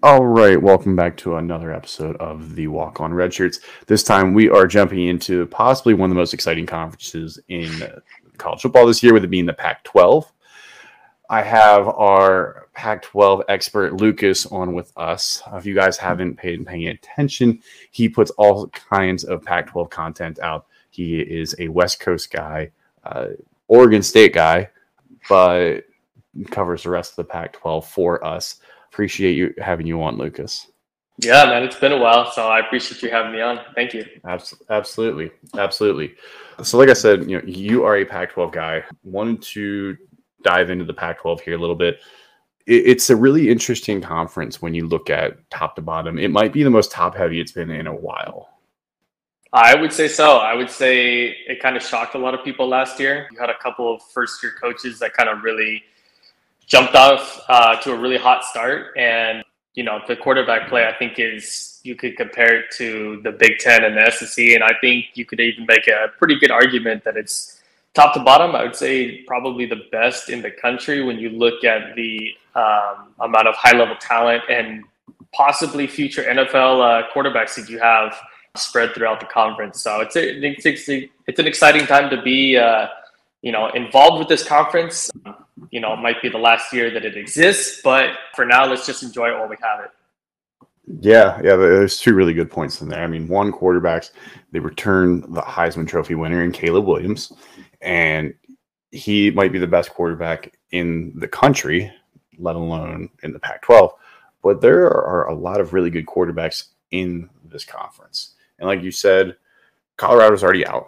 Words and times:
All 0.00 0.24
right, 0.24 0.62
welcome 0.62 0.94
back 0.94 1.16
to 1.18 1.36
another 1.36 1.72
episode 1.72 2.14
of 2.18 2.54
the 2.54 2.68
Walk 2.68 3.00
On 3.00 3.12
Red 3.12 3.34
Shirts. 3.34 3.58
This 3.86 4.04
time 4.04 4.32
we 4.32 4.48
are 4.48 4.64
jumping 4.64 5.08
into 5.08 5.46
possibly 5.46 5.92
one 5.92 6.08
of 6.08 6.14
the 6.14 6.20
most 6.20 6.32
exciting 6.32 6.66
conferences 6.66 7.40
in 7.48 7.68
college 8.36 8.62
football 8.62 8.86
this 8.86 9.02
year, 9.02 9.12
with 9.12 9.24
it 9.24 9.30
being 9.30 9.46
the 9.46 9.52
Pac 9.52 9.82
12. 9.82 10.32
I 11.28 11.42
have 11.42 11.88
our 11.88 12.68
Pac 12.74 13.02
12 13.02 13.42
expert 13.48 13.94
Lucas 13.94 14.46
on 14.46 14.72
with 14.72 14.92
us. 14.96 15.42
If 15.52 15.66
you 15.66 15.74
guys 15.74 15.98
haven't 15.98 16.36
paid 16.36 16.64
paying 16.64 16.86
attention, 16.86 17.60
he 17.90 18.08
puts 18.08 18.30
all 18.32 18.68
kinds 18.68 19.24
of 19.24 19.42
Pac 19.42 19.66
12 19.66 19.90
content 19.90 20.38
out. 20.38 20.66
He 20.90 21.18
is 21.18 21.56
a 21.58 21.66
West 21.66 21.98
Coast 21.98 22.30
guy, 22.30 22.70
uh, 23.02 23.30
Oregon 23.66 24.04
State 24.04 24.32
guy, 24.32 24.70
but 25.28 25.80
covers 26.52 26.84
the 26.84 26.90
rest 26.90 27.12
of 27.12 27.16
the 27.16 27.32
Pac 27.32 27.54
12 27.54 27.84
for 27.84 28.24
us 28.24 28.60
appreciate 28.90 29.32
you 29.32 29.54
having 29.58 29.86
you 29.86 30.02
on, 30.02 30.16
Lucas. 30.16 30.66
Yeah, 31.20 31.46
man, 31.46 31.64
it's 31.64 31.76
been 31.76 31.92
a 31.92 31.98
while, 31.98 32.30
so 32.30 32.46
I 32.46 32.60
appreciate 32.60 33.02
you 33.02 33.10
having 33.10 33.32
me 33.32 33.40
on. 33.40 33.60
Thank 33.74 33.92
you. 33.92 34.06
Absolutely, 34.70 35.32
absolutely. 35.56 36.14
So, 36.62 36.78
like 36.78 36.90
I 36.90 36.92
said, 36.92 37.28
you 37.28 37.38
know, 37.38 37.44
you 37.44 37.84
are 37.84 37.96
a 37.96 38.04
Pac-12 38.04 38.52
guy. 38.52 38.84
Wanted 39.02 39.42
to 39.42 39.96
dive 40.44 40.70
into 40.70 40.84
the 40.84 40.94
Pac-12 40.94 41.40
here 41.40 41.54
a 41.54 41.58
little 41.58 41.74
bit. 41.74 42.00
It's 42.66 43.10
a 43.10 43.16
really 43.16 43.48
interesting 43.48 44.00
conference 44.00 44.62
when 44.62 44.74
you 44.74 44.86
look 44.86 45.10
at 45.10 45.38
top 45.50 45.74
to 45.76 45.82
bottom. 45.82 46.18
It 46.18 46.30
might 46.30 46.52
be 46.52 46.62
the 46.62 46.70
most 46.70 46.92
top-heavy 46.92 47.40
it's 47.40 47.50
been 47.50 47.70
in 47.70 47.86
a 47.86 47.94
while. 47.94 48.50
I 49.52 49.74
would 49.74 49.92
say 49.92 50.06
so. 50.06 50.36
I 50.36 50.54
would 50.54 50.70
say 50.70 51.34
it 51.48 51.60
kind 51.60 51.76
of 51.76 51.82
shocked 51.82 52.14
a 52.14 52.18
lot 52.18 52.34
of 52.34 52.44
people 52.44 52.68
last 52.68 53.00
year. 53.00 53.26
You 53.32 53.40
had 53.40 53.50
a 53.50 53.56
couple 53.56 53.92
of 53.92 54.02
first-year 54.12 54.52
coaches 54.60 54.98
that 54.98 55.14
kind 55.14 55.30
of 55.30 55.42
really 55.42 55.82
jumped 56.68 56.94
off 56.94 57.42
uh, 57.48 57.76
to 57.80 57.92
a 57.92 57.98
really 57.98 58.18
hot 58.18 58.44
start. 58.44 58.96
And, 58.96 59.42
you 59.74 59.82
know, 59.82 60.00
the 60.06 60.14
quarterback 60.14 60.68
play, 60.68 60.86
I 60.86 60.96
think, 60.96 61.18
is 61.18 61.80
you 61.82 61.96
could 61.96 62.16
compare 62.16 62.60
it 62.60 62.66
to 62.76 63.20
the 63.24 63.32
Big 63.32 63.58
Ten 63.58 63.84
and 63.84 63.96
the 63.96 64.10
SEC. 64.10 64.44
And 64.54 64.62
I 64.62 64.72
think 64.80 65.06
you 65.14 65.24
could 65.24 65.40
even 65.40 65.66
make 65.66 65.88
a 65.88 66.08
pretty 66.18 66.38
good 66.38 66.50
argument 66.50 67.04
that 67.04 67.16
it's 67.16 67.60
top 67.94 68.14
to 68.14 68.20
bottom. 68.20 68.54
I 68.54 68.62
would 68.62 68.76
say 68.76 69.22
probably 69.22 69.66
the 69.66 69.82
best 69.90 70.28
in 70.28 70.42
the 70.42 70.50
country 70.50 71.02
when 71.02 71.18
you 71.18 71.30
look 71.30 71.64
at 71.64 71.96
the 71.96 72.34
um, 72.54 73.14
amount 73.20 73.48
of 73.48 73.54
high 73.54 73.76
level 73.76 73.96
talent 73.98 74.42
and 74.50 74.84
possibly 75.32 75.86
future 75.86 76.22
NFL 76.22 76.80
uh, 76.82 77.08
quarterbacks 77.14 77.54
that 77.56 77.68
you 77.68 77.78
have 77.78 78.14
spread 78.56 78.94
throughout 78.94 79.20
the 79.20 79.26
conference. 79.26 79.80
So 79.80 80.00
it's 80.00 80.16
a, 80.16 80.44
it's, 80.44 80.88
it's 80.88 81.38
an 81.38 81.46
exciting 81.46 81.86
time 81.86 82.10
to 82.10 82.20
be, 82.20 82.56
uh, 82.56 82.88
you 83.40 83.52
know, 83.52 83.70
involved 83.70 84.18
with 84.18 84.28
this 84.28 84.46
conference 84.46 85.10
you 85.70 85.80
know, 85.80 85.92
it 85.92 86.00
might 86.00 86.20
be 86.22 86.28
the 86.28 86.38
last 86.38 86.72
year 86.72 86.90
that 86.90 87.04
it 87.04 87.16
exists, 87.16 87.80
but 87.82 88.10
for 88.34 88.44
now, 88.44 88.66
let's 88.66 88.86
just 88.86 89.02
enjoy 89.02 89.30
it 89.30 89.38
while 89.38 89.48
we 89.48 89.56
have 89.62 89.84
it. 89.84 89.90
Yeah, 91.00 91.36
yeah, 91.44 91.56
there's 91.56 91.98
two 91.98 92.14
really 92.14 92.32
good 92.32 92.50
points 92.50 92.80
in 92.80 92.88
there. 92.88 93.02
I 93.02 93.06
mean, 93.06 93.28
one 93.28 93.52
quarterbacks 93.52 94.10
they 94.52 94.58
return 94.58 95.20
the 95.20 95.42
Heisman 95.42 95.86
Trophy 95.86 96.14
winner 96.14 96.42
in 96.42 96.52
Caleb 96.52 96.86
Williams, 96.86 97.32
and 97.82 98.32
he 98.90 99.30
might 99.30 99.52
be 99.52 99.58
the 99.58 99.66
best 99.66 99.90
quarterback 99.90 100.56
in 100.70 101.12
the 101.16 101.28
country, 101.28 101.92
let 102.38 102.56
alone 102.56 103.10
in 103.22 103.32
the 103.32 103.38
Pac-12. 103.38 103.90
But 104.42 104.62
there 104.62 104.86
are 104.86 105.28
a 105.28 105.34
lot 105.34 105.60
of 105.60 105.74
really 105.74 105.90
good 105.90 106.06
quarterbacks 106.06 106.68
in 106.90 107.28
this 107.44 107.66
conference, 107.66 108.34
and 108.58 108.66
like 108.66 108.82
you 108.82 108.90
said, 108.90 109.36
Colorado's 109.98 110.42
already 110.42 110.66
out. 110.66 110.86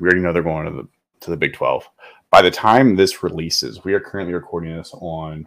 We 0.00 0.06
already 0.06 0.22
know 0.22 0.32
they're 0.32 0.42
going 0.42 0.64
to 0.64 0.82
the 0.82 0.88
to 1.22 1.30
the 1.30 1.36
Big 1.36 1.52
12 1.52 1.88
by 2.32 2.40
the 2.40 2.50
time 2.50 2.96
this 2.96 3.22
releases, 3.22 3.84
we 3.84 3.92
are 3.92 4.00
currently 4.00 4.32
recording 4.32 4.74
this 4.74 4.90
on 4.94 5.46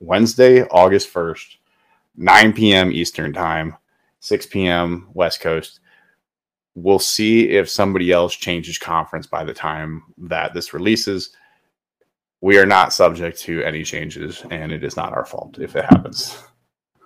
Wednesday, 0.00 0.62
August 0.64 1.12
1st, 1.12 1.56
9 2.16 2.52
p.m. 2.52 2.92
Eastern 2.92 3.32
Time, 3.32 3.74
6 4.20 4.46
p.m. 4.46 5.08
West 5.14 5.40
Coast. 5.40 5.80
We'll 6.74 6.98
see 6.98 7.48
if 7.48 7.70
somebody 7.70 8.12
else 8.12 8.36
changes 8.36 8.76
conference 8.76 9.26
by 9.26 9.44
the 9.44 9.54
time 9.54 10.02
that 10.18 10.52
this 10.52 10.74
releases. 10.74 11.34
We 12.42 12.58
are 12.58 12.66
not 12.66 12.92
subject 12.92 13.40
to 13.40 13.62
any 13.62 13.82
changes, 13.82 14.44
and 14.50 14.72
it 14.72 14.84
is 14.84 14.96
not 14.96 15.14
our 15.14 15.24
fault 15.24 15.58
if 15.58 15.74
it 15.74 15.86
happens. 15.86 16.42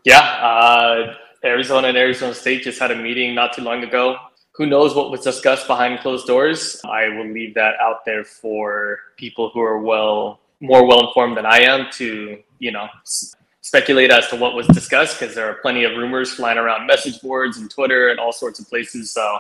Yeah, 0.05 0.21
uh, 0.21 1.15
Arizona 1.45 1.89
and 1.89 1.97
Arizona 1.97 2.35
State 2.35 2.65
just 2.65 2.81
had 2.81 2.91
a 2.91 2.97
meeting 2.97 3.33
not 3.35 3.53
too 3.53 3.63
long 3.63 3.85
ago 3.85 4.19
who 4.55 4.67
knows 4.67 4.95
what 4.95 5.11
was 5.11 5.21
discussed 5.21 5.67
behind 5.67 6.01
closed 6.01 6.27
doors? 6.27 6.81
I 6.85 7.09
will 7.09 7.27
leave 7.27 7.55
that 7.55 7.75
out 7.81 8.05
there 8.05 8.25
for 8.25 8.99
people 9.17 9.51
who 9.51 9.61
are 9.61 9.79
well 9.79 10.41
more 10.61 10.87
well 10.87 11.09
informed 11.09 11.37
than 11.37 11.45
I 11.47 11.61
am 11.61 11.91
to 11.93 12.39
you 12.59 12.73
know 12.73 12.89
s- 13.03 13.35
speculate 13.61 14.11
as 14.11 14.29
to 14.29 14.37
what 14.37 14.55
was 14.55 14.67
discussed 14.69 15.19
because 15.19 15.35
there 15.35 15.49
are 15.51 15.55
plenty 15.55 15.85
of 15.85 15.97
rumors 15.97 16.35
flying 16.35 16.59
around 16.59 16.87
message 16.87 17.21
boards 17.21 17.59
and 17.59 17.71
Twitter 17.71 18.09
and 18.09 18.21
all 18.21 18.33
sorts 18.33 18.61
of 18.61 18.69
places. 18.69 19.11
So 19.13 19.39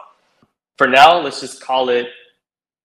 for 0.76 0.88
now, 0.88 1.18
let's 1.20 1.40
just 1.40 1.60
call 1.62 1.88
it 1.90 2.08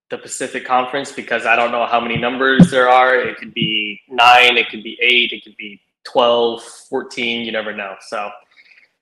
the 0.09 0.17
Pacific 0.17 0.65
Conference 0.65 1.11
because 1.11 1.45
I 1.45 1.55
don't 1.55 1.71
know 1.71 1.85
how 1.85 1.99
many 1.99 2.17
numbers 2.17 2.69
there 2.69 2.89
are. 2.89 3.15
It 3.15 3.37
could 3.37 3.53
be 3.53 4.01
nine, 4.09 4.57
it 4.57 4.69
could 4.69 4.83
be 4.83 4.97
eight, 5.01 5.31
it 5.31 5.43
could 5.43 5.55
be 5.57 5.81
12, 6.03 6.63
14, 6.63 7.45
you 7.45 7.51
never 7.51 7.75
know. 7.75 7.95
So 8.07 8.29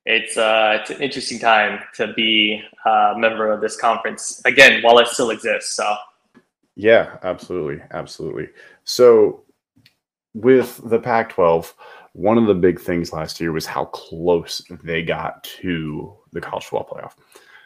it's 0.08 0.38
uh, 0.38 0.78
it's 0.80 0.90
an 0.90 1.02
interesting 1.02 1.38
time 1.38 1.82
to 1.96 2.14
be 2.14 2.62
a 2.86 3.14
member 3.18 3.52
of 3.52 3.60
this 3.60 3.76
conference 3.76 4.42
again 4.46 4.82
while 4.82 5.00
it 5.00 5.08
still 5.08 5.32
exists. 5.32 5.76
So, 5.76 5.96
yeah, 6.76 7.18
absolutely, 7.24 7.84
absolutely. 7.92 8.48
So, 8.86 9.44
with 10.34 10.80
the 10.90 10.98
Pac-12, 10.98 11.74
one 12.14 12.38
of 12.38 12.48
the 12.48 12.56
big 12.56 12.80
things 12.80 13.12
last 13.12 13.42
year 13.42 13.52
was 13.52 13.66
how 13.66 13.86
close 13.86 14.62
they 14.82 15.04
got 15.04 15.44
to 15.44 16.16
the 16.32 16.40
college 16.40 16.64
football 16.64 16.88
playoff. 16.98 17.14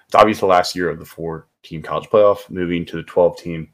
It's 0.07 0.15
obviously 0.15 0.41
the 0.41 0.47
last 0.47 0.75
year 0.75 0.89
of 0.89 0.97
the 0.97 1.05
four-team 1.05 1.83
college 1.83 2.09
playoff, 2.09 2.49
moving 2.49 2.85
to 2.87 2.97
the 2.97 3.03
12-team. 3.03 3.69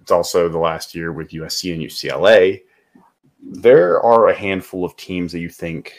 It's 0.00 0.10
also 0.10 0.48
the 0.48 0.58
last 0.58 0.92
year 0.92 1.12
with 1.12 1.30
USC 1.30 1.72
and 1.72 1.82
UCLA. 1.82 2.62
There 3.40 4.02
are 4.02 4.28
a 4.28 4.34
handful 4.34 4.84
of 4.84 4.96
teams 4.96 5.30
that 5.32 5.38
you 5.38 5.48
think 5.48 5.94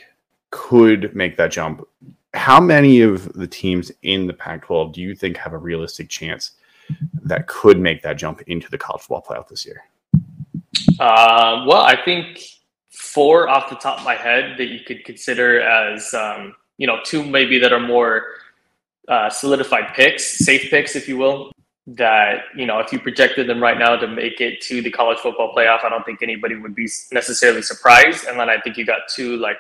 could 0.51 1.15
make 1.15 1.37
that 1.37 1.51
jump. 1.51 1.87
How 2.33 2.59
many 2.59 3.01
of 3.01 3.31
the 3.33 3.47
teams 3.47 3.91
in 4.03 4.27
the 4.27 4.33
Pac 4.33 4.65
12 4.65 4.93
do 4.93 5.01
you 5.01 5.15
think 5.15 5.37
have 5.37 5.53
a 5.53 5.57
realistic 5.57 6.09
chance 6.09 6.51
that 7.23 7.47
could 7.47 7.79
make 7.79 8.01
that 8.03 8.17
jump 8.17 8.41
into 8.47 8.69
the 8.69 8.77
college 8.77 9.01
football 9.01 9.23
playoff 9.27 9.47
this 9.47 9.65
year? 9.65 9.83
Uh, 10.99 11.65
well, 11.67 11.81
I 11.81 11.99
think 12.03 12.43
four 12.89 13.47
off 13.47 13.69
the 13.69 13.75
top 13.75 13.99
of 13.99 14.05
my 14.05 14.15
head 14.15 14.55
that 14.57 14.65
you 14.65 14.79
could 14.81 15.03
consider 15.05 15.61
as, 15.61 16.13
um, 16.13 16.55
you 16.77 16.87
know, 16.87 16.99
two 17.03 17.23
maybe 17.23 17.57
that 17.59 17.73
are 17.73 17.79
more 17.79 18.25
uh, 19.07 19.29
solidified 19.29 19.93
picks, 19.95 20.45
safe 20.45 20.69
picks, 20.69 20.95
if 20.95 21.07
you 21.07 21.17
will. 21.17 21.51
That, 21.87 22.43
you 22.55 22.67
know, 22.67 22.77
if 22.79 22.91
you 22.91 22.99
projected 22.99 23.47
them 23.47 23.59
right 23.59 23.77
now 23.77 23.95
to 23.95 24.07
make 24.07 24.41
it 24.41 24.61
to 24.61 24.81
the 24.81 24.91
college 24.91 25.17
football 25.17 25.55
playoff, 25.55 25.83
I 25.83 25.89
don't 25.89 26.05
think 26.05 26.21
anybody 26.21 26.55
would 26.55 26.75
be 26.75 26.87
necessarily 27.11 27.63
surprised. 27.63 28.27
And 28.27 28.39
then 28.39 28.47
I 28.47 28.59
think 28.61 28.77
you 28.77 28.85
got 28.85 29.07
two 29.09 29.37
like 29.37 29.57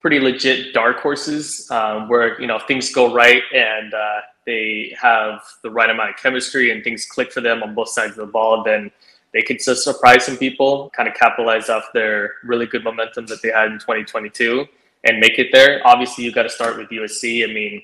pretty 0.00 0.20
legit 0.20 0.72
dark 0.72 1.00
horses 1.00 1.68
um, 1.70 2.08
where 2.08 2.40
you 2.40 2.46
know 2.46 2.58
things 2.66 2.92
go 2.92 3.12
right 3.12 3.42
and 3.52 3.92
uh, 3.94 4.20
they 4.48 4.96
have 5.00 5.42
the 5.62 5.70
right 5.70 5.90
amount 5.90 6.10
of 6.10 6.16
chemistry 6.16 6.70
and 6.70 6.82
things 6.82 7.04
click 7.04 7.30
for 7.30 7.42
them 7.42 7.62
on 7.62 7.74
both 7.74 7.90
sides 7.90 8.12
of 8.12 8.26
the 8.26 8.32
ball, 8.32 8.64
then 8.64 8.90
they 9.34 9.42
could 9.42 9.58
just 9.62 9.84
surprise 9.84 10.24
some 10.24 10.38
people, 10.38 10.90
kind 10.96 11.06
of 11.06 11.14
capitalize 11.14 11.68
off 11.68 11.84
their 11.92 12.32
really 12.44 12.64
good 12.64 12.82
momentum 12.82 13.26
that 13.26 13.42
they 13.42 13.50
had 13.50 13.66
in 13.66 13.78
2022 13.78 14.66
and 15.04 15.20
make 15.20 15.38
it 15.38 15.48
there. 15.52 15.86
Obviously, 15.86 16.24
you 16.24 16.32
got 16.32 16.44
to 16.44 16.48
start 16.48 16.78
with 16.78 16.88
USC. 16.88 17.48
I 17.48 17.52
mean, 17.52 17.82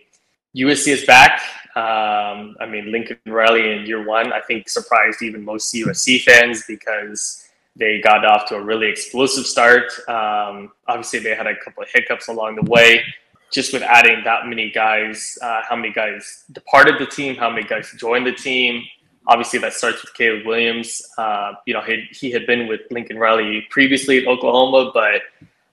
USC 0.56 0.88
is 0.88 1.04
back. 1.04 1.42
Um, 1.76 2.56
I 2.60 2.66
mean, 2.66 2.90
Lincoln 2.90 3.18
Riley 3.26 3.72
in 3.72 3.84
year 3.84 4.02
one, 4.02 4.32
I 4.32 4.40
think 4.40 4.68
surprised 4.70 5.20
even 5.22 5.44
most 5.44 5.74
USC 5.74 6.22
fans 6.22 6.64
because 6.66 7.43
they 7.76 8.00
got 8.00 8.24
off 8.24 8.46
to 8.48 8.56
a 8.56 8.62
really 8.62 8.88
explosive 8.88 9.46
start. 9.46 9.92
Um, 10.08 10.72
obviously, 10.86 11.18
they 11.18 11.34
had 11.34 11.46
a 11.46 11.56
couple 11.56 11.82
of 11.82 11.88
hiccups 11.92 12.28
along 12.28 12.56
the 12.56 12.70
way. 12.70 13.02
Just 13.52 13.72
with 13.72 13.82
adding 13.82 14.24
that 14.24 14.46
many 14.46 14.70
guys, 14.70 15.38
uh, 15.42 15.62
how 15.68 15.76
many 15.76 15.92
guys 15.92 16.44
departed 16.52 16.96
the 16.98 17.06
team, 17.06 17.36
how 17.36 17.50
many 17.50 17.62
guys 17.62 17.92
joined 17.98 18.26
the 18.26 18.32
team. 18.32 18.82
Obviously, 19.26 19.58
that 19.60 19.72
starts 19.72 20.02
with 20.02 20.12
Caleb 20.14 20.44
Williams. 20.44 21.02
Uh, 21.16 21.52
you 21.66 21.72
know, 21.72 21.82
he, 21.82 22.06
he 22.10 22.30
had 22.30 22.46
been 22.46 22.66
with 22.66 22.80
Lincoln 22.90 23.18
Riley 23.18 23.66
previously 23.70 24.18
at 24.18 24.26
Oklahoma, 24.26 24.90
but 24.92 25.22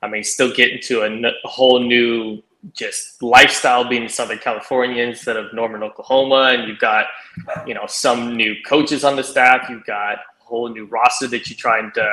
I 0.02 0.08
mean, 0.08 0.24
still 0.24 0.54
getting 0.54 0.80
to 0.84 1.02
a, 1.02 1.10
a 1.10 1.48
whole 1.48 1.80
new 1.80 2.42
just 2.74 3.22
lifestyle 3.24 3.88
being 3.88 4.04
in 4.04 4.10
Southern 4.10 4.38
California 4.38 5.04
instead 5.04 5.36
of 5.36 5.52
Norman, 5.54 5.84
Oklahoma. 5.84 6.52
And 6.54 6.68
you've 6.68 6.80
got, 6.80 7.08
you 7.66 7.74
know, 7.74 7.86
some 7.88 8.36
new 8.36 8.56
coaches 8.66 9.04
on 9.04 9.16
the 9.16 9.24
staff. 9.24 9.70
You've 9.70 9.86
got 9.86 10.20
whole 10.52 10.70
new 10.70 10.86
roster 10.86 11.28
that 11.28 11.50
you're 11.50 11.58
trying 11.58 11.92
to 11.94 12.06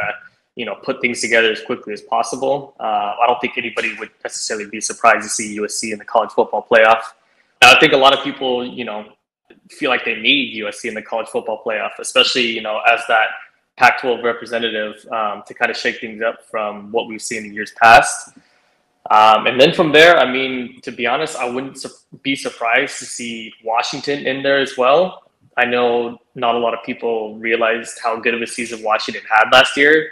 you 0.56 0.64
know 0.64 0.76
put 0.82 1.00
things 1.00 1.20
together 1.20 1.50
as 1.50 1.60
quickly 1.62 1.92
as 1.92 2.02
possible. 2.02 2.74
Uh, 2.80 3.14
I 3.20 3.24
don't 3.26 3.40
think 3.40 3.58
anybody 3.58 3.94
would 3.98 4.10
necessarily 4.24 4.66
be 4.66 4.80
surprised 4.80 5.24
to 5.24 5.28
see 5.28 5.58
USC 5.58 5.92
in 5.92 5.98
the 5.98 6.04
college 6.04 6.30
football 6.30 6.66
playoff. 6.70 7.02
I 7.62 7.78
think 7.80 7.92
a 7.92 7.96
lot 7.96 8.12
of 8.16 8.24
people 8.24 8.66
you 8.66 8.84
know 8.84 9.00
feel 9.70 9.90
like 9.90 10.04
they 10.04 10.16
need 10.16 10.44
USC 10.62 10.86
in 10.86 10.94
the 10.94 11.02
college 11.02 11.28
football 11.28 11.62
playoff, 11.64 11.92
especially 11.98 12.46
you 12.46 12.62
know 12.62 12.80
as 12.94 13.00
that 13.08 13.28
Pac-12 13.76 14.24
representative 14.24 15.06
um, 15.12 15.44
to 15.46 15.54
kind 15.54 15.70
of 15.70 15.76
shake 15.76 16.00
things 16.00 16.20
up 16.20 16.44
from 16.50 16.90
what 16.90 17.06
we've 17.06 17.22
seen 17.22 17.44
in 17.44 17.54
years 17.54 17.72
past. 17.80 18.30
Um, 19.10 19.46
and 19.46 19.58
then 19.58 19.72
from 19.72 19.92
there, 19.92 20.18
I 20.18 20.30
mean, 20.30 20.80
to 20.82 20.90
be 20.90 21.06
honest, 21.06 21.36
I 21.36 21.48
wouldn't 21.48 21.78
su- 21.78 21.88
be 22.22 22.34
surprised 22.36 22.98
to 22.98 23.06
see 23.06 23.54
Washington 23.64 24.26
in 24.26 24.42
there 24.42 24.58
as 24.58 24.76
well. 24.76 25.27
I 25.58 25.64
know 25.64 26.18
not 26.36 26.54
a 26.54 26.58
lot 26.58 26.72
of 26.72 26.84
people 26.84 27.36
realized 27.36 27.98
how 28.00 28.18
good 28.20 28.32
of 28.32 28.40
a 28.40 28.46
season 28.46 28.80
Washington 28.80 29.24
had 29.28 29.50
last 29.52 29.76
year. 29.76 30.10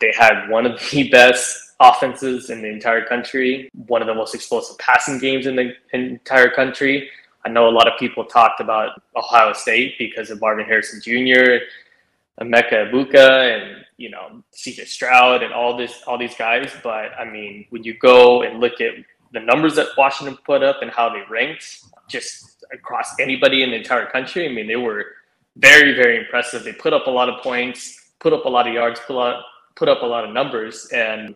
They 0.00 0.12
had 0.12 0.48
one 0.48 0.66
of 0.66 0.80
the 0.90 1.08
best 1.12 1.74
offenses 1.78 2.50
in 2.50 2.60
the 2.60 2.68
entire 2.68 3.04
country, 3.04 3.70
one 3.86 4.02
of 4.02 4.08
the 4.08 4.14
most 4.14 4.34
explosive 4.34 4.76
passing 4.78 5.18
games 5.18 5.46
in 5.46 5.54
the 5.54 5.72
entire 5.92 6.50
country. 6.50 7.08
I 7.44 7.50
know 7.50 7.68
a 7.68 7.70
lot 7.70 7.86
of 7.86 7.98
people 8.00 8.24
talked 8.24 8.60
about 8.60 9.00
Ohio 9.14 9.52
State 9.52 9.94
because 9.96 10.28
of 10.30 10.40
Marvin 10.40 10.66
Harrison 10.66 11.00
Jr., 11.00 11.64
Emeka 12.40 12.90
Egbuka, 12.90 13.56
and 13.56 13.84
you 13.96 14.10
know 14.10 14.42
CJ 14.52 14.88
Stroud 14.88 15.44
and 15.44 15.52
all 15.52 15.76
this 15.76 16.02
all 16.06 16.18
these 16.18 16.34
guys. 16.34 16.72
But 16.82 17.12
I 17.16 17.24
mean, 17.24 17.66
when 17.70 17.84
you 17.84 17.94
go 17.94 18.42
and 18.42 18.58
look 18.58 18.80
at 18.80 18.94
the 19.32 19.40
numbers 19.40 19.76
that 19.76 19.88
Washington 19.96 20.36
put 20.44 20.64
up 20.64 20.82
and 20.82 20.90
how 20.90 21.10
they 21.10 21.22
ranked, 21.30 21.84
just 22.08 22.49
across 22.72 23.18
anybody 23.18 23.62
in 23.62 23.70
the 23.70 23.76
entire 23.76 24.06
country, 24.06 24.48
I 24.48 24.52
mean, 24.52 24.66
they 24.66 24.76
were 24.76 25.04
very 25.56 25.94
very 25.94 26.18
impressive. 26.18 26.64
They 26.64 26.72
put 26.72 26.92
up 26.92 27.06
a 27.06 27.10
lot 27.10 27.28
of 27.28 27.42
points, 27.42 28.12
put 28.20 28.32
up 28.32 28.44
a 28.44 28.48
lot 28.48 28.66
of 28.66 28.74
yards, 28.74 29.00
put 29.06 29.16
up 29.16 29.44
put 29.76 29.88
up 29.88 30.02
a 30.02 30.06
lot 30.06 30.24
of 30.24 30.32
numbers, 30.32 30.88
and 30.92 31.34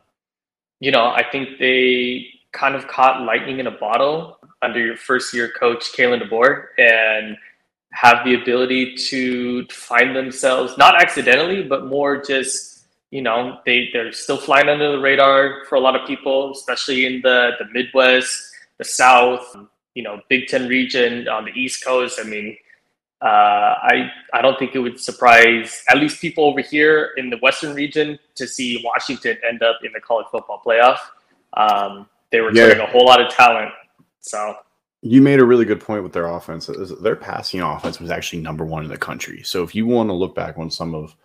you 0.80 0.90
know 0.90 1.06
I 1.06 1.24
think 1.30 1.58
they 1.58 2.26
kind 2.52 2.74
of 2.74 2.86
caught 2.86 3.22
lightning 3.22 3.58
in 3.58 3.66
a 3.66 3.70
bottle 3.70 4.38
under 4.62 4.78
your 4.84 4.96
first 4.96 5.34
year 5.34 5.52
coach 5.58 5.92
Kalen 5.92 6.22
DeBoer 6.22 6.66
and 6.78 7.36
have 7.92 8.24
the 8.24 8.34
ability 8.34 8.96
to 8.96 9.66
find 9.66 10.16
themselves 10.16 10.76
not 10.78 11.00
accidentally 11.00 11.62
but 11.62 11.86
more 11.86 12.20
just 12.20 12.86
you 13.10 13.22
know 13.22 13.58
they 13.66 13.88
they're 13.92 14.12
still 14.12 14.36
flying 14.36 14.68
under 14.68 14.92
the 14.92 14.98
radar 14.98 15.64
for 15.68 15.76
a 15.76 15.80
lot 15.80 15.94
of 15.94 16.06
people 16.06 16.50
especially 16.52 17.06
in 17.06 17.20
the 17.22 17.52
the 17.60 17.66
midwest 17.72 18.52
the 18.78 18.84
south 18.84 19.56
you 19.94 20.02
know 20.02 20.20
big 20.28 20.46
10 20.48 20.68
region 20.68 21.28
on 21.28 21.44
the 21.44 21.52
east 21.52 21.84
coast 21.84 22.18
i 22.20 22.24
mean 22.24 22.56
uh, 23.24 23.78
I 23.82 24.10
I 24.34 24.42
don't 24.42 24.58
think 24.58 24.74
it 24.74 24.80
would 24.80 25.00
surprise 25.00 25.82
at 25.88 25.96
least 25.96 26.20
people 26.20 26.44
over 26.44 26.60
here 26.60 27.12
in 27.16 27.30
the 27.30 27.38
Western 27.38 27.74
region 27.74 28.18
to 28.34 28.46
see 28.46 28.82
Washington 28.84 29.38
end 29.48 29.62
up 29.62 29.78
in 29.82 29.92
the 29.94 30.00
college 30.00 30.26
football 30.30 30.60
playoff. 30.64 30.98
Um, 31.54 32.06
they 32.30 32.40
were 32.40 32.52
yeah. 32.52 32.66
a 32.72 32.86
whole 32.86 33.06
lot 33.06 33.22
of 33.22 33.32
talent. 33.32 33.70
So 34.20 34.56
you 35.00 35.22
made 35.22 35.40
a 35.40 35.44
really 35.44 35.64
good 35.64 35.80
point 35.80 36.02
with 36.02 36.12
their 36.12 36.26
offense. 36.26 36.68
Their 37.00 37.16
passing 37.16 37.62
offense 37.62 37.98
was 37.98 38.10
actually 38.10 38.42
number 38.42 38.66
one 38.66 38.84
in 38.84 38.90
the 38.90 38.98
country. 38.98 39.42
So 39.42 39.62
if 39.62 39.74
you 39.74 39.86
want 39.86 40.10
to 40.10 40.14
look 40.14 40.34
back 40.34 40.58
on 40.58 40.70
some 40.70 40.94
of 40.94 41.16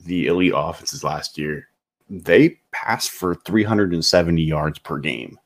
the 0.00 0.26
elite 0.26 0.52
offenses 0.54 1.04
last 1.04 1.38
year, 1.38 1.68
they 2.10 2.58
passed 2.72 3.10
for 3.10 3.34
370 3.34 4.42
yards 4.42 4.78
per 4.80 4.98
game. 4.98 5.38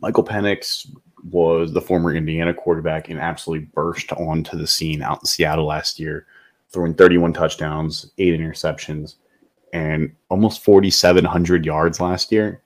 Michael 0.00 0.24
Penix 0.24 0.86
was 1.24 1.72
the 1.72 1.80
former 1.80 2.14
Indiana 2.14 2.54
quarterback 2.54 3.08
and 3.08 3.18
absolutely 3.18 3.66
burst 3.74 4.12
onto 4.12 4.56
the 4.56 4.66
scene 4.66 5.02
out 5.02 5.20
in 5.20 5.26
Seattle 5.26 5.66
last 5.66 5.98
year, 5.98 6.26
throwing 6.70 6.94
31 6.94 7.32
touchdowns, 7.32 8.12
eight 8.18 8.38
interceptions, 8.38 9.16
and 9.72 10.12
almost 10.30 10.64
4,700 10.64 11.64
yards 11.64 12.00
last 12.00 12.32
year. 12.32 12.62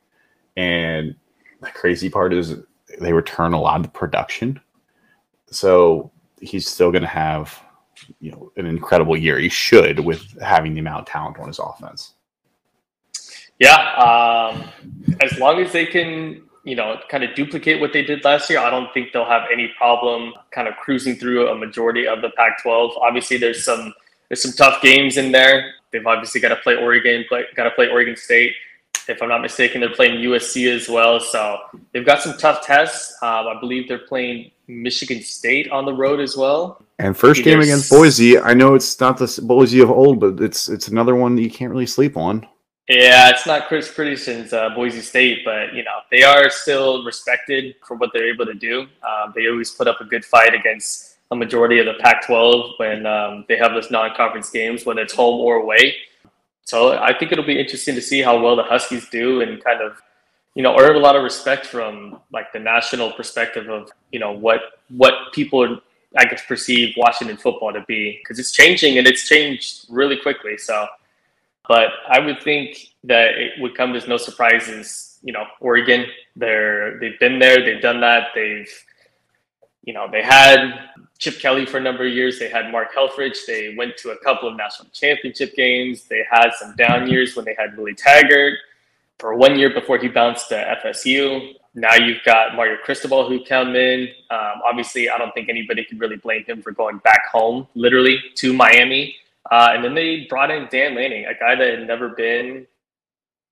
And 0.57 1.15
the 1.61 1.71
crazy 1.71 2.11
part 2.11 2.33
is 2.33 2.57
they 3.01 3.13
return 3.13 3.53
a 3.53 3.61
lot 3.61 3.77
of 3.77 3.83
the 3.83 3.89
production. 3.89 4.61
So 5.51 6.11
he's 6.41 6.69
still 6.69 6.91
going 6.91 7.03
to 7.03 7.09
have, 7.09 7.59
you 8.21 8.33
know, 8.33 8.53
an 8.57 8.67
incredible 8.67 9.17
year. 9.17 9.39
He 9.39 9.49
should 9.49 10.01
with 10.01 10.41
having 10.41 10.75
the 10.75 10.81
amount 10.81 11.01
of 11.01 11.07
talent 11.07 11.39
on 11.39 11.49
his 11.49 11.59
offense. 11.59 12.15
Yeah, 13.59 13.95
um, 13.95 14.69
as 15.21 15.39
long 15.39 15.61
as 15.61 15.73
they 15.73 15.87
can, 15.87 16.43
you 16.65 16.77
know, 16.77 16.99
kind 17.09 17.25
of 17.25 17.35
duplicate 17.35 17.81
what 17.81 17.93
they 17.93 18.03
did 18.03 18.25
last 18.25 18.49
year, 18.49 18.61
I 18.61 18.71
don't 18.71 18.93
think 18.95 19.13
they'll 19.13 19.25
have 19.25 19.43
any 19.53 19.73
problem 19.77 20.33
kind 20.51 20.69
of 20.69 20.77
cruising 20.77 21.17
through 21.17 21.49
a 21.49 21.55
majority 21.55 22.07
of 22.07 22.23
the 22.23 22.31
Pac-12. 22.31 22.97
Obviously, 22.99 23.37
there's 23.37 23.65
some 23.65 23.93
there's 24.29 24.43
some 24.43 24.53
tough 24.53 24.81
games 24.81 25.17
in 25.17 25.33
there. 25.33 25.75
They've 25.91 26.07
obviously 26.07 26.41
got 26.41 26.49
to 26.49 26.57
play 26.57 26.77
Oregon, 26.77 27.25
play, 27.29 27.45
got 27.55 27.65
to 27.65 27.71
play 27.73 27.89
Oregon 27.89 28.17
State 28.17 28.55
if 29.09 29.23
I'm 29.23 29.29
not 29.29 29.41
mistaken, 29.41 29.81
they're 29.81 29.91
playing 29.95 30.21
USC 30.21 30.75
as 30.75 30.89
well. 30.89 31.21
So 31.21 31.59
they've 31.93 32.07
got 32.07 32.23
some 32.23 32.37
tough 32.39 32.65
tests. 32.65 33.17
Um, 33.23 33.49
I 33.49 33.57
believe 33.61 33.89
they're 33.89 33.99
playing 33.99 34.51
Michigan 34.69 35.23
State 35.23 35.71
on 35.71 35.85
the 35.85 35.93
road 35.93 36.21
as 36.21 36.37
well. 36.37 36.83
And 36.99 37.17
first 37.17 37.43
game 37.43 37.61
against 37.61 37.91
Boise, 37.91 38.39
I 38.39 38.55
know 38.55 38.75
it's 38.75 39.01
not 39.01 39.19
the 39.19 39.41
Boise 39.43 39.81
of 39.81 39.91
old, 39.91 40.21
but 40.21 40.41
it's 40.41 40.69
it's 40.69 40.89
another 40.89 41.17
one 41.17 41.35
that 41.37 41.43
you 41.43 41.51
can't 41.51 41.71
really 41.71 41.87
sleep 41.87 42.17
on. 42.17 42.47
Yeah, 42.89 43.31
it's 43.31 43.47
not 43.47 43.69
Chris 43.69 43.89
Petersen's 43.89 44.53
uh, 44.53 44.71
Boise 44.71 45.01
State, 45.01 45.45
but 45.45 45.73
you 45.73 45.85
know 45.85 46.01
they 46.11 46.25
are 46.25 46.51
still 46.51 47.05
respected 47.05 47.77
for 47.87 47.97
what 47.97 48.11
they're 48.13 48.29
able 48.29 48.45
to 48.47 48.55
do. 48.55 48.83
Um, 49.03 49.33
they 49.35 49.49
always 49.49 49.71
put 49.71 49.87
up 49.87 50.01
a 50.01 50.05
good 50.05 50.25
fight 50.25 50.53
against 50.53 51.17
a 51.31 51.37
majority 51.37 51.79
of 51.79 51.87
the 51.87 51.95
Pac-12 51.95 52.79
when 52.79 53.07
um, 53.07 53.45
they 53.49 53.57
have 53.57 53.73
those 53.73 53.91
non-conference 53.91 54.51
games, 54.51 54.85
whether 54.85 55.01
it's 55.01 55.15
home 55.15 55.41
or 55.41 55.57
away. 55.57 55.95
So 56.65 56.99
I 56.99 57.17
think 57.17 57.33
it'll 57.33 57.47
be 57.47 57.59
interesting 57.59 57.95
to 57.95 58.03
see 58.03 58.21
how 58.21 58.41
well 58.41 58.55
the 58.55 58.63
Huskies 58.63 59.09
do 59.09 59.41
and 59.41 59.63
kind 59.65 59.81
of, 59.81 59.97
you 60.55 60.63
know, 60.63 60.79
earn 60.79 60.95
a 60.95 60.99
lot 60.99 61.17
of 61.17 61.23
respect 61.23 61.67
from 61.67 62.21
like 62.33 62.53
the 62.53 62.59
national 62.59 63.13
perspective 63.13 63.69
of, 63.71 63.91
you 64.11 64.21
know, 64.21 64.33
what 64.33 64.61
what 64.89 65.15
people 65.33 65.81
I 66.17 66.27
guess 66.27 66.45
perceive 66.45 66.95
Washington 66.97 67.39
football 67.39 67.73
to 67.73 67.83
be 67.89 68.19
because 68.23 68.39
it's 68.39 68.53
changing 68.53 68.99
and 68.99 69.07
it's 69.07 69.27
changed 69.27 69.87
really 69.89 70.19
quickly. 70.19 70.59
So, 70.59 70.87
but 71.69 71.89
I 72.09 72.19
would 72.19 72.43
think 72.43 72.77
that 73.05 73.39
it 73.39 73.53
would 73.59 73.75
come 73.75 73.95
as 73.95 74.09
no 74.09 74.17
surprises. 74.17 75.19
You 75.23 75.33
know, 75.33 75.45
Oregon, 75.61 76.07
they're 76.37 76.99
they've 76.99 77.19
been 77.19 77.39
there, 77.39 77.65
they've 77.65 77.83
done 77.83 78.01
that, 78.01 78.29
they've 78.35 78.69
you 79.85 79.93
know, 79.93 80.09
they 80.11 80.23
had 80.23 80.91
Chip 81.19 81.41
Kelly 81.41 81.67
for 81.67 81.79
a 81.79 81.81
number 81.81 82.07
of 82.07 82.13
years. 82.13 82.39
They 82.39 82.49
had 82.49 82.71
Mark 82.71 82.95
Helfrich. 82.95 83.47
They 83.47 83.75
went 83.77 83.97
to 83.99 84.11
a 84.11 84.19
couple 84.19 84.49
of 84.49 84.57
national 84.57 84.89
championship 84.91 85.55
games. 85.55 86.05
They 86.05 86.23
had 86.31 86.51
some 86.59 86.75
down 86.77 87.09
years 87.09 87.35
when 87.35 87.45
they 87.45 87.57
had 87.59 87.77
Willie 87.77 87.95
Taggart 87.95 88.55
for 89.19 89.35
one 89.35 89.59
year 89.59 89.73
before 89.73 89.99
he 89.99 90.09
bounced 90.09 90.49
to 90.51 90.79
FSU. 90.85 91.55
Now 91.75 91.95
you've 91.95 92.23
got 92.25 92.55
Mario 92.55 92.77
Cristobal 92.85 93.29
who 93.29 93.45
come 93.45 93.75
in. 93.75 94.09
Um, 94.31 94.63
obviously, 94.65 95.09
I 95.09 95.19
don't 95.19 95.33
think 95.33 95.49
anybody 95.49 95.85
can 95.85 95.99
really 95.99 96.17
blame 96.17 96.45
him 96.45 96.61
for 96.61 96.71
going 96.71 96.99
back 96.99 97.29
home, 97.31 97.67
literally 97.75 98.19
to 98.37 98.53
Miami. 98.53 99.17
Uh, 99.51 99.71
and 99.73 99.85
then 99.85 99.95
they 99.95 100.27
brought 100.29 100.51
in 100.51 100.69
Dan 100.71 100.95
Lanning, 100.95 101.27
a 101.27 101.35
guy 101.35 101.55
that 101.57 101.79
had 101.79 101.87
never 101.87 102.11
been 102.11 102.67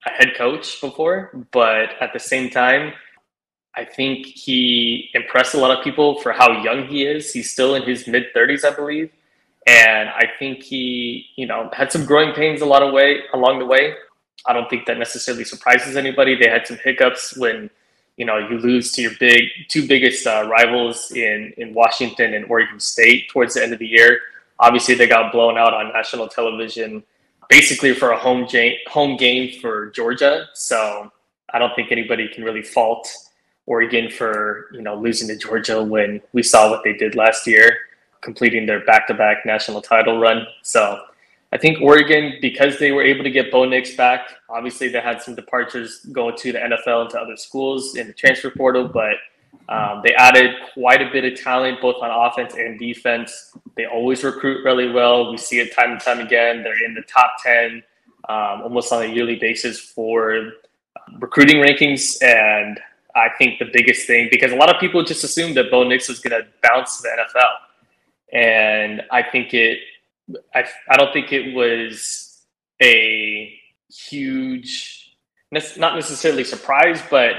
a 0.07 0.11
head 0.11 0.35
coach 0.37 0.81
before, 0.81 1.47
but 1.53 1.91
at 2.01 2.13
the 2.13 2.19
same 2.19 2.49
time, 2.49 2.93
I 3.75 3.85
think 3.85 4.27
he 4.27 5.11
impressed 5.15 5.55
a 5.55 5.59
lot 5.59 5.77
of 5.77 5.85
people 5.85 6.21
for 6.21 6.33
how 6.33 6.63
young 6.63 6.87
he 6.87 7.05
is. 7.05 7.33
He's 7.33 7.53
still 7.53 7.75
in 7.75 7.83
his 7.83 8.07
mid 8.07 8.27
30s, 8.35 8.65
I 8.65 8.75
believe. 8.75 9.11
And 9.67 10.09
I 10.09 10.29
think 10.39 10.63
he, 10.63 11.27
you 11.37 11.47
know, 11.47 11.71
had 11.73 11.93
some 11.93 12.05
growing 12.05 12.35
pains 12.35 12.63
a 12.63 12.67
lot 12.67 12.83
of 12.83 12.93
way 12.93 13.21
along 13.35 13.59
the 13.59 13.67
way. 13.67 13.95
I 14.47 14.53
don't 14.55 14.69
think 14.71 14.87
that 14.87 14.99
necessarily 14.99 15.45
surprises 15.45 15.97
anybody. 15.97 16.35
They 16.35 16.49
had 16.49 16.67
some 16.67 16.79
hiccups 16.83 17.37
when, 17.37 17.71
you 18.17 18.25
know, 18.25 18.39
you 18.39 18.59
lose 18.59 18.91
to 18.93 19.03
your 19.03 19.13
big 19.21 19.43
two 19.69 19.87
biggest 19.87 20.27
uh, 20.27 20.49
rivals 20.51 21.13
in 21.13 21.53
in 21.59 21.75
Washington 21.75 22.35
and 22.35 22.47
Oregon 22.47 22.81
State 22.81 23.29
towards 23.29 23.55
the 23.55 23.63
end 23.63 23.73
of 23.73 23.79
the 23.79 23.87
year. 23.87 24.21
Obviously, 24.61 24.95
they 24.95 25.07
got 25.07 25.33
blown 25.33 25.59
out 25.59 25.75
on 25.75 25.93
national 25.93 26.29
television, 26.29 27.03
basically 27.49 27.95
for 27.95 28.11
a 28.11 28.19
home 28.19 28.47
game 28.47 28.77
home 28.87 29.17
game 29.17 29.61
for 29.61 29.91
Georgia. 29.91 30.47
So 30.55 31.11
I 31.53 31.59
don't 31.59 31.75
think 31.75 31.91
anybody 31.91 32.29
can 32.29 32.45
really 32.45 32.63
fault 32.63 33.11
Oregon 33.67 34.11
for 34.11 34.69
you 34.73 34.83
know 34.83 34.97
losing 34.97 35.29
to 35.29 35.37
Georgia 35.37 35.83
when 35.83 36.21
we 36.33 36.43
saw 36.43 36.71
what 36.71 36.85
they 36.85 36.93
did 36.93 37.15
last 37.15 37.47
year, 37.47 37.77
completing 38.21 38.67
their 38.67 38.85
back-to-back 38.85 39.47
national 39.47 39.81
title 39.83 40.21
run. 40.21 40.47
So 40.63 41.01
I 41.53 41.59
think 41.59 41.81
Oregon, 41.81 42.35
because 42.41 42.79
they 42.79 42.93
were 42.93 43.03
able 43.03 43.25
to 43.25 43.31
get 43.31 43.51
Bo 43.51 43.65
Nix 43.65 43.97
back, 43.97 44.29
obviously 44.49 44.89
they 44.89 45.01
had 45.01 45.21
some 45.21 45.35
departures 45.35 46.07
going 46.13 46.37
to 46.37 46.53
the 46.53 46.59
NFL 46.59 47.03
and 47.03 47.11
to 47.11 47.19
other 47.19 47.37
schools 47.37 47.97
in 47.97 48.07
the 48.07 48.13
transfer 48.13 48.51
portal, 48.51 48.87
but 48.87 49.15
um, 49.69 50.03
they 50.05 50.13
added 50.15 50.55
quite 50.75 51.01
a 51.01 51.11
bit 51.13 51.25
of 51.25 51.39
talent 51.41 51.81
both 51.81 52.03
on 52.03 52.11
offense 52.11 52.55
and 52.55 52.79
defense. 52.79 53.53
They 53.77 53.87
always 53.87 54.25
recruit 54.25 54.65
really 54.65 54.91
well. 54.91 55.31
We 55.31 55.39
see 55.39 55.61
it 55.61 55.75
time 55.75 55.93
and 55.93 56.01
time 56.01 56.21
again. 56.21 56.63
They're 56.63 56.85
in 56.85 56.95
the 56.95 57.03
top 57.03 57.35
10 57.43 57.83
um, 58.29 58.63
almost 58.63 58.93
on 58.93 59.03
a 59.03 59.07
yearly 59.07 59.37
basis 59.37 59.79
for 59.79 60.53
recruiting 61.19 61.57
rankings. 61.57 62.23
And 62.23 62.81
I 63.15 63.29
think 63.39 63.59
the 63.59 63.71
biggest 63.73 64.07
thing 64.07 64.29
because 64.31 64.53
a 64.53 64.57
lot 64.57 64.75
of 64.75 64.81
people 64.81 65.03
just 65.05 65.25
assumed 65.25 65.57
that 65.57 65.71
Bo 65.71 65.85
Nix 65.85 66.09
was 66.09 66.21
going 66.21 66.41
to 66.41 66.49
bounce 66.63 66.99
to 66.99 67.03
the 67.03 67.09
NFL, 67.09 68.39
and 68.39 69.03
I 69.11 69.23
think 69.23 69.55
it. 69.55 69.79
I 70.55 70.65
I 70.89 70.97
don't 70.97 71.13
think 71.13 71.33
it 71.33 71.55
was 71.55 72.45
a 72.81 73.53
huge, 73.93 75.17
not 75.51 75.97
necessarily 75.97 76.45
surprise, 76.45 77.03
but 77.11 77.35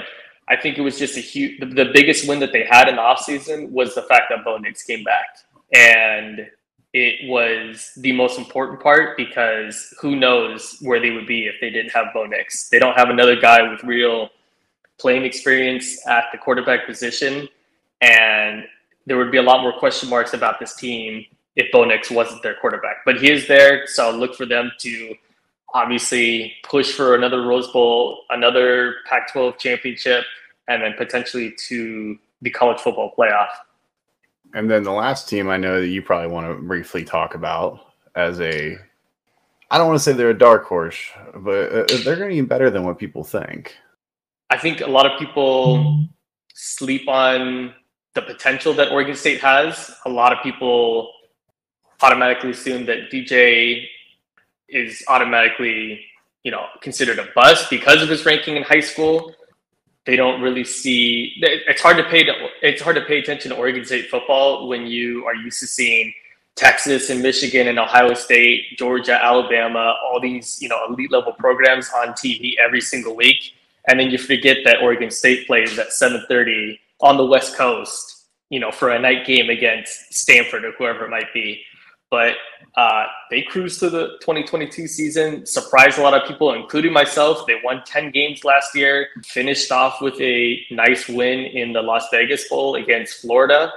I 0.52 0.58
think 0.58 0.78
it 0.78 0.82
was 0.82 1.00
just 1.00 1.16
a 1.16 1.22
huge. 1.22 1.62
The, 1.62 1.66
the 1.66 1.92
biggest 1.94 2.28
win 2.28 2.40
that 2.42 2.52
they 2.52 2.66
had 2.70 2.90
in 2.90 2.98
the 2.98 3.02
offseason 3.02 3.70
was 3.70 3.96
the 3.96 4.02
fact 4.02 4.24
that 4.30 4.44
Bo 4.44 4.58
Nix 4.58 4.84
came 4.84 5.02
back, 5.06 5.38
and 5.74 6.46
it 6.94 7.30
was 7.30 7.94
the 7.96 8.12
most 8.12 8.38
important 8.38 8.82
part 8.82 9.16
because 9.16 9.94
who 10.02 10.18
knows 10.18 10.76
where 10.82 11.00
they 11.00 11.12
would 11.12 11.26
be 11.26 11.46
if 11.46 11.56
they 11.62 11.70
didn't 11.70 11.92
have 11.94 12.08
Bo 12.14 12.26
Nix. 12.26 12.68
They 12.68 12.80
don't 12.80 12.98
have 12.98 13.10
another 13.10 13.40
guy 13.40 13.72
with 13.72 13.82
real 13.86 14.30
playing 15.00 15.24
experience 15.24 16.06
at 16.06 16.26
the 16.34 16.38
quarterback 16.38 16.86
position, 16.86 17.48
and 18.02 18.66
there 19.06 19.18
would 19.18 19.32
be 19.32 19.38
a 19.38 19.42
lot 19.42 19.62
more 19.62 19.80
question 19.80 20.10
marks 20.10 20.34
about 20.34 20.60
this 20.60 20.76
team 20.76 21.26
if 21.56 21.72
Bo 21.72 21.86
Nix 21.86 22.12
wasn't 22.12 22.44
their 22.44 22.56
quarterback. 22.56 22.98
But 23.06 23.22
he 23.22 23.32
is 23.32 23.48
there, 23.48 23.88
so 23.88 24.12
look 24.12 24.36
for 24.36 24.46
them 24.46 24.70
to 24.80 25.16
obviously 25.74 26.54
push 26.64 26.92
for 26.92 27.16
another 27.16 27.44
Rose 27.44 27.70
Bowl, 27.70 28.24
another 28.30 28.96
Pac 29.08 29.32
12 29.32 29.58
championship, 29.58 30.26
and 30.68 30.82
then 30.82 30.94
potentially 30.98 31.54
to 31.68 32.18
the 32.42 32.50
college 32.50 32.80
football 32.80 33.14
playoff. 33.18 33.50
And 34.54 34.70
then 34.70 34.84
the 34.84 34.92
last 34.92 35.30
team 35.30 35.50
I 35.50 35.58
know 35.58 35.82
that 35.82 35.88
you 35.88 36.02
probably 36.02 36.32
want 36.32 36.48
to 36.48 36.62
briefly 36.62 37.04
talk 37.04 37.36
about 37.36 37.80
as 38.16 38.40
a, 38.42 38.78
I 39.70 39.78
don't 39.78 39.88
want 39.88 40.00
to 40.00 40.04
say 40.04 40.14
they're 40.14 40.32
a 40.32 40.38
dark 40.38 40.66
horse, 40.66 41.00
but 41.36 41.72
uh, 41.72 41.86
they're 42.04 42.18
going 42.18 42.30
to 42.30 42.36
be 42.36 42.42
better 42.42 42.70
than 42.70 42.84
what 42.84 42.98
people 42.98 43.24
think. 43.24 43.76
I 44.50 44.58
think 44.58 44.82
a 44.82 44.88
lot 44.88 45.10
of 45.10 45.18
people 45.18 46.06
sleep 46.54 47.08
on 47.08 47.74
the 48.14 48.22
potential 48.22 48.74
that 48.74 48.92
Oregon 48.92 49.16
State 49.16 49.40
has. 49.40 49.92
A 50.06 50.10
lot 50.10 50.34
of 50.34 50.44
people 50.44 51.12
automatically 52.02 52.52
assume 52.52 52.86
that 52.88 53.10
DJ 53.12 53.86
is 54.68 55.04
automatically, 55.08 56.04
you 56.44 56.52
know, 56.52 56.66
considered 56.82 57.20
a 57.20 57.28
bust 57.34 57.70
because 57.70 58.02
of 58.02 58.10
his 58.10 58.26
ranking 58.26 58.58
in 58.58 58.64
high 58.64 58.80
school. 58.82 59.34
They 60.06 60.16
don't 60.16 60.42
really 60.42 60.64
see. 60.64 61.34
It's 61.42 61.82
hard 61.82 61.98
to 61.98 62.04
pay. 62.04 62.24
To, 62.24 62.34
it's 62.62 62.82
hard 62.82 62.96
to 62.96 63.04
pay 63.04 63.20
attention 63.20 63.52
to 63.52 63.58
Oregon 63.58 63.86
State 63.86 64.10
football 64.10 64.68
when 64.68 64.88
you 64.88 65.26
are 65.26 65.36
used 65.36 65.60
to 65.60 65.68
seeing 65.68 66.14
Texas 66.56 67.10
and 67.10 67.22
Michigan 67.22 67.68
and 67.68 67.78
Ohio 67.78 68.14
State, 68.14 68.78
Georgia, 68.78 69.24
Alabama, 69.24 69.96
all 70.04 70.20
these 70.20 70.60
you 70.62 70.70
know 70.70 70.80
elite 70.90 71.12
level 71.12 71.34
programs 71.34 71.90
on 71.96 72.10
TV 72.10 72.54
every 72.64 72.82
single 72.82 73.16
week, 73.16 73.54
and 73.88 74.00
then 74.00 74.10
you 74.10 74.18
forget 74.18 74.58
that 74.66 74.82
Oregon 74.82 75.12
State 75.12 75.46
plays 75.46 75.78
at 75.78 75.90
7:30 75.90 76.80
on 77.02 77.18
the 77.18 77.26
West 77.26 77.56
Coast, 77.56 78.26
you 78.50 78.60
know, 78.60 78.72
for 78.72 78.90
a 78.90 79.00
night 79.00 79.26
game 79.26 79.50
against 79.50 80.14
Stanford 80.14 80.66
or 80.66 80.72
whoever 80.74 81.06
it 81.06 81.10
might 81.10 81.32
be 81.34 81.64
but 82.12 82.36
uh, 82.76 83.06
they 83.30 83.42
cruised 83.42 83.80
to 83.82 83.90
the 83.90 84.18
2022 84.22 84.88
season, 84.88 85.46
surprised 85.46 86.00
a 86.00 86.02
lot 86.02 86.14
of 86.14 86.28
people, 86.28 86.54
including 86.54 86.94
myself. 86.94 87.46
They 87.46 87.60
won 87.64 87.84
10 87.86 88.12
games 88.12 88.46
last 88.46 88.74
year, 88.76 89.08
finished 89.26 89.72
off 89.72 90.02
with 90.02 90.20
a 90.22 90.62
nice 90.72 91.10
win 91.10 91.40
in 91.40 91.74
the 91.74 91.82
Las 91.82 92.08
Vegas 92.12 92.48
Bowl 92.48 92.76
against 92.76 93.22
Florida. 93.22 93.72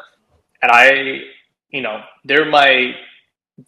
And 0.63 0.71
I, 0.71 1.23
you 1.71 1.83
know, 1.83 2.03
they're 2.25 2.49
my 2.49 2.95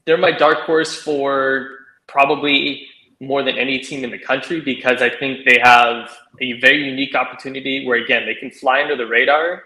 they're 0.04 0.18
my 0.18 0.33
dark 0.33 0.61
horse 0.61 0.95
for 0.95 1.71
probably 2.09 2.87
more 3.21 3.42
than 3.42 3.56
any 3.56 3.78
team 3.78 4.04
in 4.04 4.11
the 4.11 4.18
country 4.18 4.61
because 4.61 5.00
I 5.00 5.11
think 5.11 5.45
they 5.45 5.59
have 5.62 6.11
a 6.40 6.61
very 6.61 6.85
unique 6.85 7.14
opportunity 7.14 7.87
where 7.87 8.02
again 8.02 8.26
they 8.26 8.35
can 8.35 8.50
fly 8.50 8.83
under 8.83 8.97
the 8.97 9.06
radar 9.06 9.64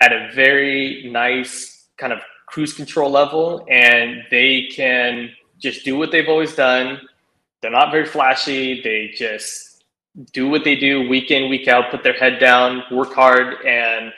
at 0.00 0.12
a 0.12 0.30
very 0.34 1.08
nice 1.10 1.86
kind 1.96 2.12
of 2.12 2.20
cruise 2.50 2.72
control 2.72 3.10
level 3.10 3.64
and 3.70 4.22
they 4.30 4.68
can 4.72 5.30
just 5.58 5.84
do 5.84 5.96
what 5.96 6.10
they've 6.10 6.28
always 6.28 6.54
done. 6.54 7.00
They're 7.62 7.70
not 7.70 7.92
very 7.92 8.06
flashy. 8.06 8.82
They 8.82 9.12
just 9.16 9.84
do 10.32 10.48
what 10.48 10.64
they 10.64 10.74
do 10.74 11.08
week 11.08 11.30
in, 11.30 11.48
week 11.48 11.68
out, 11.68 11.90
put 11.90 12.02
their 12.02 12.14
head 12.14 12.40
down, 12.40 12.82
work 12.90 13.12
hard. 13.14 13.64
And 13.64 14.12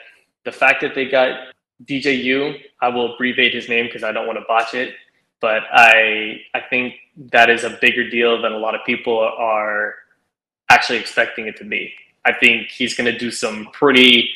the 0.45 0.51
fact 0.51 0.81
that 0.81 0.95
they 0.95 1.05
got 1.05 1.53
DJU, 1.85 2.59
I 2.81 2.89
will 2.89 3.13
abbreviate 3.13 3.53
his 3.53 3.69
name 3.69 3.85
because 3.85 4.03
I 4.03 4.11
don't 4.11 4.25
want 4.25 4.39
to 4.39 4.45
botch 4.47 4.73
it. 4.73 4.95
But 5.39 5.63
I 5.71 6.39
I 6.53 6.61
think 6.61 6.95
that 7.31 7.49
is 7.49 7.65
a 7.65 7.77
bigger 7.81 8.09
deal 8.09 8.41
than 8.41 8.53
a 8.53 8.57
lot 8.57 8.75
of 8.75 8.81
people 8.85 9.19
are 9.19 9.95
actually 10.69 10.99
expecting 10.99 11.47
it 11.47 11.57
to 11.57 11.65
be. 11.65 11.93
I 12.25 12.33
think 12.33 12.69
he's 12.69 12.95
going 12.95 13.11
to 13.11 13.17
do 13.17 13.29
some 13.29 13.67
pretty 13.73 14.29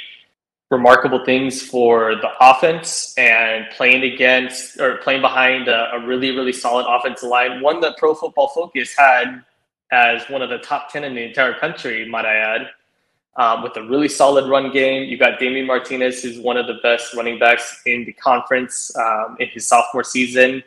remarkable 0.69 1.23
things 1.23 1.61
for 1.61 2.15
the 2.15 2.29
offense 2.41 3.13
and 3.17 3.65
playing 3.71 4.03
against 4.03 4.79
or 4.79 4.97
playing 4.97 5.21
behind 5.21 5.67
a, 5.69 5.93
a, 5.93 6.05
really, 6.05 6.31
really 6.31 6.51
solid 6.51 6.85
offensive 6.87 7.29
line. 7.29 7.61
One 7.61 7.79
that 7.81 7.97
Pro 7.97 8.13
Football 8.13 8.49
Focus 8.49 8.93
had 8.97 9.43
as 9.91 10.23
one 10.29 10.41
of 10.41 10.49
the 10.49 10.57
top 10.57 10.91
10 10.91 11.05
in 11.05 11.15
the 11.15 11.23
entire 11.23 11.53
country, 11.53 12.07
might 12.09 12.25
I 12.25 12.35
add, 12.35 12.69
um, 13.37 13.63
with 13.63 13.77
a 13.77 13.83
really 13.83 14.09
solid 14.09 14.49
run 14.49 14.71
game. 14.71 15.07
You 15.07 15.17
got 15.17 15.39
Damien 15.39 15.65
Martinez, 15.65 16.21
who's 16.21 16.39
one 16.39 16.57
of 16.57 16.67
the 16.67 16.79
best 16.83 17.13
running 17.13 17.39
backs 17.39 17.81
in 17.85 18.03
the 18.03 18.11
conference 18.13 18.93
um, 18.97 19.37
in 19.39 19.47
his 19.49 19.65
sophomore 19.65 20.03
season. 20.03 20.63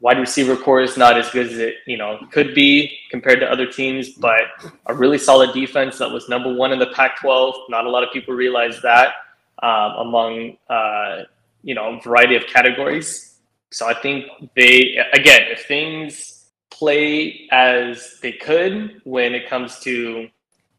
Wide 0.00 0.18
receiver 0.18 0.56
corps 0.56 0.82
is 0.82 0.96
not 0.96 1.16
as 1.16 1.30
good 1.30 1.46
as 1.46 1.58
it 1.58 1.76
you 1.86 1.96
know 1.96 2.18
could 2.32 2.56
be 2.56 2.98
compared 3.10 3.38
to 3.38 3.50
other 3.50 3.66
teams, 3.66 4.10
but 4.10 4.40
a 4.86 4.94
really 4.94 5.16
solid 5.16 5.52
defense 5.52 5.96
that 5.98 6.10
was 6.10 6.28
number 6.28 6.52
one 6.52 6.72
in 6.72 6.80
the 6.80 6.88
Pac-12. 6.88 7.54
Not 7.68 7.86
a 7.86 7.90
lot 7.90 8.02
of 8.02 8.12
people 8.12 8.34
realize 8.34 8.82
that 8.82 9.14
um, 9.62 9.92
among 9.98 10.56
uh, 10.68 11.22
you 11.62 11.74
know 11.74 11.96
a 11.96 12.00
variety 12.00 12.36
of 12.36 12.46
categories. 12.46 13.38
So 13.70 13.86
I 13.86 13.94
think 13.94 14.26
they 14.56 14.98
again, 15.12 15.42
if 15.50 15.66
things 15.66 16.50
play 16.70 17.48
as 17.50 18.18
they 18.22 18.32
could 18.32 19.00
when 19.04 19.34
it 19.34 19.48
comes 19.48 19.78
to 19.80 20.28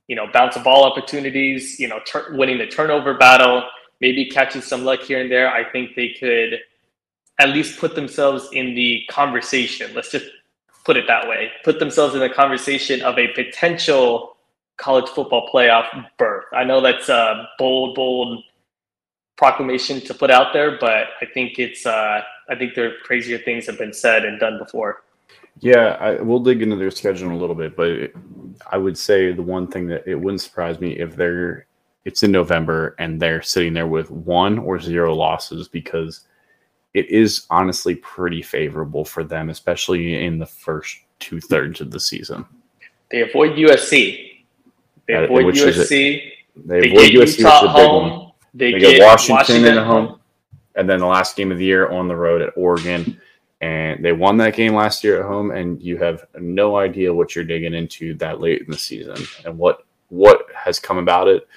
you 0.07 0.15
know 0.15 0.27
bounce 0.31 0.55
a 0.55 0.59
ball 0.59 0.83
opportunities, 0.83 1.79
you 1.79 1.87
know 1.87 1.99
tur- 2.05 2.35
winning 2.35 2.57
the 2.57 2.67
turnover 2.67 3.15
battle, 3.15 3.63
maybe 4.01 4.29
catching 4.29 4.61
some 4.61 4.83
luck 4.83 5.01
here 5.01 5.21
and 5.21 5.31
there, 5.31 5.49
I 5.49 5.63
think 5.71 5.95
they 5.95 6.09
could 6.19 6.59
at 7.39 7.49
least 7.49 7.79
put 7.79 7.95
themselves 7.95 8.49
in 8.51 8.75
the 8.75 9.03
conversation. 9.09 9.91
Let's 9.95 10.11
just 10.11 10.27
put 10.85 10.97
it 10.97 11.05
that 11.07 11.27
way. 11.27 11.51
Put 11.63 11.79
themselves 11.79 12.13
in 12.13 12.19
the 12.19 12.29
conversation 12.29 13.01
of 13.01 13.17
a 13.17 13.29
potential 13.29 14.37
college 14.77 15.09
football 15.09 15.49
playoff 15.53 15.87
berth. 16.17 16.45
I 16.53 16.63
know 16.63 16.81
that's 16.81 17.09
a 17.09 17.49
bold, 17.57 17.95
bold 17.95 18.43
proclamation 19.37 19.99
to 20.01 20.13
put 20.13 20.31
out 20.31 20.53
there, 20.53 20.77
but 20.79 21.07
I 21.21 21.25
think 21.33 21.59
it's 21.59 21.85
uh, 21.85 22.21
I 22.49 22.55
think 22.55 22.75
there 22.75 22.93
crazier 23.03 23.37
things 23.37 23.65
have 23.67 23.77
been 23.77 23.93
said 23.93 24.25
and 24.25 24.39
done 24.39 24.57
before. 24.57 25.03
Yeah, 25.59 25.97
I, 25.99 26.21
we'll 26.21 26.39
dig 26.39 26.61
into 26.61 26.75
their 26.75 26.91
schedule 26.91 27.29
in 27.29 27.35
a 27.35 27.37
little 27.37 27.55
bit, 27.55 27.75
but 27.75 28.11
I 28.71 28.77
would 28.77 28.97
say 28.97 29.31
the 29.31 29.41
one 29.41 29.67
thing 29.67 29.87
that 29.87 30.07
it 30.07 30.15
wouldn't 30.15 30.41
surprise 30.41 30.79
me 30.79 30.93
if 30.93 31.15
they're 31.15 31.67
it's 32.05 32.23
in 32.23 32.31
November 32.31 32.95
and 32.99 33.21
they're 33.21 33.41
sitting 33.41 33.73
there 33.73 33.87
with 33.87 34.11
one 34.11 34.59
or 34.59 34.79
zero 34.79 35.15
losses 35.15 35.67
because 35.69 36.21
it 36.93 37.09
is 37.09 37.45
honestly 37.49 37.95
pretty 37.95 38.41
favorable 38.41 39.05
for 39.05 39.23
them, 39.23 39.49
especially 39.49 40.23
in 40.23 40.37
the 40.37 40.45
first 40.45 40.97
two 41.19 41.39
thirds 41.39 41.81
of 41.81 41.91
the 41.91 41.99
season. 41.99 42.45
They 43.09 43.21
avoid 43.21 43.51
USC. 43.51 44.43
They 45.07 45.13
avoid 45.13 45.45
USC. 45.55 45.87
They, 45.89 46.81
they 46.81 46.91
avoid 46.91 47.11
USC, 47.11 47.37
Utah 47.39 47.67
home. 47.67 48.22
They, 48.53 48.73
they 48.73 48.79
get, 48.79 48.97
get 48.97 49.05
Washington, 49.05 49.35
Washington 49.35 49.77
at 49.77 49.85
home, 49.85 50.19
and 50.75 50.89
then 50.89 50.99
the 50.99 51.07
last 51.07 51.35
game 51.35 51.51
of 51.51 51.57
the 51.57 51.65
year 51.65 51.89
on 51.89 52.07
the 52.07 52.15
road 52.15 52.41
at 52.41 52.53
Oregon. 52.55 53.19
And 53.61 54.03
they 54.03 54.11
won 54.11 54.35
that 54.37 54.55
game 54.55 54.75
last 54.75 55.05
year 55.05 55.21
at 55.21 55.25
home, 55.25 55.51
and 55.51 55.81
you 55.81 55.97
have 55.97 56.25
no 56.37 56.75
idea 56.75 57.13
what 57.13 57.33
you're 57.33 57.45
digging 57.45 57.73
into 57.73 58.13
that 58.15 58.41
late 58.41 58.61
in 58.61 58.69
the 58.71 58.77
season 58.77 59.15
and 59.45 59.57
what 59.57 59.85
what 60.09 60.47
has 60.53 60.79
come 60.79 60.97
about 60.97 61.29
it. 61.29 61.47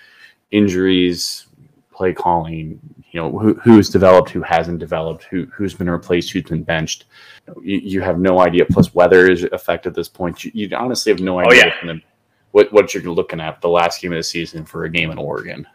Injuries, 0.52 1.46
play 1.92 2.12
calling, 2.12 2.78
you 3.10 3.20
know, 3.20 3.36
who, 3.36 3.54
who's 3.54 3.90
developed, 3.90 4.30
who 4.30 4.42
hasn't 4.42 4.78
developed, 4.78 5.24
who 5.24 5.46
who's 5.46 5.74
been 5.74 5.90
replaced, 5.90 6.30
who's 6.30 6.44
been 6.44 6.62
benched. 6.62 7.06
You, 7.60 7.78
you 7.78 8.00
have 8.02 8.20
no 8.20 8.38
idea. 8.38 8.66
Plus, 8.66 8.94
weather 8.94 9.28
is 9.28 9.42
affected 9.50 9.88
at 9.88 9.94
this 9.96 10.08
point. 10.08 10.44
You, 10.44 10.52
you 10.54 10.76
honestly 10.76 11.10
have 11.10 11.20
no 11.20 11.40
oh, 11.40 11.40
idea 11.40 11.72
oh, 11.82 11.86
yeah. 11.86 11.94
what, 12.52 12.72
what 12.72 12.94
you're 12.94 13.02
looking 13.02 13.40
at 13.40 13.60
the 13.60 13.68
last 13.68 14.00
game 14.00 14.12
of 14.12 14.18
the 14.18 14.22
season 14.22 14.64
for 14.64 14.84
a 14.84 14.90
game 14.90 15.10
in 15.10 15.18
Oregon. 15.18 15.66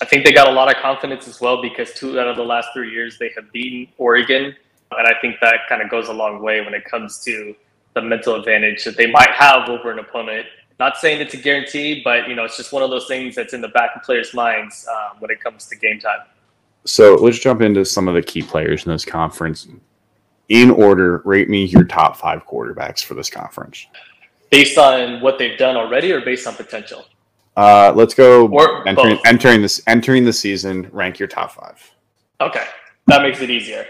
I 0.00 0.04
think 0.04 0.24
they 0.24 0.32
got 0.32 0.48
a 0.48 0.52
lot 0.52 0.74
of 0.74 0.80
confidence 0.82 1.26
as 1.26 1.40
well 1.40 1.62
because 1.62 1.92
two 1.94 2.20
out 2.20 2.28
of 2.28 2.36
the 2.36 2.44
last 2.44 2.68
three 2.74 2.90
years 2.90 3.18
they 3.18 3.30
have 3.34 3.50
beaten 3.52 3.92
Oregon. 3.98 4.54
And 4.92 5.06
I 5.06 5.14
think 5.20 5.36
that 5.40 5.60
kind 5.68 5.82
of 5.82 5.90
goes 5.90 6.08
a 6.08 6.12
long 6.12 6.42
way 6.42 6.60
when 6.60 6.74
it 6.74 6.84
comes 6.84 7.18
to 7.24 7.54
the 7.94 8.02
mental 8.02 8.34
advantage 8.34 8.84
that 8.84 8.96
they 8.96 9.10
might 9.10 9.30
have 9.30 9.68
over 9.68 9.90
an 9.90 9.98
opponent. 9.98 10.46
Not 10.78 10.98
saying 10.98 11.22
it's 11.22 11.32
a 11.32 11.38
guarantee, 11.38 12.02
but 12.04 12.28
you 12.28 12.34
know, 12.34 12.44
it's 12.44 12.56
just 12.56 12.72
one 12.72 12.82
of 12.82 12.90
those 12.90 13.06
things 13.06 13.34
that's 13.34 13.54
in 13.54 13.62
the 13.62 13.68
back 13.68 13.96
of 13.96 14.02
players' 14.02 14.34
minds 14.34 14.86
um, 14.90 15.18
when 15.18 15.30
it 15.30 15.40
comes 15.40 15.66
to 15.66 15.76
game 15.76 15.98
time. 15.98 16.20
So 16.84 17.14
let's 17.14 17.38
jump 17.38 17.62
into 17.62 17.84
some 17.84 18.06
of 18.06 18.14
the 18.14 18.22
key 18.22 18.42
players 18.42 18.84
in 18.84 18.92
this 18.92 19.04
conference. 19.04 19.66
In 20.48 20.70
order, 20.70 21.22
rate 21.24 21.48
me 21.48 21.64
your 21.64 21.84
top 21.84 22.16
five 22.16 22.46
quarterbacks 22.46 23.02
for 23.02 23.14
this 23.14 23.30
conference. 23.30 23.86
Based 24.50 24.78
on 24.78 25.20
what 25.20 25.38
they've 25.38 25.58
done 25.58 25.76
already, 25.76 26.12
or 26.12 26.20
based 26.20 26.46
on 26.46 26.54
potential? 26.54 27.06
Uh, 27.56 27.92
let's 27.96 28.12
go 28.14 28.48
or 28.48 28.86
entering, 28.86 29.18
entering 29.24 29.62
this 29.62 29.82
entering 29.86 30.24
the 30.24 30.32
season. 30.32 30.88
Rank 30.92 31.18
your 31.18 31.28
top 31.28 31.52
five. 31.52 31.90
Okay, 32.40 32.64
that 33.06 33.22
makes 33.22 33.40
it 33.40 33.50
easier. 33.50 33.86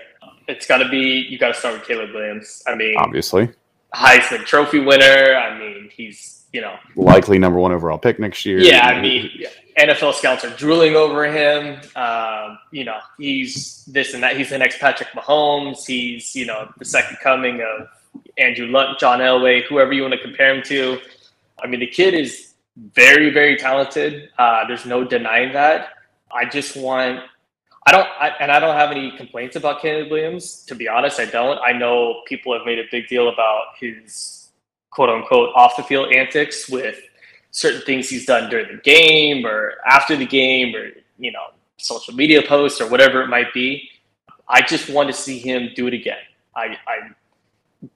It's 0.47 0.67
got 0.67 0.79
to 0.79 0.89
be 0.89 1.27
you 1.29 1.39
got 1.39 1.49
to 1.49 1.55
start 1.55 1.75
with 1.75 1.89
Caleb 1.89 2.11
Williams. 2.15 2.63
I 2.67 2.77
mean, 2.77 2.95
obviously, 2.97 3.51
Heisman 3.95 4.45
Trophy 4.45 4.79
winner. 4.79 5.35
I 5.35 5.59
mean, 5.59 5.91
he's 5.93 6.45
you 6.53 6.61
know 6.61 6.77
likely 6.95 7.39
number 7.39 7.59
one 7.59 7.73
overall 7.73 7.99
pick 7.99 8.21
next 8.21 8.47
year. 8.47 8.61
Yeah, 8.61 8.87
I 8.87 9.01
mean, 9.01 9.31
NFL 9.77 10.15
scouts 10.15 10.45
are 10.45 10.57
drooling 10.57 10.95
over 10.95 11.25
him. 11.25 11.81
Um, 11.97 12.59
you 12.71 12.85
know, 12.85 12.99
he's 13.19 13.85
this 13.87 14.15
and 14.15 14.23
that. 14.23 14.37
He's 14.37 14.51
the 14.51 14.59
next 14.59 14.79
Patrick 14.79 15.09
Mahomes. 15.09 15.85
He's 15.85 16.37
you 16.37 16.47
know 16.47 16.71
the 16.79 16.85
second 16.85 17.19
coming 17.21 17.63
of 17.63 17.89
Andrew 18.39 18.67
Luck, 18.67 19.01
John 19.01 19.19
Elway, 19.19 19.65
whoever 19.65 19.93
you 19.93 20.03
want 20.03 20.15
to 20.15 20.21
compare 20.21 20.55
him 20.55 20.63
to. 20.67 21.01
I 21.59 21.67
mean, 21.67 21.81
the 21.81 21.87
kid 21.87 22.15
is 22.15 22.53
very, 22.77 23.31
very 23.31 23.57
talented. 23.57 24.31
Uh, 24.39 24.67
there's 24.67 24.85
no 24.87 25.05
denying 25.05 25.53
that. 25.53 25.91
I 26.31 26.45
just 26.45 26.77
want, 26.77 27.21
I 27.87 27.93
don't, 27.93 28.07
I, 28.21 28.33
and 28.41 28.53
I 28.53 28.59
don't 28.59 28.77
have 28.77 28.91
any 28.91 29.17
complaints 29.17 29.57
about 29.57 29.81
Caleb 29.81 30.11
Williams. 30.11 30.65
To 30.65 30.75
be 30.75 30.89
honest, 30.89 31.19
I 31.19 31.27
don't. 31.27 31.59
I 31.65 31.73
know 31.73 32.23
people 32.27 32.53
have 32.57 32.67
made 32.67 32.79
a 32.79 32.85
big 32.91 33.09
deal 33.09 33.29
about 33.29 33.65
his 33.79 34.51
quote 34.91 35.09
unquote 35.09 35.51
off 35.55 35.77
the 35.77 35.83
field 35.83 36.13
antics 36.13 36.69
with 36.69 36.99
certain 37.51 37.81
things 37.83 38.09
he's 38.09 38.27
done 38.27 38.51
during 38.51 38.75
the 38.75 38.83
game 38.83 39.47
or 39.47 39.75
after 39.87 40.17
the 40.17 40.27
game 40.27 40.75
or, 40.75 40.91
you 41.19 41.33
know, 41.33 41.47
social 41.79 42.15
media 42.15 42.43
posts 42.43 42.81
or 42.81 42.89
whatever 42.89 43.23
it 43.23 43.29
might 43.29 43.53
be. 43.55 43.89
I 44.49 44.63
just 44.63 44.91
want 44.91 45.09
to 45.09 45.15
see 45.15 45.39
him 45.39 45.71
do 45.75 45.87
it 45.87 45.95
again. 45.95 46.19
I, 46.55 46.77
I 46.87 47.11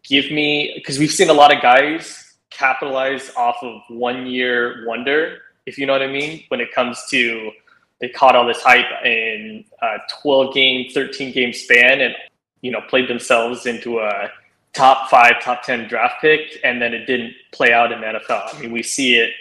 give 0.03 0.31
me 0.31 0.73
because 0.75 0.99
we've 0.99 1.11
seen 1.11 1.31
a 1.31 1.33
lot 1.33 1.55
of 1.55 1.63
guys 1.63 2.20
capitalize 2.51 3.31
off 3.37 3.57
of 3.63 3.81
one 3.89 4.27
year 4.27 4.85
wonder, 4.87 5.39
if 5.67 5.79
you 5.79 5.87
know 5.87 5.93
what 5.93 6.03
I 6.03 6.09
mean, 6.09 6.45
when 6.49 6.61
it 6.61 6.73
comes 6.73 7.05
to 7.11 7.53
they 8.01 8.09
caught 8.09 8.35
all 8.35 8.47
this 8.47 8.63
hype 8.63 9.05
in 9.05 9.65
a 9.83 9.99
12 10.23 10.55
game, 10.55 10.91
13 10.91 11.33
game 11.33 11.53
span 11.53 12.01
and 12.01 12.15
you 12.63 12.71
know 12.71 12.81
played 12.89 13.09
themselves 13.09 13.67
into 13.67 14.01
a 14.01 14.31
top 14.73 15.11
five, 15.11 15.43
top 15.43 15.63
10 15.63 15.89
draft 15.89 16.21
pick, 16.21 16.61
and 16.65 16.81
then 16.81 16.95
it 16.95 17.07
didn't 17.07 17.35
play 17.53 17.73
out 17.73 17.93
in 17.93 18.01
the 18.01 18.07
NFL. 18.07 18.55
I 18.55 18.61
mean, 18.61 18.73
we 18.73 18.83
see 18.83 19.17
it 19.17 19.33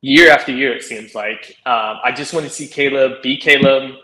year 0.00 0.30
after 0.30 0.52
year, 0.52 0.74
it 0.74 0.82
seems 0.82 1.14
like. 1.14 1.56
Um, 1.66 1.98
I 2.04 2.12
just 2.14 2.32
want 2.32 2.46
to 2.46 2.52
see 2.52 2.66
Caleb 2.66 3.22
be 3.22 3.36
Caleb, 3.36 3.96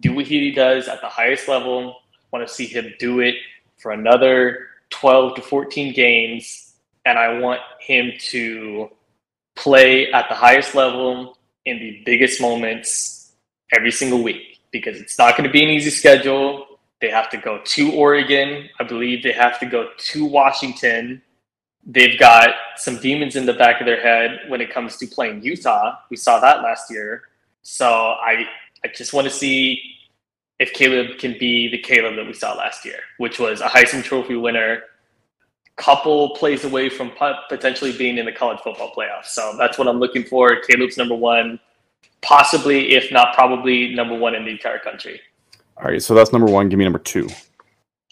do 0.00 0.14
what 0.14 0.26
he 0.26 0.50
does 0.50 0.88
at 0.88 1.00
the 1.00 1.08
highest 1.08 1.48
level. 1.48 2.02
want 2.32 2.46
to 2.46 2.52
see 2.52 2.66
him 2.66 2.92
do 2.98 3.20
it 3.20 3.36
for 3.78 3.92
another 3.92 4.68
12 4.90 5.36
to 5.36 5.42
14 5.42 5.92
games. 5.92 6.61
And 7.04 7.18
I 7.18 7.38
want 7.38 7.60
him 7.80 8.12
to 8.30 8.90
play 9.56 10.12
at 10.12 10.28
the 10.28 10.34
highest 10.34 10.74
level 10.74 11.38
in 11.64 11.78
the 11.78 12.02
biggest 12.04 12.40
moments 12.40 13.32
every 13.74 13.90
single 13.90 14.22
week 14.22 14.60
because 14.70 15.00
it's 15.00 15.18
not 15.18 15.36
going 15.36 15.46
to 15.46 15.52
be 15.52 15.62
an 15.62 15.68
easy 15.68 15.90
schedule. 15.90 16.66
They 17.00 17.10
have 17.10 17.28
to 17.30 17.36
go 17.36 17.60
to 17.64 17.92
Oregon. 17.92 18.68
I 18.78 18.84
believe 18.84 19.22
they 19.22 19.32
have 19.32 19.58
to 19.60 19.66
go 19.66 19.88
to 19.96 20.24
Washington 20.24 21.22
they've 21.84 22.18
got 22.18 22.50
some 22.76 22.96
demons 22.98 23.36
in 23.36 23.46
the 23.46 23.52
back 23.52 23.80
of 23.80 23.86
their 23.86 24.00
head 24.00 24.40
when 24.48 24.60
it 24.60 24.72
comes 24.72 24.96
to 24.98 25.06
playing 25.06 25.42
Utah. 25.42 25.96
We 26.10 26.16
saw 26.16 26.38
that 26.40 26.62
last 26.62 26.90
year. 26.90 27.22
So 27.62 27.86
I 27.86 28.46
I 28.84 28.88
just 28.94 29.12
want 29.12 29.26
to 29.26 29.32
see 29.32 29.80
if 30.58 30.72
Caleb 30.72 31.18
can 31.18 31.36
be 31.38 31.68
the 31.68 31.78
Caleb 31.78 32.16
that 32.16 32.26
we 32.26 32.32
saw 32.32 32.54
last 32.54 32.84
year, 32.84 32.98
which 33.18 33.38
was 33.38 33.60
a 33.60 33.66
Heisman 33.66 34.02
Trophy 34.02 34.36
winner, 34.36 34.82
couple 35.76 36.30
plays 36.36 36.64
away 36.64 36.88
from 36.88 37.12
potentially 37.48 37.96
being 37.96 38.18
in 38.18 38.26
the 38.26 38.32
college 38.32 38.60
football 38.60 38.92
playoffs. 38.96 39.26
So 39.26 39.54
that's 39.58 39.78
what 39.78 39.88
I'm 39.88 39.98
looking 39.98 40.24
for. 40.24 40.60
Caleb's 40.60 40.96
number 40.96 41.14
one, 41.14 41.58
possibly, 42.20 42.92
if 42.92 43.10
not 43.10 43.34
probably, 43.34 43.94
number 43.94 44.16
one 44.16 44.34
in 44.34 44.44
the 44.44 44.50
entire 44.50 44.78
country. 44.78 45.20
All 45.78 45.90
right, 45.90 46.02
so 46.02 46.14
that's 46.14 46.32
number 46.32 46.50
one. 46.50 46.68
Give 46.68 46.78
me 46.78 46.84
number 46.84 46.98
two. 46.98 47.28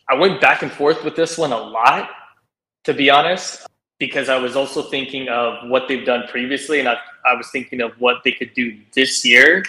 I 0.08 0.14
went 0.14 0.40
back 0.40 0.62
and 0.62 0.72
forth 0.72 1.04
with 1.04 1.14
this 1.14 1.38
one 1.38 1.52
a 1.52 1.58
lot 1.58 2.10
to 2.84 2.94
be 2.94 3.10
honest, 3.10 3.66
because 3.98 4.28
I 4.28 4.38
was 4.38 4.56
also 4.56 4.82
thinking 4.82 5.28
of 5.28 5.68
what 5.68 5.86
they've 5.88 6.04
done 6.04 6.24
previously, 6.28 6.80
and 6.80 6.88
I, 6.88 6.96
I 7.26 7.34
was 7.34 7.50
thinking 7.50 7.80
of 7.80 7.92
what 7.98 8.18
they 8.24 8.32
could 8.32 8.54
do 8.54 8.78
this 8.94 9.24
year. 9.24 9.64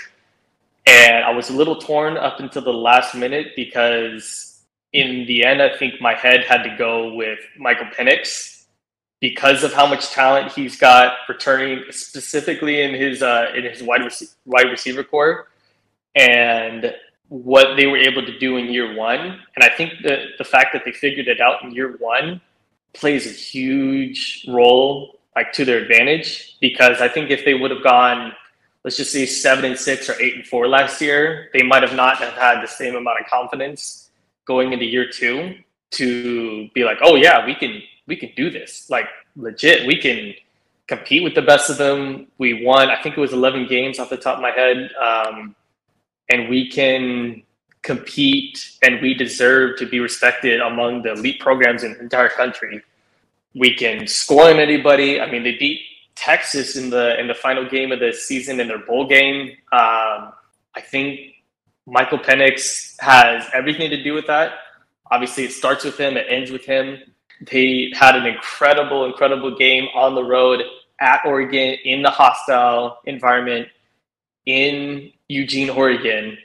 And 0.87 1.23
I 1.23 1.31
was 1.31 1.49
a 1.49 1.53
little 1.53 1.75
torn 1.75 2.17
up 2.17 2.39
until 2.39 2.61
the 2.61 2.73
last 2.73 3.13
minute 3.13 3.47
because, 3.55 4.50
in 4.93 5.25
the 5.25 5.45
end, 5.45 5.61
I 5.61 5.75
think 5.77 6.01
my 6.01 6.13
head 6.13 6.43
had 6.45 6.63
to 6.63 6.75
go 6.77 7.13
with 7.13 7.39
Michael 7.57 7.87
Penix 7.87 8.65
because 9.19 9.63
of 9.63 9.71
how 9.71 9.85
much 9.85 10.09
talent 10.09 10.51
he's 10.51 10.77
got 10.77 11.13
returning, 11.29 11.83
specifically 11.91 12.81
in 12.81 12.93
his 12.93 13.23
uh, 13.23 13.51
in 13.55 13.63
his 13.63 13.81
wide 13.81 14.01
rec- 14.01 14.29
wide 14.45 14.69
receiver 14.69 15.03
corps, 15.03 15.47
and 16.15 16.93
what 17.29 17.77
they 17.77 17.87
were 17.87 17.97
able 17.97 18.25
to 18.25 18.37
do 18.39 18.57
in 18.57 18.65
year 18.65 18.93
one. 18.95 19.39
And 19.55 19.63
I 19.63 19.69
think 19.69 19.93
the 20.03 20.25
the 20.37 20.43
fact 20.43 20.73
that 20.73 20.83
they 20.83 20.91
figured 20.91 21.27
it 21.27 21.39
out 21.39 21.63
in 21.63 21.71
year 21.71 21.95
one 21.99 22.41
plays 22.93 23.25
a 23.25 23.29
huge 23.29 24.45
role 24.49 25.19
like 25.37 25.53
to 25.53 25.63
their 25.63 25.77
advantage 25.77 26.57
because 26.59 26.99
I 26.99 27.07
think 27.07 27.31
if 27.31 27.45
they 27.45 27.53
would 27.53 27.71
have 27.71 27.83
gone, 27.83 28.33
let's 28.83 28.97
just 28.97 29.13
say 29.13 29.25
seven 29.25 29.63
and 29.63 29.79
six 29.79 30.09
or 30.09 30.21
eight 30.21 30.35
and 30.35 30.45
four 30.45 30.67
last 30.67 30.99
year, 30.99 31.49
they 31.53 31.63
might 31.63 31.83
have 31.83 31.95
not 31.95 32.17
have 32.17 32.33
had 32.33 32.61
the 32.61 32.67
same 32.67 32.95
amount 32.95 33.21
of 33.21 33.27
confidence 33.27 34.10
going 34.45 34.73
into 34.73 34.85
year 34.85 35.09
two 35.09 35.55
to 35.91 36.69
be 36.73 36.83
like, 36.83 36.97
oh 37.01 37.15
yeah, 37.15 37.45
we 37.45 37.55
can 37.55 37.81
we 38.07 38.15
can 38.15 38.31
do 38.35 38.49
this. 38.49 38.89
Like 38.89 39.07
legit, 39.35 39.85
we 39.85 39.97
can 39.97 40.33
compete 40.87 41.23
with 41.23 41.35
the 41.35 41.41
best 41.41 41.69
of 41.69 41.77
them. 41.77 42.27
We 42.37 42.65
won, 42.65 42.89
I 42.89 43.01
think 43.01 43.17
it 43.17 43.21
was 43.21 43.33
11 43.33 43.67
games 43.67 43.99
off 43.99 44.09
the 44.09 44.17
top 44.17 44.35
of 44.37 44.41
my 44.41 44.51
head, 44.51 44.89
um, 45.01 45.55
and 46.29 46.49
we 46.49 46.69
can 46.69 47.43
compete 47.81 48.77
and 48.83 49.01
we 49.01 49.13
deserve 49.13 49.77
to 49.77 49.85
be 49.85 49.99
respected 49.99 50.61
among 50.61 51.01
the 51.01 51.13
elite 51.13 51.39
programs 51.39 51.83
in 51.83 51.93
the 51.93 51.99
entire 51.99 52.29
country. 52.29 52.81
We 53.55 53.73
can 53.73 54.07
score 54.07 54.49
on 54.49 54.59
anybody. 54.59 55.19
I 55.19 55.29
mean, 55.29 55.43
they 55.43 55.57
beat 55.57 55.81
Texas 56.15 56.75
in 56.75 56.89
the 56.89 57.19
in 57.19 57.27
the 57.27 57.33
final 57.33 57.67
game 57.67 57.91
of 57.91 57.99
the 57.99 58.13
season 58.13 58.59
in 58.59 58.67
their 58.67 58.79
bowl 58.79 59.07
game. 59.07 59.51
Um, 59.71 60.33
I 60.75 60.81
think 60.81 61.30
Michael 61.87 62.19
Penix 62.19 62.99
has 62.99 63.45
everything 63.53 63.89
to 63.89 64.01
do 64.01 64.13
with 64.13 64.27
that. 64.27 64.53
Obviously, 65.09 65.45
it 65.45 65.51
starts 65.51 65.83
with 65.83 65.99
him, 65.99 66.17
it 66.17 66.27
ends 66.29 66.51
with 66.51 66.65
him. 66.65 66.99
They 67.51 67.91
had 67.93 68.15
an 68.15 68.25
incredible, 68.25 69.05
incredible 69.05 69.55
game 69.55 69.87
on 69.95 70.15
the 70.15 70.23
road 70.23 70.61
at 70.99 71.21
Oregon 71.25 71.77
in 71.83 72.01
the 72.01 72.09
hostile 72.09 72.99
environment 73.05 73.67
in 74.45 75.11
Eugene, 75.27 75.69
Oregon 75.69 76.37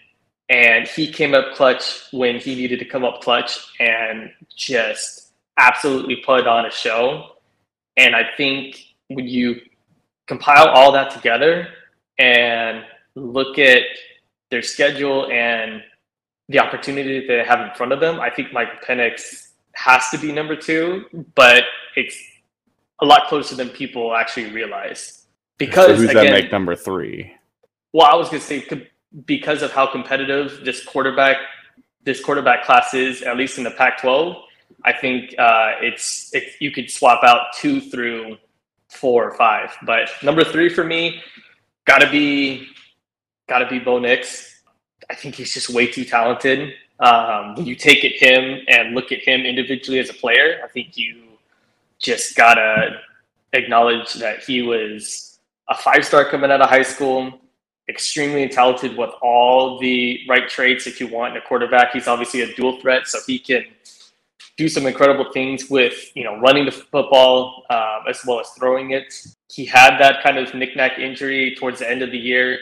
and 0.48 0.86
he 0.86 1.10
came 1.10 1.34
up 1.34 1.54
clutch 1.54 2.04
when 2.12 2.38
he 2.38 2.54
needed 2.54 2.78
to 2.78 2.84
come 2.84 3.04
up 3.04 3.20
clutch 3.20 3.58
and 3.80 4.30
just 4.54 5.32
absolutely 5.56 6.16
put 6.24 6.46
on 6.46 6.66
a 6.66 6.70
show. 6.70 7.32
And 7.96 8.14
I 8.14 8.22
think 8.36 8.78
when 9.08 9.26
you 9.26 9.60
compile 10.26 10.68
all 10.68 10.92
that 10.92 11.10
together 11.10 11.68
and 12.18 12.84
look 13.14 13.58
at 13.58 13.82
their 14.50 14.62
schedule 14.62 15.30
and 15.30 15.82
the 16.48 16.60
opportunity 16.60 17.20
that 17.20 17.26
they 17.26 17.44
have 17.44 17.60
in 17.60 17.74
front 17.74 17.92
of 17.92 18.00
them, 18.00 18.20
I 18.20 18.30
think 18.30 18.52
Michael 18.52 18.78
Penix 18.86 19.48
has 19.72 20.08
to 20.10 20.18
be 20.18 20.32
number 20.32 20.56
two, 20.56 21.04
but 21.34 21.64
it's 21.96 22.16
a 23.00 23.04
lot 23.04 23.26
closer 23.28 23.54
than 23.54 23.68
people 23.68 24.14
actually 24.14 24.50
realize. 24.50 25.26
Because 25.58 25.86
so 25.86 25.96
who's 25.96 26.10
again, 26.10 26.26
that 26.26 26.32
make 26.32 26.52
number 26.52 26.76
three? 26.76 27.32
Well, 27.92 28.06
I 28.06 28.14
was 28.14 28.28
gonna 28.28 28.40
say 28.40 28.66
because 29.24 29.62
of 29.62 29.72
how 29.72 29.86
competitive 29.86 30.64
this 30.64 30.84
quarterback 30.84 31.38
this 32.04 32.22
quarterback 32.22 32.64
class 32.64 32.94
is, 32.94 33.22
at 33.22 33.36
least 33.36 33.58
in 33.58 33.64
the 33.64 33.70
Pac-12, 33.72 34.40
I 34.84 34.92
think 34.92 35.34
uh, 35.38 35.72
it's 35.80 36.32
it, 36.32 36.52
you 36.60 36.70
could 36.70 36.90
swap 36.90 37.24
out 37.24 37.46
two 37.54 37.80
through 37.80 38.36
four 38.88 39.28
or 39.28 39.34
five. 39.36 39.76
But 39.82 40.10
number 40.22 40.44
three 40.44 40.68
for 40.68 40.84
me, 40.84 41.20
gotta 41.84 42.08
be 42.08 42.68
gotta 43.48 43.66
be 43.66 43.78
Bo 43.78 43.98
Nix. 43.98 44.62
I 45.10 45.14
think 45.14 45.34
he's 45.34 45.54
just 45.54 45.70
way 45.70 45.86
too 45.86 46.04
talented. 46.04 46.74
Um, 46.98 47.54
when 47.54 47.66
you 47.66 47.74
take 47.74 48.04
at 48.04 48.12
him 48.12 48.60
and 48.68 48.94
look 48.94 49.12
at 49.12 49.20
him 49.20 49.42
individually 49.42 49.98
as 49.98 50.10
a 50.10 50.14
player, 50.14 50.60
I 50.64 50.68
think 50.68 50.96
you 50.96 51.22
just 51.98 52.36
gotta 52.36 53.00
acknowledge 53.52 54.14
that 54.14 54.42
he 54.44 54.62
was 54.62 55.38
a 55.68 55.74
five 55.74 56.04
star 56.04 56.24
coming 56.24 56.50
out 56.50 56.60
of 56.60 56.68
high 56.68 56.82
school 56.82 57.40
extremely 57.88 58.48
talented 58.48 58.96
with 58.96 59.10
all 59.22 59.78
the 59.78 60.20
right 60.28 60.48
traits 60.48 60.86
if 60.86 61.00
you 61.00 61.06
want 61.06 61.36
in 61.36 61.42
a 61.42 61.46
quarterback. 61.46 61.92
He's 61.92 62.08
obviously 62.08 62.40
a 62.40 62.54
dual 62.54 62.80
threat, 62.80 63.06
so 63.06 63.18
he 63.26 63.38
can 63.38 63.64
do 64.56 64.68
some 64.68 64.86
incredible 64.86 65.30
things 65.32 65.68
with 65.68 66.10
you 66.14 66.24
know 66.24 66.38
running 66.40 66.64
the 66.64 66.72
football 66.72 67.64
um, 67.70 68.04
as 68.08 68.20
well 68.26 68.40
as 68.40 68.48
throwing 68.50 68.90
it. 68.90 69.14
He 69.50 69.64
had 69.64 69.98
that 69.98 70.22
kind 70.22 70.38
of 70.38 70.52
knickknack 70.54 70.98
injury 70.98 71.54
towards 71.56 71.78
the 71.78 71.90
end 71.90 72.02
of 72.02 72.10
the 72.10 72.18
year 72.18 72.58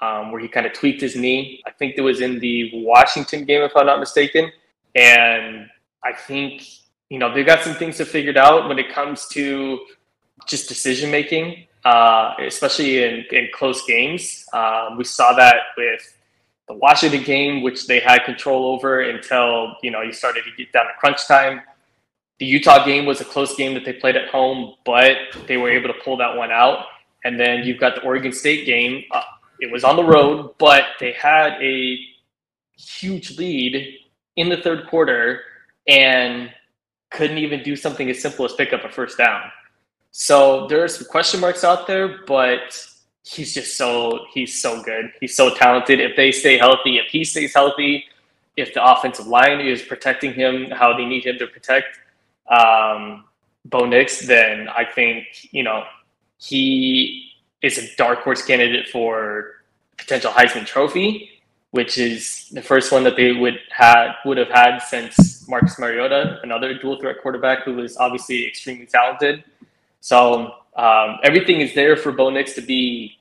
um, 0.00 0.32
where 0.32 0.40
he 0.40 0.48
kind 0.48 0.66
of 0.66 0.72
tweaked 0.72 1.00
his 1.00 1.16
knee. 1.16 1.62
I 1.66 1.70
think 1.70 1.94
it 1.96 2.02
was 2.02 2.20
in 2.20 2.38
the 2.38 2.70
Washington 2.74 3.44
game, 3.44 3.62
if 3.62 3.72
I'm 3.76 3.86
not 3.86 4.00
mistaken. 4.00 4.50
And 4.94 5.68
I 6.04 6.12
think 6.12 6.62
you 7.10 7.18
know 7.18 7.32
they've 7.32 7.46
got 7.46 7.62
some 7.62 7.74
things 7.74 7.96
to 7.98 8.04
figured 8.04 8.36
out 8.36 8.68
when 8.68 8.78
it 8.78 8.92
comes 8.92 9.26
to 9.28 9.80
just 10.46 10.68
decision 10.68 11.10
making 11.10 11.66
uh, 11.86 12.34
especially 12.40 13.04
in, 13.04 13.24
in 13.30 13.48
close 13.54 13.86
games. 13.86 14.44
Um, 14.52 14.96
we 14.96 15.04
saw 15.04 15.32
that 15.34 15.56
with 15.76 16.16
the 16.66 16.74
Washington 16.74 17.22
game, 17.22 17.62
which 17.62 17.86
they 17.86 18.00
had 18.00 18.24
control 18.24 18.74
over 18.74 19.02
until 19.02 19.76
you 19.84 19.92
know 19.92 20.02
you 20.02 20.12
started 20.12 20.42
to 20.44 20.50
get 20.56 20.72
down 20.72 20.86
to 20.86 20.92
crunch 20.98 21.28
time. 21.28 21.60
The 22.40 22.44
Utah 22.44 22.84
game 22.84 23.06
was 23.06 23.20
a 23.20 23.24
close 23.24 23.54
game 23.54 23.72
that 23.74 23.84
they 23.84 23.92
played 23.92 24.16
at 24.16 24.28
home, 24.28 24.74
but 24.84 25.16
they 25.46 25.56
were 25.56 25.70
able 25.70 25.86
to 25.86 25.98
pull 26.04 26.16
that 26.16 26.36
one 26.36 26.50
out. 26.50 26.86
And 27.24 27.38
then 27.38 27.64
you've 27.64 27.78
got 27.78 27.94
the 27.94 28.02
Oregon 28.02 28.32
State 28.32 28.66
game. 28.66 29.04
Uh, 29.12 29.22
it 29.60 29.70
was 29.70 29.84
on 29.84 29.96
the 29.96 30.04
road, 30.04 30.54
but 30.58 30.84
they 31.00 31.12
had 31.12 31.54
a 31.62 31.98
huge 32.76 33.38
lead 33.38 33.98
in 34.36 34.48
the 34.48 34.56
third 34.58 34.86
quarter 34.88 35.42
and 35.88 36.50
couldn't 37.10 37.38
even 37.38 37.62
do 37.62 37.76
something 37.76 38.10
as 38.10 38.20
simple 38.20 38.44
as 38.44 38.52
pick 38.52 38.72
up 38.72 38.84
a 38.84 38.88
first 38.88 39.16
down. 39.16 39.42
So 40.10 40.66
there 40.68 40.82
are 40.82 40.88
some 40.88 41.06
question 41.06 41.40
marks 41.40 41.64
out 41.64 41.86
there, 41.86 42.24
but 42.26 42.78
he's 43.24 43.54
just 43.54 43.76
so 43.76 44.26
he's 44.32 44.60
so 44.60 44.82
good. 44.82 45.12
He's 45.20 45.36
so 45.36 45.54
talented. 45.54 46.00
If 46.00 46.16
they 46.16 46.32
stay 46.32 46.58
healthy, 46.58 46.98
if 46.98 47.08
he 47.08 47.24
stays 47.24 47.54
healthy, 47.54 48.04
if 48.56 48.72
the 48.72 48.84
offensive 48.84 49.26
line 49.26 49.60
is 49.60 49.82
protecting 49.82 50.32
him 50.32 50.70
how 50.70 50.96
they 50.96 51.04
need 51.04 51.26
him 51.26 51.38
to 51.38 51.46
protect 51.46 51.98
um, 52.48 53.24
Bo 53.66 53.84
Nix, 53.84 54.26
then 54.26 54.68
I 54.68 54.84
think 54.84 55.26
you 55.50 55.62
know 55.62 55.84
he 56.38 57.30
is 57.62 57.78
a 57.78 57.96
dark 57.96 58.20
horse 58.20 58.44
candidate 58.44 58.88
for 58.88 59.52
potential 59.96 60.30
Heisman 60.30 60.66
Trophy, 60.66 61.30
which 61.70 61.98
is 61.98 62.48
the 62.52 62.62
first 62.62 62.92
one 62.92 63.04
that 63.04 63.16
they 63.16 63.32
would 63.32 63.58
had 63.70 64.12
would 64.24 64.38
have 64.38 64.50
had 64.50 64.78
since 64.78 65.48
Marcus 65.48 65.78
Mariota, 65.78 66.38
another 66.42 66.78
dual 66.78 66.98
threat 67.00 67.16
quarterback 67.22 67.64
who 67.64 67.74
was 67.74 67.96
obviously 67.96 68.46
extremely 68.46 68.86
talented. 68.86 69.44
So 70.00 70.52
um, 70.76 71.18
everything 71.24 71.60
is 71.60 71.74
there 71.74 71.96
for 71.96 72.12
Bo 72.12 72.30
Nix 72.30 72.54
to 72.54 72.60
be 72.60 73.18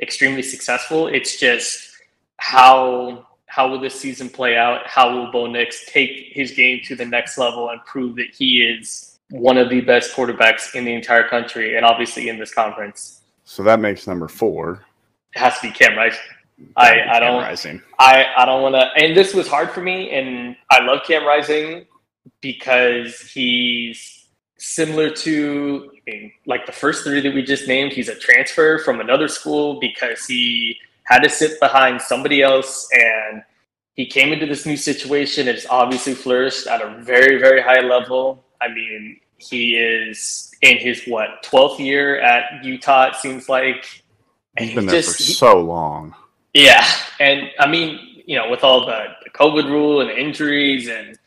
extremely 0.00 0.42
successful. 0.42 1.06
It's 1.06 1.38
just 1.38 1.92
how 2.38 3.26
how 3.46 3.68
will 3.68 3.78
this 3.80 3.94
season 3.94 4.28
play 4.28 4.56
out? 4.56 4.84
How 4.86 5.14
will 5.14 5.30
Bo 5.30 5.46
Nix 5.46 5.86
take 5.86 6.32
his 6.32 6.50
game 6.50 6.80
to 6.84 6.96
the 6.96 7.04
next 7.04 7.38
level 7.38 7.70
and 7.70 7.80
prove 7.84 8.16
that 8.16 8.34
he 8.34 8.62
is 8.62 9.20
one 9.30 9.56
of 9.56 9.70
the 9.70 9.80
best 9.80 10.12
quarterbacks 10.12 10.74
in 10.74 10.84
the 10.84 10.92
entire 10.92 11.28
country 11.28 11.76
and 11.76 11.86
obviously 11.86 12.28
in 12.28 12.38
this 12.38 12.52
conference? 12.52 13.20
So 13.44 13.62
that 13.62 13.80
makes 13.80 14.06
number 14.06 14.28
four. 14.28 14.84
It 15.34 15.38
has 15.38 15.58
to 15.60 15.68
be 15.68 15.72
Cam 15.72 15.96
Rising. 15.96 16.20
I, 16.76 17.00
I 17.10 17.20
don't 17.20 17.42
Rising. 17.42 17.82
I, 17.98 18.26
I 18.36 18.44
don't 18.44 18.62
want 18.62 18.74
to 18.74 18.88
and 18.96 19.16
this 19.16 19.34
was 19.34 19.48
hard 19.48 19.70
for 19.70 19.80
me 19.80 20.10
and 20.10 20.56
I 20.70 20.84
love 20.84 21.00
Cam 21.06 21.24
Rising 21.26 21.86
because 22.40 23.20
he's 23.20 24.28
similar 24.58 25.10
to 25.10 25.90
I 25.92 26.10
mean, 26.10 26.32
like 26.46 26.64
the 26.64 26.72
first 26.72 27.04
three 27.04 27.20
that 27.20 27.34
we 27.34 27.42
just 27.42 27.66
named 27.66 27.92
he's 27.92 28.08
a 28.08 28.14
transfer 28.14 28.78
from 28.78 29.00
another 29.00 29.28
school 29.28 29.80
because 29.80 30.26
he 30.26 30.76
had 31.04 31.20
to 31.20 31.28
sit 31.28 31.58
behind 31.60 32.00
somebody 32.00 32.40
else 32.40 32.88
and 32.92 33.42
he 33.94 34.06
came 34.06 34.32
into 34.32 34.46
this 34.46 34.64
new 34.64 34.76
situation 34.76 35.48
and 35.48 35.56
it's 35.56 35.66
obviously 35.68 36.14
flourished 36.14 36.66
at 36.66 36.80
a 36.80 37.02
very 37.02 37.38
very 37.38 37.60
high 37.60 37.80
level 37.80 38.44
i 38.62 38.68
mean 38.68 39.18
he 39.48 39.76
is 39.76 40.52
in 40.62 40.78
his 40.78 41.04
what 41.06 41.42
12th 41.42 41.78
year 41.78 42.20
at 42.20 42.64
utah 42.64 43.08
it 43.08 43.16
seems 43.16 43.48
like 43.48 44.02
and 44.56 44.66
he's 44.66 44.74
been 44.74 44.86
there 44.86 45.00
just, 45.00 45.16
for 45.16 45.22
so 45.22 45.60
long 45.60 46.14
yeah 46.52 46.86
and 47.20 47.50
i 47.58 47.66
mean 47.66 48.22
you 48.26 48.36
know 48.36 48.48
with 48.50 48.64
all 48.64 48.86
the, 48.86 49.04
the 49.24 49.30
covid 49.30 49.64
rule 49.66 50.00
and 50.00 50.10
injuries 50.10 50.88
and 50.88 51.18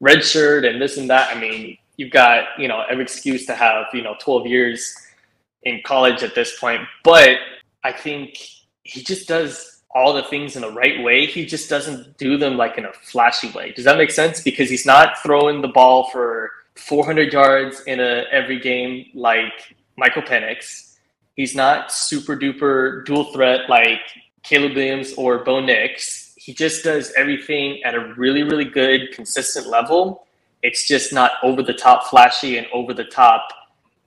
red 0.00 0.24
shirt 0.24 0.64
and 0.64 0.80
this 0.80 0.96
and 0.96 1.08
that 1.10 1.34
i 1.34 1.38
mean 1.38 1.76
you've 1.96 2.12
got 2.12 2.44
you 2.58 2.68
know 2.68 2.84
every 2.90 3.02
excuse 3.02 3.46
to 3.46 3.54
have 3.54 3.86
you 3.92 4.02
know 4.02 4.14
12 4.20 4.46
years 4.46 4.94
in 5.62 5.80
college 5.84 6.22
at 6.22 6.34
this 6.34 6.58
point 6.58 6.82
but 7.02 7.38
i 7.84 7.92
think 7.92 8.38
he 8.82 9.02
just 9.02 9.26
does 9.26 9.76
all 9.96 10.12
the 10.12 10.22
things 10.24 10.56
in 10.56 10.62
the 10.62 10.70
right 10.70 11.02
way. 11.02 11.24
He 11.24 11.46
just 11.46 11.70
doesn't 11.70 12.18
do 12.18 12.36
them 12.36 12.58
like 12.58 12.76
in 12.76 12.84
a 12.84 12.92
flashy 12.92 13.50
way. 13.52 13.72
Does 13.72 13.86
that 13.86 13.96
make 13.96 14.10
sense? 14.10 14.42
Because 14.42 14.68
he's 14.68 14.84
not 14.84 15.18
throwing 15.22 15.62
the 15.62 15.68
ball 15.68 16.10
for 16.10 16.50
400 16.76 17.32
yards 17.32 17.82
in 17.86 18.00
a 18.00 18.24
every 18.30 18.58
game 18.60 19.06
like 19.14 19.74
Michael 19.96 20.22
Penix. 20.22 20.96
He's 21.34 21.54
not 21.54 21.92
super 21.92 22.36
duper 22.36 23.04
dual 23.04 23.32
threat 23.32 23.68
like 23.68 24.00
Caleb 24.42 24.74
Williams 24.74 25.12
or 25.14 25.44
Bo 25.44 25.60
Nix. 25.60 26.34
He 26.36 26.54
just 26.54 26.84
does 26.84 27.12
everything 27.16 27.82
at 27.82 27.94
a 27.94 28.14
really, 28.16 28.42
really 28.42 28.64
good, 28.64 29.12
consistent 29.12 29.66
level. 29.66 30.26
It's 30.62 30.86
just 30.86 31.12
not 31.12 31.32
over 31.42 31.62
the 31.62 31.74
top 31.74 32.04
flashy 32.06 32.56
and 32.56 32.66
over 32.72 32.94
the 32.94 33.04
top 33.04 33.48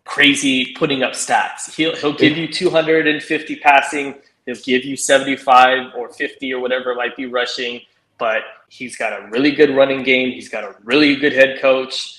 crazy 0.05 0.73
putting 0.77 1.03
up 1.03 1.13
stats. 1.13 1.73
He'll 1.75 1.95
he'll 1.95 2.13
give 2.13 2.37
you 2.37 2.51
250 2.51 3.55
passing 3.57 4.15
He'll 4.49 4.63
give 4.63 4.83
you 4.83 4.97
75 4.97 5.93
or 5.95 6.09
50 6.09 6.53
or 6.53 6.59
whatever 6.59 6.91
it 6.91 6.95
might 6.95 7.15
be 7.15 7.27
rushing, 7.27 7.81
but 8.17 8.41
he's 8.67 8.97
got 8.97 9.13
a 9.13 9.27
really 9.29 9.51
good 9.51 9.75
running 9.75 10.01
game. 10.01 10.31
He's 10.31 10.49
got 10.49 10.63
a 10.63 10.75
really 10.83 11.15
good 11.15 11.33
head 11.33 11.59
coach. 11.61 12.18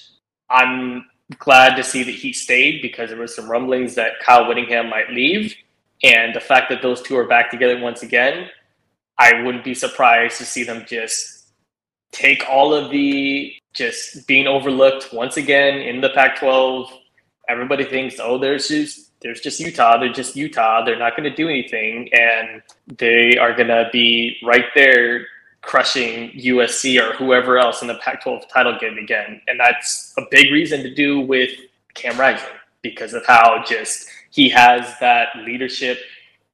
I'm 0.51 1.07
glad 1.39 1.77
to 1.77 1.85
see 1.85 2.03
that 2.03 2.15
he 2.15 2.33
stayed 2.33 2.83
because 2.83 3.11
there 3.11 3.19
was 3.19 3.35
some 3.35 3.51
rumblings 3.51 3.95
that 3.95 4.21
Kyle 4.21 4.47
Whittingham 4.47 4.91
might 4.91 5.11
leave. 5.11 5.55
And 6.03 6.35
the 6.35 6.41
fact 6.41 6.71
that 6.71 6.83
those 6.83 7.03
two 7.03 7.17
are 7.17 7.27
back 7.27 7.51
together 7.51 7.79
once 7.79 8.03
again, 8.03 8.49
I 9.19 9.43
wouldn't 9.43 9.65
be 9.65 9.75
surprised 9.75 10.39
to 10.39 10.45
see 10.45 10.65
them 10.65 10.85
just 10.89 11.53
take 12.11 12.45
all 12.49 12.75
of 12.75 12.91
the 12.91 13.53
just 13.75 14.27
being 14.27 14.47
overlooked 14.47 15.13
once 15.13 15.37
again 15.37 15.79
in 15.79 16.01
the 16.01 16.11
Pac 16.11 16.39
12. 16.39 16.91
Everybody 17.49 17.85
thinks, 17.85 18.17
oh, 18.19 18.39
there's 18.39 18.69
just 18.69 19.13
there's 19.21 19.41
just 19.41 19.61
Utah. 19.61 19.99
They're 19.99 20.13
just 20.13 20.35
Utah. 20.35 20.85
They're 20.85 20.99
not 20.99 21.17
going 21.17 21.29
to 21.29 21.37
do 21.37 21.49
anything, 21.49 22.09
and 22.13 22.63
they 22.99 23.37
are 23.37 23.55
going 23.55 23.69
to 23.69 23.89
be 23.93 24.39
right 24.43 24.65
there 24.75 25.27
crushing 25.63 26.31
USC 26.31 27.01
or 27.01 27.15
whoever 27.17 27.59
else 27.59 27.83
in 27.83 27.89
the 27.89 27.97
Pac-12 27.97 28.49
title 28.49 28.79
game 28.81 28.99
again. 28.99 29.41
And 29.47 29.61
that's 29.61 30.15
a 30.19 30.23
big 30.31 30.51
reason 30.51 30.83
to 30.83 30.95
do 30.95 31.21
with 31.21 31.51
Cam 31.95 32.19
Rising 32.19 32.47
because 32.83 33.13
of 33.13 33.27
how 33.27 33.63
just 33.67 34.09
he 34.31 34.49
has 34.49 34.99
that 35.01 35.29
leadership, 35.45 35.99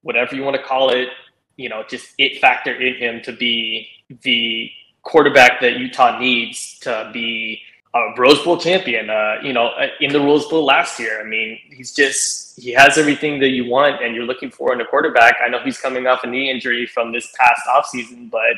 whatever 0.03 0.35
you 0.35 0.42
want 0.42 0.57
to 0.57 0.62
call 0.62 0.90
it, 0.90 1.09
you 1.57 1.69
know, 1.69 1.85
just 1.88 2.14
it 2.19 2.40
factor 2.40 2.75
in 2.75 2.95
him 2.95 3.23
to 3.23 3.33
be 3.33 3.88
the 4.23 4.71
quarterback 5.03 5.61
that 5.61 5.79
Utah 5.79 6.19
needs 6.19 6.79
to 6.81 7.11
be 7.12 7.61
a 7.95 8.14
Rose 8.19 8.42
Bowl 8.42 8.59
champion, 8.59 9.09
uh, 9.09 9.37
you 9.42 9.53
know, 9.53 9.69
uh, 9.69 9.87
in 10.01 10.12
the 10.12 10.21
Rose 10.21 10.47
Bowl 10.49 10.64
last 10.64 10.99
year. 10.99 11.21
I 11.21 11.25
mean, 11.25 11.59
he's 11.71 11.95
just, 11.95 12.59
he 12.61 12.73
has 12.73 12.99
everything 12.99 13.38
that 13.40 13.51
you 13.51 13.71
want 13.71 14.03
and 14.03 14.14
you're 14.14 14.25
looking 14.25 14.51
for 14.51 14.73
in 14.73 14.81
a 14.81 14.85
quarterback. 14.85 15.37
I 15.45 15.49
know 15.49 15.61
he's 15.64 15.79
coming 15.79 16.07
off 16.07 16.25
a 16.25 16.27
knee 16.27 16.51
injury 16.51 16.87
from 16.87 17.12
this 17.12 17.33
past 17.38 17.62
offseason, 17.69 18.31
but 18.31 18.57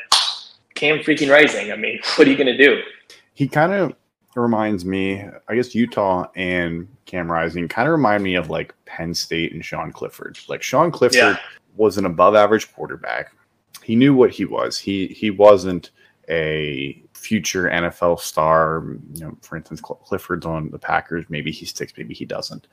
Cam 0.79 0.99
freaking 0.99 1.31
Rising. 1.31 1.73
I 1.73 1.77
mean, 1.77 2.01
what 2.17 2.27
are 2.27 2.31
you 2.31 2.37
going 2.37 2.47
to 2.47 2.57
do? 2.57 2.81
He 3.35 3.49
kind 3.49 3.73
of 3.73 3.95
reminds 4.37 4.85
me, 4.85 5.25
I 5.49 5.55
guess 5.55 5.75
Utah 5.75 6.29
and 6.37 6.89
Cam 7.07 7.31
Rising 7.31 7.67
kind 7.69 7.89
of 7.89 7.93
remind 7.93 8.23
me 8.23 8.37
of 8.37 8.49
like 8.49 8.75
Penn 8.87 9.13
State 9.15 9.53
and 9.53 9.65
Sean 9.65 9.93
Clifford. 9.93 10.39
Like 10.49 10.63
Sean 10.63 10.91
Clifford 10.91 11.17
yeah. 11.17 11.39
was 11.77 11.99
an 11.99 12.05
above 12.05 12.35
average 12.35 12.73
quarterback. 12.73 13.33
He 13.83 13.97
knew 13.97 14.15
what 14.15 14.31
he 14.31 14.45
was. 14.45 14.79
He 14.79 15.09
he 15.09 15.31
wasn't 15.31 15.91
a 16.29 17.03
future 17.15 17.65
NFL 17.65 18.21
star. 18.21 18.85
You 19.15 19.23
know, 19.23 19.39
for 19.41 19.57
instance, 19.57 19.81
Clifford's 19.81 20.47
on 20.47 20.71
the 20.71 20.79
Packers. 20.79 21.25
Maybe 21.29 21.51
he 21.51 21.65
sticks, 21.65 21.93
maybe 21.97 22.15
he 22.15 22.25
doesn't. 22.25 22.69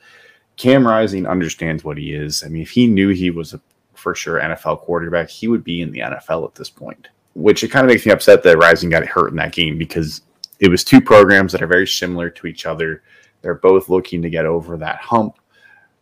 Cam 0.56 0.86
Rising 0.86 1.26
understands 1.26 1.84
what 1.84 1.98
he 1.98 2.14
is. 2.14 2.44
I 2.44 2.48
mean, 2.48 2.62
if 2.62 2.70
he 2.70 2.86
knew 2.86 3.08
he 3.08 3.30
was 3.30 3.54
a 3.54 3.60
for 3.94 4.14
sure 4.14 4.40
NFL 4.40 4.80
quarterback, 4.80 5.28
he 5.30 5.48
would 5.48 5.64
be 5.64 5.80
in 5.80 5.90
the 5.90 6.00
NFL 6.00 6.46
at 6.46 6.54
this 6.54 6.70
point. 6.70 7.08
Which 7.36 7.62
it 7.62 7.68
kind 7.68 7.84
of 7.84 7.92
makes 7.92 8.06
me 8.06 8.12
upset 8.12 8.42
that 8.42 8.56
Rising 8.56 8.88
got 8.88 9.04
hurt 9.04 9.28
in 9.28 9.36
that 9.36 9.52
game 9.52 9.76
because 9.76 10.22
it 10.58 10.68
was 10.68 10.82
two 10.82 11.02
programs 11.02 11.52
that 11.52 11.60
are 11.60 11.66
very 11.66 11.86
similar 11.86 12.30
to 12.30 12.46
each 12.46 12.64
other. 12.64 13.02
They're 13.42 13.54
both 13.54 13.90
looking 13.90 14.22
to 14.22 14.30
get 14.30 14.46
over 14.46 14.78
that 14.78 14.96
hump. 14.96 15.38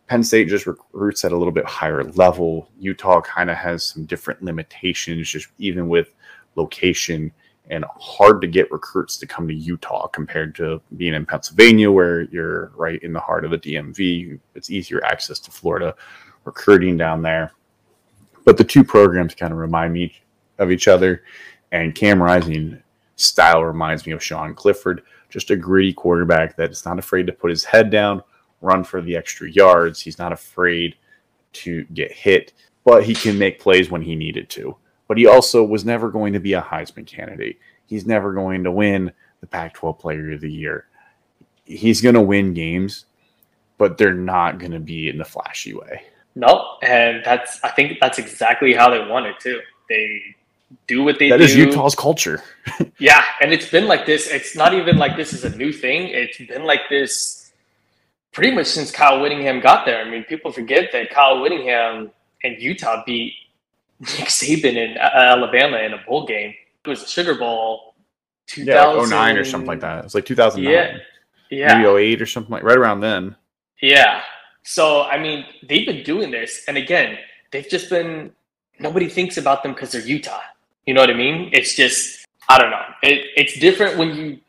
Penn 0.07 0.23
State 0.23 0.47
just 0.47 0.65
recruits 0.65 1.25
at 1.25 1.33
a 1.33 1.37
little 1.37 1.51
bit 1.51 1.65
higher 1.65 2.03
level. 2.03 2.69
Utah 2.79 3.19
kind 3.19 3.49
of 3.49 3.57
has 3.57 3.83
some 3.83 4.05
different 4.05 4.43
limitations, 4.43 5.29
just 5.29 5.49
even 5.57 5.89
with 5.89 6.13
location 6.55 7.33
and 7.69 7.83
hard 7.99 8.39
to 8.41 8.47
get 8.47 8.71
recruits 8.71 9.17
to 9.17 9.25
come 9.25 9.47
to 9.47 9.53
Utah 9.53 10.07
compared 10.07 10.55
to 10.55 10.81
being 10.97 11.15
in 11.15 11.25
Pennsylvania, 11.25 11.91
where 11.91 12.21
you're 12.23 12.71
right 12.75 13.01
in 13.01 13.11
the 13.11 13.19
heart 13.19 13.43
of 13.43 13.51
the 13.51 13.57
DMV. 13.57 14.39
It's 14.53 14.69
easier 14.69 15.03
access 15.03 15.39
to 15.39 15.51
Florida 15.51 15.95
recruiting 16.43 16.95
down 16.95 17.21
there. 17.21 17.51
But 18.45 18.57
the 18.57 18.63
two 18.63 18.83
programs 18.83 19.33
kind 19.33 19.51
of 19.51 19.57
remind 19.57 19.93
me 19.93 20.13
of 20.57 20.71
each 20.71 20.87
other, 20.87 21.23
and 21.71 21.95
Cam 21.95 22.21
Rising 22.21 22.81
style 23.15 23.63
reminds 23.63 24.05
me 24.05 24.13
of 24.13 24.23
Sean 24.23 24.53
Clifford, 24.53 25.03
just 25.29 25.51
a 25.51 25.55
gritty 25.55 25.93
quarterback 25.93 26.55
that 26.57 26.71
is 26.71 26.85
not 26.85 26.99
afraid 26.99 27.27
to 27.27 27.33
put 27.33 27.49
his 27.49 27.63
head 27.63 27.89
down, 27.89 28.21
run 28.61 28.83
for 28.83 29.01
the 29.01 29.15
extra 29.15 29.49
yards. 29.49 30.01
He's 30.01 30.19
not 30.19 30.31
afraid 30.31 30.95
to 31.53 31.83
get 31.93 32.11
hit, 32.11 32.53
but 32.83 33.03
he 33.03 33.15
can 33.15 33.37
make 33.37 33.59
plays 33.59 33.89
when 33.89 34.01
he 34.01 34.15
needed 34.15 34.49
to 34.51 34.77
but 35.07 35.17
he 35.17 35.27
also 35.27 35.63
was 35.63 35.85
never 35.85 36.09
going 36.09 36.33
to 36.33 36.39
be 36.39 36.53
a 36.53 36.61
Heisman 36.61 37.05
candidate. 37.05 37.59
He's 37.85 38.05
never 38.05 38.33
going 38.33 38.63
to 38.63 38.71
win 38.71 39.11
the 39.41 39.47
Pac 39.47 39.73
12 39.75 39.99
Player 39.99 40.31
of 40.33 40.41
the 40.41 40.51
Year. 40.51 40.87
He's 41.65 42.01
going 42.01 42.15
to 42.15 42.21
win 42.21 42.53
games, 42.53 43.05
but 43.77 43.97
they're 43.97 44.13
not 44.13 44.59
going 44.59 44.71
to 44.71 44.79
be 44.79 45.09
in 45.09 45.17
the 45.17 45.25
flashy 45.25 45.73
way. 45.73 46.03
No, 46.35 46.77
and 46.81 47.23
that's 47.23 47.63
I 47.63 47.69
think 47.69 47.99
that's 48.01 48.19
exactly 48.19 48.73
how 48.73 48.89
they 48.89 48.99
want 48.99 49.25
it 49.25 49.39
too. 49.39 49.61
They 49.89 50.21
do 50.87 51.03
what 51.03 51.19
they 51.19 51.29
that 51.29 51.37
do. 51.37 51.43
That 51.43 51.49
is 51.49 51.55
Utah's 51.55 51.95
culture. 51.95 52.41
yeah, 52.99 53.23
and 53.41 53.53
it's 53.53 53.69
been 53.69 53.87
like 53.87 54.05
this. 54.05 54.27
It's 54.27 54.55
not 54.55 54.73
even 54.73 54.97
like 54.97 55.15
this 55.15 55.33
is 55.33 55.43
a 55.43 55.55
new 55.55 55.71
thing. 55.71 56.09
It's 56.09 56.37
been 56.37 56.63
like 56.63 56.81
this 56.89 57.51
pretty 58.31 58.51
much 58.51 58.67
since 58.67 58.91
Kyle 58.91 59.21
Whittingham 59.21 59.61
got 59.61 59.85
there. 59.85 60.01
I 60.05 60.09
mean, 60.09 60.23
people 60.25 60.51
forget 60.51 60.91
that 60.91 61.09
Kyle 61.09 61.41
Whittingham 61.41 62.11
and 62.43 62.61
Utah 62.61 63.03
beat 63.05 63.33
Nick 63.99 64.27
Saban 64.27 64.75
in 64.75 64.97
uh, 64.97 65.09
Alabama 65.13 65.77
in 65.77 65.93
a 65.93 66.03
bowl 66.05 66.25
game. 66.25 66.53
It 66.83 66.89
was 66.89 67.03
a 67.03 67.07
Sugar 67.07 67.35
Bowl. 67.35 67.95
2000... 68.47 68.67
Yeah, 68.67 68.85
like 68.85 69.09
09 69.09 69.37
or 69.37 69.43
something 69.45 69.67
like 69.67 69.79
that. 69.79 69.99
It 69.99 70.03
was 70.03 70.15
like 70.15 70.25
2009. 70.25 70.71
Yeah. 70.71 70.97
Yeah. 71.49 71.77
Maybe 71.81 71.87
08 71.87 72.21
or 72.21 72.25
something 72.25 72.51
like 72.51 72.63
right 72.63 72.77
around 72.77 72.99
then. 72.99 73.35
Yeah. 73.81 74.21
So, 74.63 75.03
I 75.03 75.17
mean, 75.17 75.45
they've 75.67 75.85
been 75.85 76.03
doing 76.03 76.31
this. 76.31 76.63
And 76.67 76.77
again, 76.77 77.17
they've 77.51 77.67
just 77.67 77.89
been 77.89 78.31
nobody 78.79 79.07
thinks 79.07 79.37
about 79.37 79.63
them 79.63 79.73
because 79.73 79.91
they're 79.91 80.01
Utah. 80.01 80.41
You 80.85 80.93
know 80.93 81.01
what 81.01 81.09
I 81.09 81.13
mean? 81.13 81.49
It's 81.51 81.75
just 81.75 82.25
I 82.47 82.59
don't 82.59 82.69
know. 82.69 82.85
It, 83.01 83.27
it's 83.35 83.59
different 83.59 83.97
when 83.97 84.15
you 84.15 84.39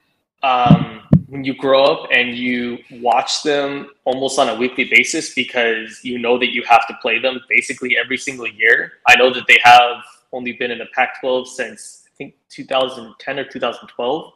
um, 0.43 1.03
when 1.29 1.45
you 1.45 1.55
grow 1.55 1.85
up 1.85 2.09
and 2.13 2.37
you 2.37 2.79
watch 3.01 3.43
them 3.43 3.91
almost 4.05 4.39
on 4.39 4.49
a 4.49 4.55
weekly 4.55 4.85
basis 4.85 5.35
because 5.35 6.01
you 6.05 6.19
know 6.19 6.39
that 6.39 6.53
you 6.53 6.63
have 6.69 6.87
to 6.89 6.95
play 7.03 7.19
them 7.19 7.41
basically 7.49 7.97
every 8.03 8.17
single 8.17 8.47
year. 8.47 8.95
I 9.07 9.17
know 9.17 9.33
that 9.33 9.47
they 9.49 9.59
have 9.65 10.03
only 10.33 10.53
been 10.53 10.71
in 10.71 10.79
the 10.79 10.87
Pac-12 10.95 11.47
since 11.47 12.05
I 12.07 12.11
think 12.17 12.35
2010 12.51 13.39
or 13.39 13.45
2012. 13.45 14.33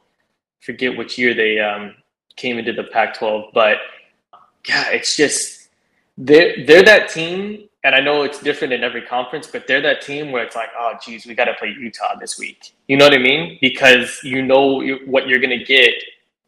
Forget 0.60 0.96
which 0.96 1.16
year 1.16 1.34
they 1.34 1.58
um, 1.58 1.94
came 2.36 2.58
into 2.58 2.72
the 2.72 2.84
Pac-12, 2.84 3.52
but 3.54 3.78
yeah, 4.68 4.90
it's 4.90 5.16
just 5.16 5.68
they're 6.18 6.66
they're 6.66 6.82
that 6.82 7.08
team 7.08 7.68
and 7.82 7.94
I 7.94 8.00
know 8.00 8.22
it's 8.22 8.40
different 8.40 8.74
in 8.74 8.84
every 8.84 9.02
conference, 9.02 9.46
but 9.46 9.66
they're 9.66 9.80
that 9.80 10.02
team 10.02 10.32
where 10.32 10.44
it's 10.44 10.54
like, 10.54 10.68
oh, 10.78 10.94
geez, 11.02 11.24
we 11.24 11.34
got 11.34 11.46
to 11.46 11.54
play 11.54 11.74
Utah 11.78 12.18
this 12.18 12.38
week. 12.38 12.74
You 12.88 12.98
know 12.98 13.06
what 13.06 13.14
I 13.14 13.18
mean? 13.18 13.58
Because 13.60 14.20
you 14.22 14.42
know 14.42 14.82
what 15.06 15.28
you're 15.28 15.38
going 15.38 15.58
to 15.58 15.64
get 15.64 15.94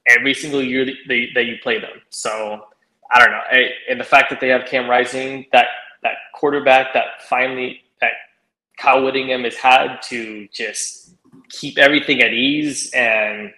every 0.09 0.35
single 0.35 0.63
year 0.63 0.85
that, 0.85 1.45
you 1.45 1.57
play 1.63 1.79
them. 1.81 2.03
So 2.11 2.67
I 3.11 3.19
don't 3.19 3.31
know. 3.31 3.43
And 3.89 3.99
the 3.99 4.05
fact 4.05 4.29
that 4.31 4.41
they 4.41 4.49
have 4.49 4.67
Cam 4.67 4.89
Rising, 4.89 5.47
that 5.53 5.67
that 6.03 6.17
quarterback 6.35 6.93
that 6.95 7.23
finally 7.29 7.83
that 8.01 8.11
Kyle 8.77 9.05
Whittingham 9.05 9.45
has 9.45 9.55
had 9.57 10.03
to 10.03 10.49
just 10.53 11.15
keep 11.49 11.79
everything 11.79 12.21
at 12.23 12.33
ease 12.33 12.91
and 12.93 13.53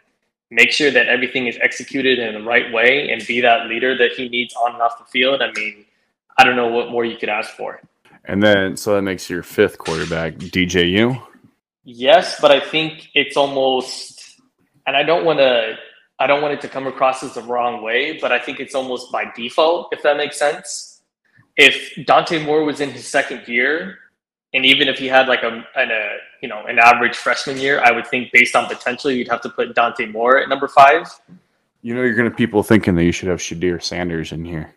make 0.50 0.70
sure 0.70 0.90
that 0.90 1.08
everything 1.08 1.46
is 1.46 1.58
executed 1.62 2.18
in 2.18 2.34
the 2.34 2.42
right 2.42 2.72
way 2.72 3.10
and 3.10 3.26
be 3.26 3.40
that 3.40 3.66
leader 3.66 3.96
that 3.96 4.12
he 4.12 4.28
needs 4.28 4.54
on 4.54 4.74
and 4.74 4.82
off 4.82 4.98
the 4.98 5.04
field. 5.06 5.40
I 5.42 5.50
mean 5.52 5.86
I 6.36 6.44
don't 6.44 6.56
know 6.56 6.68
what 6.68 6.90
more 6.90 7.04
you 7.04 7.16
could 7.16 7.28
ask 7.28 7.50
for. 7.50 7.80
And 8.26 8.42
then, 8.42 8.76
so 8.76 8.94
that 8.94 9.02
makes 9.02 9.28
your 9.28 9.42
fifth 9.42 9.78
quarterback, 9.78 10.34
DJU. 10.34 11.20
Yes, 11.84 12.40
but 12.40 12.50
I 12.50 12.60
think 12.60 13.10
it's 13.14 13.36
almost, 13.36 14.40
and 14.86 14.96
I 14.96 15.02
don't 15.02 15.24
want 15.24 15.38
to, 15.40 15.76
I 16.18 16.26
don't 16.26 16.40
want 16.40 16.54
it 16.54 16.60
to 16.62 16.68
come 16.68 16.86
across 16.86 17.22
as 17.22 17.34
the 17.34 17.42
wrong 17.42 17.82
way, 17.82 18.18
but 18.18 18.32
I 18.32 18.38
think 18.38 18.60
it's 18.60 18.74
almost 18.74 19.12
by 19.12 19.30
default, 19.36 19.88
if 19.92 20.02
that 20.02 20.16
makes 20.16 20.38
sense. 20.38 21.02
If 21.56 22.06
Dante 22.06 22.42
Moore 22.44 22.64
was 22.64 22.80
in 22.80 22.90
his 22.90 23.06
second 23.06 23.46
year, 23.46 23.98
and 24.54 24.64
even 24.64 24.88
if 24.88 24.98
he 24.98 25.06
had 25.06 25.28
like 25.28 25.42
a, 25.42 25.64
an, 25.76 25.90
a 25.90 26.16
you 26.40 26.48
know 26.48 26.64
an 26.66 26.78
average 26.78 27.16
freshman 27.16 27.58
year, 27.58 27.82
I 27.84 27.90
would 27.90 28.06
think 28.06 28.32
based 28.32 28.56
on 28.56 28.66
potential, 28.66 29.10
you'd 29.10 29.28
have 29.28 29.40
to 29.42 29.48
put 29.48 29.74
Dante 29.74 30.06
Moore 30.06 30.38
at 30.38 30.48
number 30.48 30.68
five. 30.68 31.08
You 31.82 31.94
know, 31.94 32.02
you're 32.02 32.14
going 32.14 32.30
to 32.30 32.34
people 32.34 32.62
thinking 32.62 32.94
that 32.94 33.04
you 33.04 33.12
should 33.12 33.28
have 33.28 33.40
Shedeur 33.40 33.82
Sanders 33.82 34.32
in 34.32 34.44
here 34.44 34.74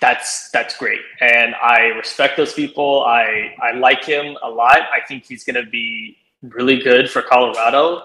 that's 0.00 0.50
that's 0.50 0.76
great. 0.76 1.00
And 1.20 1.54
i 1.62 1.86
respect 1.96 2.36
those 2.36 2.52
people. 2.52 3.04
I 3.04 3.54
i 3.62 3.72
like 3.76 4.04
him 4.04 4.36
a 4.42 4.48
lot. 4.48 4.78
I 4.78 5.00
think 5.06 5.26
he's 5.26 5.44
going 5.44 5.62
to 5.62 5.70
be 5.70 6.16
really 6.42 6.78
good 6.78 7.10
for 7.10 7.20
colorado 7.20 8.00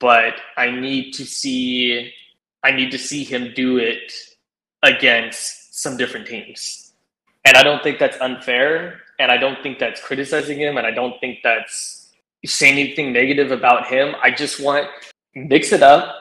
but 0.00 0.34
i 0.56 0.68
need 0.68 1.12
to 1.12 1.24
see 1.24 2.12
i 2.64 2.72
need 2.72 2.90
to 2.90 2.98
see 2.98 3.22
him 3.22 3.52
do 3.54 3.78
it 3.78 4.12
against 4.82 5.80
some 5.80 5.96
different 5.96 6.26
teams. 6.26 6.92
And 7.44 7.56
i 7.56 7.62
don't 7.62 7.82
think 7.82 8.00
that's 8.00 8.20
unfair 8.20 9.00
and 9.20 9.30
i 9.30 9.36
don't 9.36 9.62
think 9.62 9.78
that's 9.78 10.00
criticizing 10.00 10.58
him 10.58 10.76
and 10.76 10.86
i 10.86 10.90
don't 10.90 11.20
think 11.20 11.38
that's 11.44 11.98
saying 12.46 12.78
anything 12.78 13.12
negative 13.12 13.50
about 13.50 13.86
him. 13.86 14.14
I 14.22 14.30
just 14.30 14.60
want 14.60 14.86
mix 15.34 15.72
it 15.72 15.82
up. 15.82 16.14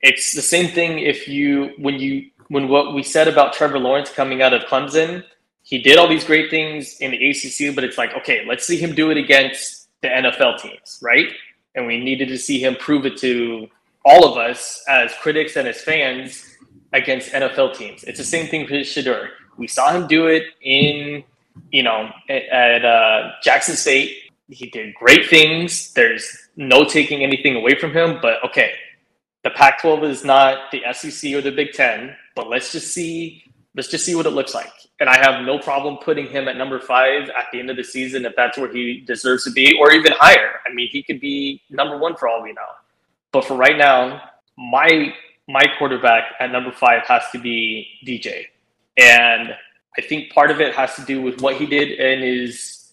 It's 0.00 0.34
the 0.34 0.42
same 0.42 0.68
thing 0.72 0.98
if 0.98 1.28
you 1.28 1.72
when 1.78 1.98
you 1.98 2.30
when 2.52 2.68
what 2.68 2.92
we 2.92 3.02
said 3.02 3.28
about 3.28 3.54
Trevor 3.54 3.78
Lawrence 3.78 4.10
coming 4.10 4.42
out 4.42 4.52
of 4.52 4.64
Clemson, 4.64 5.24
he 5.62 5.78
did 5.78 5.96
all 5.96 6.06
these 6.06 6.22
great 6.22 6.50
things 6.50 6.98
in 7.00 7.10
the 7.10 7.30
ACC, 7.30 7.74
but 7.74 7.82
it's 7.82 7.96
like, 7.96 8.14
okay, 8.14 8.44
let's 8.46 8.66
see 8.66 8.76
him 8.76 8.94
do 8.94 9.10
it 9.10 9.16
against 9.16 9.88
the 10.02 10.08
NFL 10.08 10.60
teams, 10.60 10.98
right? 11.00 11.28
And 11.74 11.86
we 11.86 11.98
needed 11.98 12.28
to 12.28 12.36
see 12.36 12.62
him 12.62 12.76
prove 12.76 13.06
it 13.06 13.16
to 13.18 13.68
all 14.04 14.30
of 14.30 14.36
us 14.36 14.84
as 14.86 15.14
critics 15.14 15.56
and 15.56 15.66
as 15.66 15.80
fans 15.80 16.58
against 16.92 17.32
NFL 17.32 17.74
teams. 17.74 18.04
It's 18.04 18.18
the 18.18 18.24
same 18.24 18.48
thing 18.48 18.66
for 18.66 18.74
Shedeur. 18.74 19.28
We 19.56 19.66
saw 19.66 19.90
him 19.90 20.06
do 20.06 20.26
it 20.26 20.44
in, 20.60 21.24
you 21.70 21.82
know, 21.82 22.10
at, 22.28 22.84
uh, 22.84 23.30
Jackson 23.42 23.76
State. 23.76 24.14
He 24.50 24.66
did 24.66 24.94
great 24.96 25.30
things. 25.30 25.94
There's 25.94 26.50
no 26.56 26.84
taking 26.84 27.22
anything 27.22 27.56
away 27.56 27.76
from 27.76 27.94
him, 27.94 28.18
but 28.20 28.44
okay, 28.44 28.72
the 29.42 29.50
Pac-12 29.50 30.04
is 30.04 30.22
not 30.22 30.70
the 30.70 30.82
SEC 30.92 31.32
or 31.32 31.40
the 31.40 31.50
Big 31.50 31.72
Ten, 31.72 32.14
but 32.34 32.48
let's 32.48 32.72
just 32.72 32.92
see 32.92 33.44
let's 33.74 33.88
just 33.88 34.04
see 34.04 34.14
what 34.14 34.26
it 34.26 34.30
looks 34.30 34.54
like. 34.54 34.72
And 35.00 35.08
I 35.08 35.16
have 35.18 35.44
no 35.44 35.58
problem 35.58 35.98
putting 35.98 36.26
him 36.26 36.46
at 36.46 36.56
number 36.56 36.78
five 36.78 37.28
at 37.30 37.46
the 37.52 37.58
end 37.58 37.70
of 37.70 37.76
the 37.76 37.84
season 37.84 38.24
if 38.24 38.36
that's 38.36 38.58
where 38.58 38.70
he 38.70 39.00
deserves 39.00 39.44
to 39.44 39.50
be, 39.50 39.74
or 39.80 39.92
even 39.92 40.12
higher. 40.12 40.60
I 40.66 40.72
mean, 40.72 40.88
he 40.90 41.02
could 41.02 41.20
be 41.20 41.62
number 41.70 41.98
one 41.98 42.16
for 42.16 42.28
all 42.28 42.42
we 42.42 42.52
know. 42.52 42.60
But 43.32 43.44
for 43.44 43.56
right 43.56 43.76
now, 43.76 44.22
my 44.56 45.12
my 45.48 45.64
quarterback 45.78 46.34
at 46.38 46.52
number 46.52 46.70
five 46.70 47.02
has 47.06 47.22
to 47.32 47.38
be 47.38 47.88
DJ, 48.06 48.44
and 48.98 49.54
I 49.98 50.02
think 50.02 50.32
part 50.32 50.50
of 50.50 50.60
it 50.60 50.74
has 50.74 50.94
to 50.96 51.04
do 51.04 51.22
with 51.22 51.40
what 51.40 51.56
he 51.56 51.66
did 51.66 51.92
in 51.92 52.20
his 52.20 52.92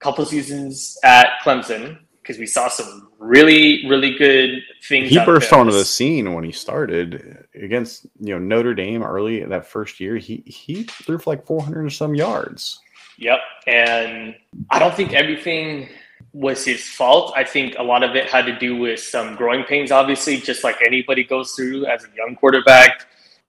couple 0.00 0.24
seasons 0.26 0.98
at 1.04 1.26
Clemson 1.42 1.98
because 2.24 2.38
we 2.38 2.46
saw 2.46 2.68
some 2.68 3.08
really, 3.18 3.86
really 3.86 4.16
good 4.16 4.62
things. 4.82 5.10
He 5.10 5.22
burst 5.26 5.52
onto 5.52 5.72
the 5.72 5.84
scene 5.84 6.32
when 6.32 6.42
he 6.42 6.52
started 6.52 7.46
against 7.54 8.06
you 8.18 8.34
know 8.34 8.38
Notre 8.38 8.74
Dame 8.74 9.02
early 9.02 9.44
that 9.44 9.66
first 9.66 10.00
year. 10.00 10.16
He 10.16 10.42
he 10.46 10.84
threw 10.84 11.18
for 11.18 11.30
like 11.30 11.46
400 11.46 11.80
and 11.82 11.92
some 11.92 12.14
yards. 12.14 12.80
Yep, 13.18 13.40
and 13.66 14.34
I 14.70 14.78
don't 14.78 14.94
think 14.94 15.12
everything 15.12 15.88
was 16.32 16.64
his 16.64 16.82
fault. 16.82 17.34
I 17.36 17.44
think 17.44 17.76
a 17.78 17.82
lot 17.82 18.02
of 18.02 18.16
it 18.16 18.30
had 18.30 18.46
to 18.46 18.58
do 18.58 18.76
with 18.76 19.00
some 19.00 19.36
growing 19.36 19.62
pains, 19.64 19.92
obviously, 19.92 20.38
just 20.38 20.64
like 20.64 20.76
anybody 20.84 21.24
goes 21.24 21.52
through 21.52 21.86
as 21.86 22.04
a 22.04 22.08
young 22.16 22.36
quarterback. 22.36 23.06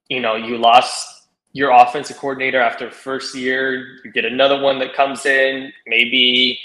You 0.09 0.19
know, 0.19 0.35
you 0.35 0.57
lost 0.57 1.27
your 1.53 1.71
offensive 1.71 2.17
coordinator 2.17 2.59
after 2.59 2.91
first 2.91 3.33
year. 3.33 3.97
You 4.03 4.11
get 4.11 4.25
another 4.25 4.61
one 4.61 4.77
that 4.79 4.93
comes 4.93 5.25
in. 5.25 5.71
Maybe 5.87 6.59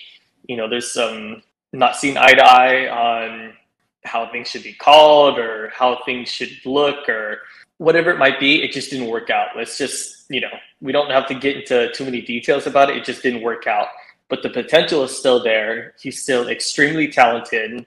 you 0.49 0.57
know 0.57 0.69
there's 0.69 0.93
some 0.93 1.45
not 1.73 1.97
seeing 1.97 2.17
eye 2.17 2.33
to 2.33 2.45
eye 2.45 2.89
on 2.89 3.53
how 4.05 4.31
things 4.31 4.49
should 4.49 4.63
be 4.63 4.73
called 4.73 5.39
or 5.39 5.71
how 5.75 6.03
things 6.05 6.29
should 6.29 6.51
look 6.65 7.09
or 7.09 7.39
whatever 7.79 8.11
it 8.11 8.19
might 8.19 8.41
be. 8.41 8.63
It 8.63 8.73
just 8.73 8.91
didn't 8.91 9.09
work 9.09 9.31
out. 9.31 9.49
Let's 9.57 9.79
just, 9.79 10.25
you 10.29 10.41
know, 10.41 10.51
we 10.81 10.93
don't 10.93 11.11
have 11.11 11.27
to 11.29 11.35
get 11.35 11.57
into 11.57 11.93
too 11.93 12.05
many 12.05 12.21
details 12.21 12.67
about 12.67 12.91
it. 12.91 12.97
It 12.97 13.05
just 13.05 13.23
didn't 13.23 13.43
work 13.43 13.67
out. 13.67 13.89
But 14.29 14.43
the 14.43 14.51
potential 14.51 15.03
is 15.03 15.17
still 15.17 15.43
there. 15.43 15.95
He's 16.01 16.23
still 16.23 16.49
extremely 16.49 17.09
talented. 17.09 17.87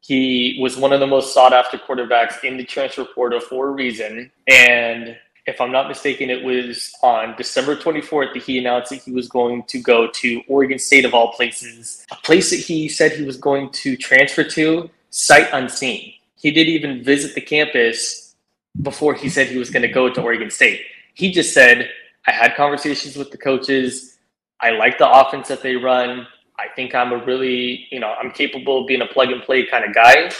He 0.00 0.58
was 0.60 0.76
one 0.76 0.92
of 0.92 1.00
the 1.00 1.06
most 1.06 1.32
sought 1.32 1.52
after 1.52 1.78
quarterbacks 1.78 2.44
in 2.44 2.56
the 2.56 2.64
transfer 2.64 3.04
portal 3.04 3.40
for 3.40 3.68
a 3.68 3.70
reason. 3.72 4.30
And 4.48 5.16
if 5.46 5.60
I'm 5.60 5.70
not 5.70 5.88
mistaken, 5.88 6.28
it 6.28 6.42
was 6.42 6.92
on 7.02 7.36
December 7.36 7.76
24th 7.76 8.34
that 8.34 8.42
he 8.42 8.58
announced 8.58 8.90
that 8.90 9.02
he 9.02 9.12
was 9.12 9.28
going 9.28 9.62
to 9.64 9.78
go 9.78 10.08
to 10.08 10.42
Oregon 10.48 10.78
State 10.78 11.04
of 11.04 11.14
all 11.14 11.32
places, 11.32 12.04
a 12.10 12.16
place 12.16 12.50
that 12.50 12.56
he 12.56 12.88
said 12.88 13.12
he 13.12 13.24
was 13.24 13.36
going 13.36 13.70
to 13.70 13.96
transfer 13.96 14.42
to 14.42 14.90
sight 15.10 15.48
unseen. 15.52 16.14
He 16.34 16.50
didn't 16.50 16.74
even 16.74 17.04
visit 17.04 17.34
the 17.34 17.40
campus 17.40 18.34
before 18.82 19.14
he 19.14 19.28
said 19.28 19.46
he 19.46 19.58
was 19.58 19.70
going 19.70 19.82
to 19.82 19.88
go 19.88 20.12
to 20.12 20.20
Oregon 20.20 20.50
State. 20.50 20.82
He 21.14 21.32
just 21.32 21.54
said, 21.54 21.90
I 22.26 22.32
had 22.32 22.56
conversations 22.56 23.16
with 23.16 23.30
the 23.30 23.38
coaches. 23.38 24.18
I 24.60 24.70
like 24.70 24.98
the 24.98 25.08
offense 25.08 25.48
that 25.48 25.62
they 25.62 25.76
run. 25.76 26.26
I 26.58 26.66
think 26.74 26.94
I'm 26.94 27.12
a 27.12 27.24
really, 27.24 27.86
you 27.90 28.00
know, 28.00 28.14
I'm 28.20 28.32
capable 28.32 28.80
of 28.80 28.86
being 28.88 29.02
a 29.02 29.06
plug 29.06 29.30
and 29.30 29.42
play 29.42 29.64
kind 29.66 29.84
of 29.84 29.94
guy. 29.94 30.30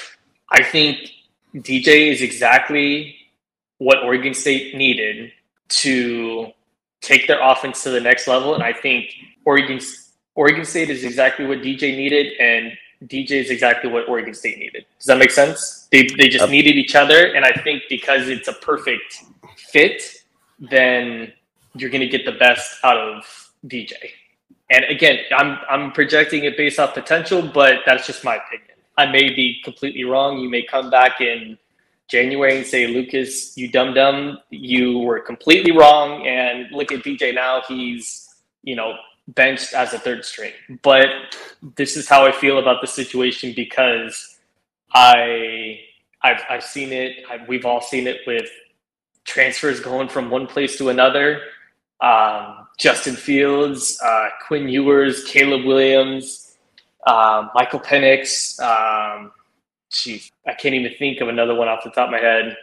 I 0.50 0.62
think 0.62 1.12
DJ 1.54 2.10
is 2.10 2.22
exactly 2.22 3.16
what 3.78 4.02
Oregon 4.02 4.34
State 4.34 4.74
needed 4.74 5.32
to 5.68 6.52
take 7.00 7.26
their 7.26 7.42
offense 7.42 7.82
to 7.82 7.90
the 7.90 8.00
next 8.00 8.26
level. 8.26 8.54
And 8.54 8.62
I 8.62 8.72
think 8.72 9.12
Oregon 9.44 9.80
Oregon 10.34 10.64
State 10.64 10.90
is 10.90 11.04
exactly 11.04 11.46
what 11.46 11.58
DJ 11.58 11.96
needed, 11.96 12.34
and 12.38 12.72
DJ 13.04 13.32
is 13.32 13.50
exactly 13.50 13.90
what 13.90 14.08
Oregon 14.08 14.34
State 14.34 14.58
needed. 14.58 14.84
Does 14.98 15.06
that 15.06 15.18
make 15.18 15.30
sense? 15.30 15.88
They 15.90 16.08
they 16.18 16.28
just 16.28 16.50
needed 16.50 16.76
each 16.76 16.94
other, 16.94 17.34
and 17.34 17.44
I 17.44 17.52
think 17.52 17.84
because 17.88 18.28
it's 18.28 18.48
a 18.48 18.52
perfect 18.52 19.22
fit, 19.56 20.02
then 20.58 21.32
you're 21.74 21.90
going 21.90 22.00
to 22.00 22.08
get 22.08 22.24
the 22.24 22.32
best 22.32 22.78
out 22.84 22.96
of 22.96 23.24
DJ. 23.66 23.92
And 24.70 24.84
again, 24.86 25.18
I'm 25.36 25.58
I'm 25.70 25.92
projecting 25.92 26.44
it 26.44 26.56
based 26.56 26.78
off 26.78 26.94
potential, 26.94 27.42
but 27.42 27.80
that's 27.86 28.06
just 28.06 28.24
my 28.24 28.36
opinion. 28.36 28.76
I 28.98 29.06
may 29.06 29.28
be 29.28 29.60
completely 29.62 30.04
wrong. 30.04 30.38
You 30.38 30.48
may 30.48 30.62
come 30.62 30.90
back 30.90 31.20
in 31.20 31.58
January 32.08 32.58
and 32.58 32.66
say, 32.66 32.86
Lucas, 32.88 33.56
you 33.56 33.70
dum 33.70 33.94
dum, 33.94 34.38
you 34.50 34.98
were 35.00 35.20
completely 35.20 35.72
wrong. 35.72 36.26
And 36.26 36.70
look 36.72 36.92
at 36.92 37.00
DJ 37.04 37.34
now; 37.34 37.62
he's 37.68 38.28
you 38.62 38.76
know 38.76 38.94
benched 39.28 39.74
as 39.74 39.92
a 39.94 39.98
third 39.98 40.24
string. 40.24 40.52
But 40.82 41.06
this 41.76 41.96
is 41.96 42.08
how 42.08 42.26
I 42.26 42.32
feel 42.32 42.58
about 42.58 42.80
the 42.80 42.86
situation 42.88 43.52
because 43.56 44.38
I 44.94 45.80
I've 46.22 46.42
I've 46.50 46.64
seen 46.64 46.92
it. 46.92 47.16
I've, 47.30 47.48
we've 47.48 47.66
all 47.66 47.80
seen 47.82 48.06
it 48.06 48.18
with 48.26 48.48
transfers 49.24 49.80
going 49.80 50.08
from 50.08 50.30
one 50.30 50.46
place 50.46 50.78
to 50.78 50.90
another. 50.90 51.42
um, 52.00 52.68
Justin 52.78 53.16
Fields, 53.16 53.98
uh, 54.04 54.28
Quinn 54.46 54.68
Ewers, 54.68 55.24
Caleb 55.24 55.66
Williams, 55.66 56.56
um, 57.06 57.50
Michael 57.54 57.80
Penix. 57.80 58.60
Um, 58.60 59.32
geez, 59.90 60.30
I 60.46 60.54
can't 60.54 60.74
even 60.74 60.92
think 60.98 61.20
of 61.20 61.28
another 61.28 61.54
one 61.54 61.68
off 61.68 61.84
the 61.84 61.90
top 61.90 62.06
of 62.06 62.12
my 62.12 62.18
head. 62.20 62.56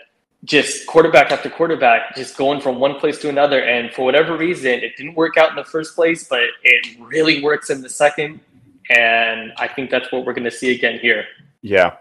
Just 0.43 0.87
quarterback 0.87 1.31
after 1.31 1.49
quarterback, 1.49 2.15
just 2.15 2.35
going 2.35 2.59
from 2.59 2.79
one 2.79 2.99
place 2.99 3.17
to 3.19 3.29
another. 3.29 3.63
And 3.63 3.93
for 3.93 4.03
whatever 4.03 4.35
reason, 4.35 4.71
it 4.71 4.97
didn't 4.97 5.15
work 5.15 5.37
out 5.37 5.49
in 5.49 5.55
the 5.55 5.63
first 5.63 5.95
place, 5.95 6.27
but 6.27 6.43
it 6.63 6.97
really 6.99 7.41
works 7.41 7.69
in 7.69 7.81
the 7.81 7.89
second. 7.89 8.41
And 8.89 9.53
I 9.57 9.69
think 9.69 9.89
that's 9.89 10.11
what 10.11 10.25
we're 10.25 10.33
going 10.33 10.43
to 10.43 10.51
see 10.51 10.75
again 10.75 10.99
here. 10.99 11.25
Yeah. 11.61 11.95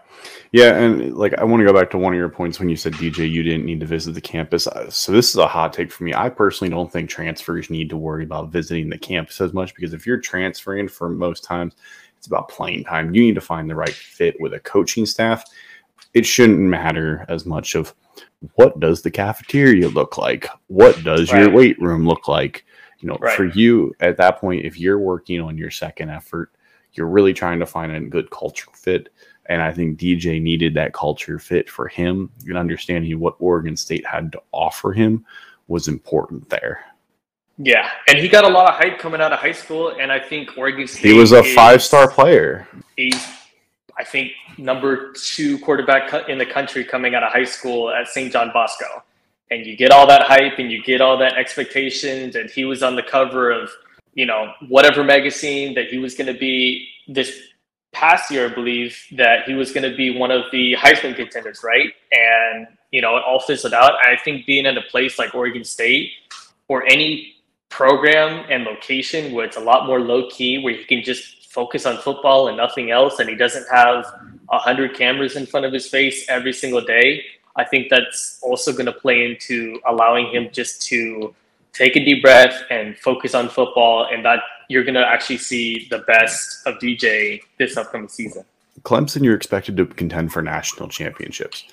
Yeah, 0.51 0.75
and 0.75 1.15
like 1.15 1.33
I 1.39 1.43
want 1.43 1.61
to 1.61 1.65
go 1.65 1.73
back 1.73 1.89
to 1.91 1.97
one 1.97 2.13
of 2.13 2.17
your 2.17 2.29
points 2.29 2.59
when 2.59 2.69
you 2.69 2.75
said 2.75 2.93
DJ, 2.93 3.27
you 3.29 3.41
didn't 3.41 3.65
need 3.65 3.79
to 3.79 3.87
visit 3.87 4.13
the 4.13 4.21
campus. 4.21 4.67
Uh, 4.67 4.87
so 4.87 5.11
this 5.11 5.29
is 5.29 5.35
a 5.35 5.47
hot 5.47 5.73
take 5.73 5.91
for 5.91 6.03
me. 6.03 6.13
I 6.13 6.29
personally 6.29 6.69
don't 6.69 6.91
think 6.91 7.09
transfers 7.09 7.71
need 7.71 7.89
to 7.89 7.97
worry 7.97 8.23
about 8.23 8.51
visiting 8.51 8.89
the 8.89 8.97
campus 8.99 9.41
as 9.41 9.51
much 9.51 9.73
because 9.73 9.93
if 9.93 10.05
you're 10.05 10.19
transferring 10.19 10.87
for 10.89 11.09
most 11.09 11.43
times, 11.43 11.73
it's 12.23 12.27
about 12.27 12.47
playing 12.47 12.85
time. 12.85 13.13
You 13.13 13.21
need 13.21 13.35
to 13.35 13.41
find 13.41 13.69
the 13.69 13.75
right 13.75 13.93
fit 13.93 14.39
with 14.39 14.53
a 14.53 14.59
coaching 14.61 15.05
staff. 15.05 15.43
It 16.13 16.25
shouldn't 16.25 16.59
matter 16.59 17.25
as 17.27 17.45
much 17.45 17.75
of 17.75 17.93
what 18.55 18.79
does 18.79 19.01
the 19.01 19.11
cafeteria 19.11 19.89
look 19.89 20.17
like? 20.17 20.47
What 20.67 21.03
does 21.03 21.31
right. 21.31 21.41
your 21.41 21.51
weight 21.51 21.79
room 21.81 22.07
look 22.07 22.27
like? 22.27 22.65
You 22.99 23.09
know, 23.09 23.17
right. 23.19 23.35
for 23.35 23.45
you 23.45 23.93
at 23.99 24.17
that 24.17 24.37
point, 24.37 24.65
if 24.65 24.79
you're 24.79 24.99
working 24.99 25.41
on 25.41 25.57
your 25.57 25.71
second 25.71 26.09
effort, 26.09 26.51
you're 26.93 27.07
really 27.07 27.33
trying 27.33 27.59
to 27.59 27.65
find 27.65 27.93
a 27.93 27.99
good 27.99 28.29
culture 28.31 28.69
fit 28.73 29.09
and 29.47 29.61
I 29.61 29.73
think 29.73 29.99
DJ 29.99 30.41
needed 30.41 30.73
that 30.75 30.93
culture 30.93 31.37
fit 31.37 31.69
for 31.69 31.87
him 31.87 32.29
and 32.47 32.57
understanding 32.57 33.19
what 33.19 33.35
Oregon 33.39 33.75
State 33.75 34.05
had 34.05 34.31
to 34.31 34.41
offer 34.51 34.93
him 34.93 35.25
was 35.67 35.87
important 35.87 36.49
there. 36.49 36.85
Yeah, 37.57 37.89
and 38.07 38.17
he 38.17 38.27
got 38.27 38.43
a 38.43 38.47
lot 38.47 38.67
of 38.67 38.79
hype 38.79 38.99
coming 38.99 39.21
out 39.21 39.31
of 39.31 39.39
high 39.39 39.51
school, 39.51 39.95
and 39.99 40.11
I 40.11 40.19
think 40.19 40.57
Oregon 40.57 40.87
State. 40.87 41.05
He 41.05 41.13
was 41.13 41.31
a 41.33 41.43
five-star 41.43 42.09
player. 42.09 42.67
He's, 42.95 43.23
I 43.97 44.03
think, 44.03 44.31
number 44.57 45.13
two 45.13 45.59
quarterback 45.59 46.29
in 46.29 46.37
the 46.39 46.45
country 46.45 46.83
coming 46.83 47.13
out 47.13 47.23
of 47.23 47.31
high 47.31 47.43
school 47.43 47.91
at 47.91 48.07
St. 48.07 48.31
John 48.31 48.49
Bosco, 48.53 49.03
and 49.51 49.65
you 49.65 49.77
get 49.77 49.91
all 49.91 50.07
that 50.07 50.23
hype 50.23 50.57
and 50.57 50.71
you 50.71 50.83
get 50.83 50.99
all 50.99 51.17
that 51.19 51.33
expectations, 51.33 52.35
and 52.35 52.49
he 52.49 52.65
was 52.65 52.81
on 52.81 52.95
the 52.95 53.03
cover 53.03 53.51
of, 53.51 53.69
you 54.15 54.25
know, 54.25 54.51
whatever 54.67 55.03
magazine 55.03 55.75
that 55.75 55.87
he 55.87 55.99
was 55.99 56.15
going 56.15 56.33
to 56.33 56.39
be 56.39 56.87
this 57.07 57.39
past 57.91 58.31
year, 58.31 58.49
I 58.49 58.53
believe 58.53 58.97
that 59.11 59.43
he 59.45 59.53
was 59.53 59.71
going 59.71 59.89
to 59.89 59.95
be 59.95 60.17
one 60.17 60.31
of 60.31 60.45
the 60.51 60.73
Heisman 60.73 61.15
contenders, 61.15 61.61
right? 61.63 61.93
And 62.11 62.67
you 62.91 63.01
know, 63.01 63.17
it 63.17 63.23
all 63.25 63.39
fizzled 63.39 63.73
out. 63.73 63.93
I 64.05 64.15
think 64.23 64.45
being 64.45 64.65
in 64.65 64.77
a 64.77 64.81
place 64.83 65.17
like 65.17 65.33
Oregon 65.33 65.63
State 65.63 66.11
or 66.67 66.85
any 66.85 67.32
program 67.73 68.45
and 68.49 68.65
location 68.65 69.33
where 69.33 69.45
it's 69.45 69.57
a 69.57 69.59
lot 69.59 69.87
more 69.87 69.99
low 69.99 70.29
key, 70.29 70.59
where 70.59 70.73
you 70.73 70.85
can 70.85 71.03
just 71.03 71.51
focus 71.51 71.87
on 71.87 71.97
football 71.97 72.47
and 72.47 72.55
nothing 72.55 72.91
else, 72.91 73.17
and 73.19 73.27
he 73.27 73.35
doesn't 73.35 73.65
have 73.71 74.05
a 74.51 74.59
hundred 74.59 74.95
cameras 74.95 75.35
in 75.35 75.45
front 75.47 75.65
of 75.65 75.73
his 75.73 75.87
face 75.87 76.29
every 76.29 76.53
single 76.53 76.81
day. 76.81 77.23
I 77.55 77.63
think 77.63 77.89
that's 77.89 78.39
also 78.43 78.71
going 78.71 78.85
to 78.85 78.91
play 78.91 79.25
into 79.25 79.79
allowing 79.87 80.27
him 80.27 80.49
just 80.51 80.83
to 80.83 81.33
take 81.73 81.95
a 81.95 82.05
deep 82.05 82.21
breath 82.21 82.63
and 82.69 82.95
focus 82.99 83.33
on 83.33 83.49
football, 83.49 84.07
and 84.11 84.23
that 84.23 84.39
you're 84.69 84.83
going 84.83 84.93
to 84.93 85.07
actually 85.07 85.37
see 85.37 85.87
the 85.89 85.99
best 85.99 86.65
of 86.67 86.75
DJ 86.75 87.41
this 87.57 87.75
upcoming 87.75 88.07
season. 88.07 88.45
Clemson, 88.83 89.23
you're 89.23 89.35
expected 89.35 89.77
to 89.77 89.85
contend 89.85 90.31
for 90.31 90.43
national 90.43 90.89
championships. 90.89 91.63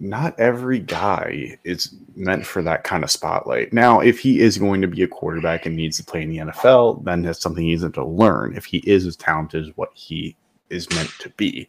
Not 0.00 0.38
every 0.38 0.78
guy 0.78 1.58
is 1.64 1.94
meant 2.14 2.46
for 2.46 2.62
that 2.62 2.84
kind 2.84 3.02
of 3.02 3.10
spotlight. 3.10 3.72
Now, 3.72 4.00
if 4.00 4.20
he 4.20 4.40
is 4.40 4.58
going 4.58 4.80
to 4.80 4.86
be 4.86 5.02
a 5.02 5.08
quarterback 5.08 5.66
and 5.66 5.74
needs 5.74 5.96
to 5.96 6.04
play 6.04 6.22
in 6.22 6.30
the 6.30 6.38
NFL, 6.38 7.04
then 7.04 7.22
that's 7.22 7.40
something 7.40 7.64
he's 7.64 7.80
going 7.80 7.92
to 7.92 8.04
learn. 8.04 8.56
If 8.56 8.64
he 8.64 8.78
is 8.78 9.06
as 9.06 9.16
talented 9.16 9.66
as 9.66 9.76
what 9.76 9.90
he 9.94 10.36
is 10.70 10.88
meant 10.90 11.10
to 11.20 11.30
be, 11.30 11.68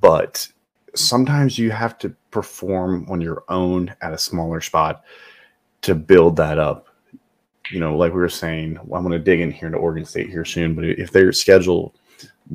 but 0.00 0.48
sometimes 0.94 1.58
you 1.58 1.70
have 1.70 1.98
to 1.98 2.08
perform 2.30 3.06
on 3.10 3.20
your 3.20 3.44
own 3.48 3.94
at 4.00 4.14
a 4.14 4.18
smaller 4.18 4.60
spot 4.60 5.04
to 5.82 5.94
build 5.94 6.36
that 6.36 6.58
up 6.58 6.90
you 7.70 7.80
know, 7.80 7.96
like 7.96 8.12
we 8.12 8.20
were 8.20 8.28
saying, 8.28 8.78
I'm 8.78 8.88
going 8.88 9.10
to 9.10 9.18
dig 9.18 9.40
in 9.40 9.50
here 9.50 9.66
into 9.66 9.78
Oregon 9.78 10.04
State 10.04 10.28
here 10.28 10.44
soon, 10.44 10.74
but 10.74 10.84
if 10.84 11.12
their 11.12 11.32
schedule 11.32 11.94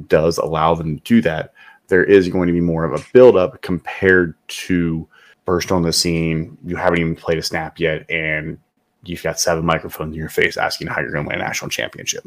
does 0.07 0.37
allow 0.37 0.75
them 0.75 0.97
to 0.97 1.03
do 1.03 1.21
that, 1.21 1.53
there 1.87 2.03
is 2.03 2.29
going 2.29 2.47
to 2.47 2.53
be 2.53 2.61
more 2.61 2.83
of 2.83 2.99
a 2.99 3.03
buildup 3.13 3.61
compared 3.61 4.35
to 4.47 5.07
burst 5.45 5.71
on 5.71 5.83
the 5.83 5.93
scene. 5.93 6.57
You 6.65 6.75
haven't 6.75 6.99
even 6.99 7.15
played 7.15 7.37
a 7.37 7.43
snap 7.43 7.79
yet, 7.79 8.09
and 8.09 8.57
you've 9.03 9.23
got 9.23 9.39
seven 9.39 9.65
microphones 9.65 10.13
in 10.13 10.19
your 10.19 10.29
face 10.29 10.57
asking 10.57 10.87
how 10.87 11.01
you're 11.01 11.11
going 11.11 11.25
to 11.25 11.29
win 11.29 11.39
a 11.39 11.43
national 11.43 11.69
championship. 11.69 12.25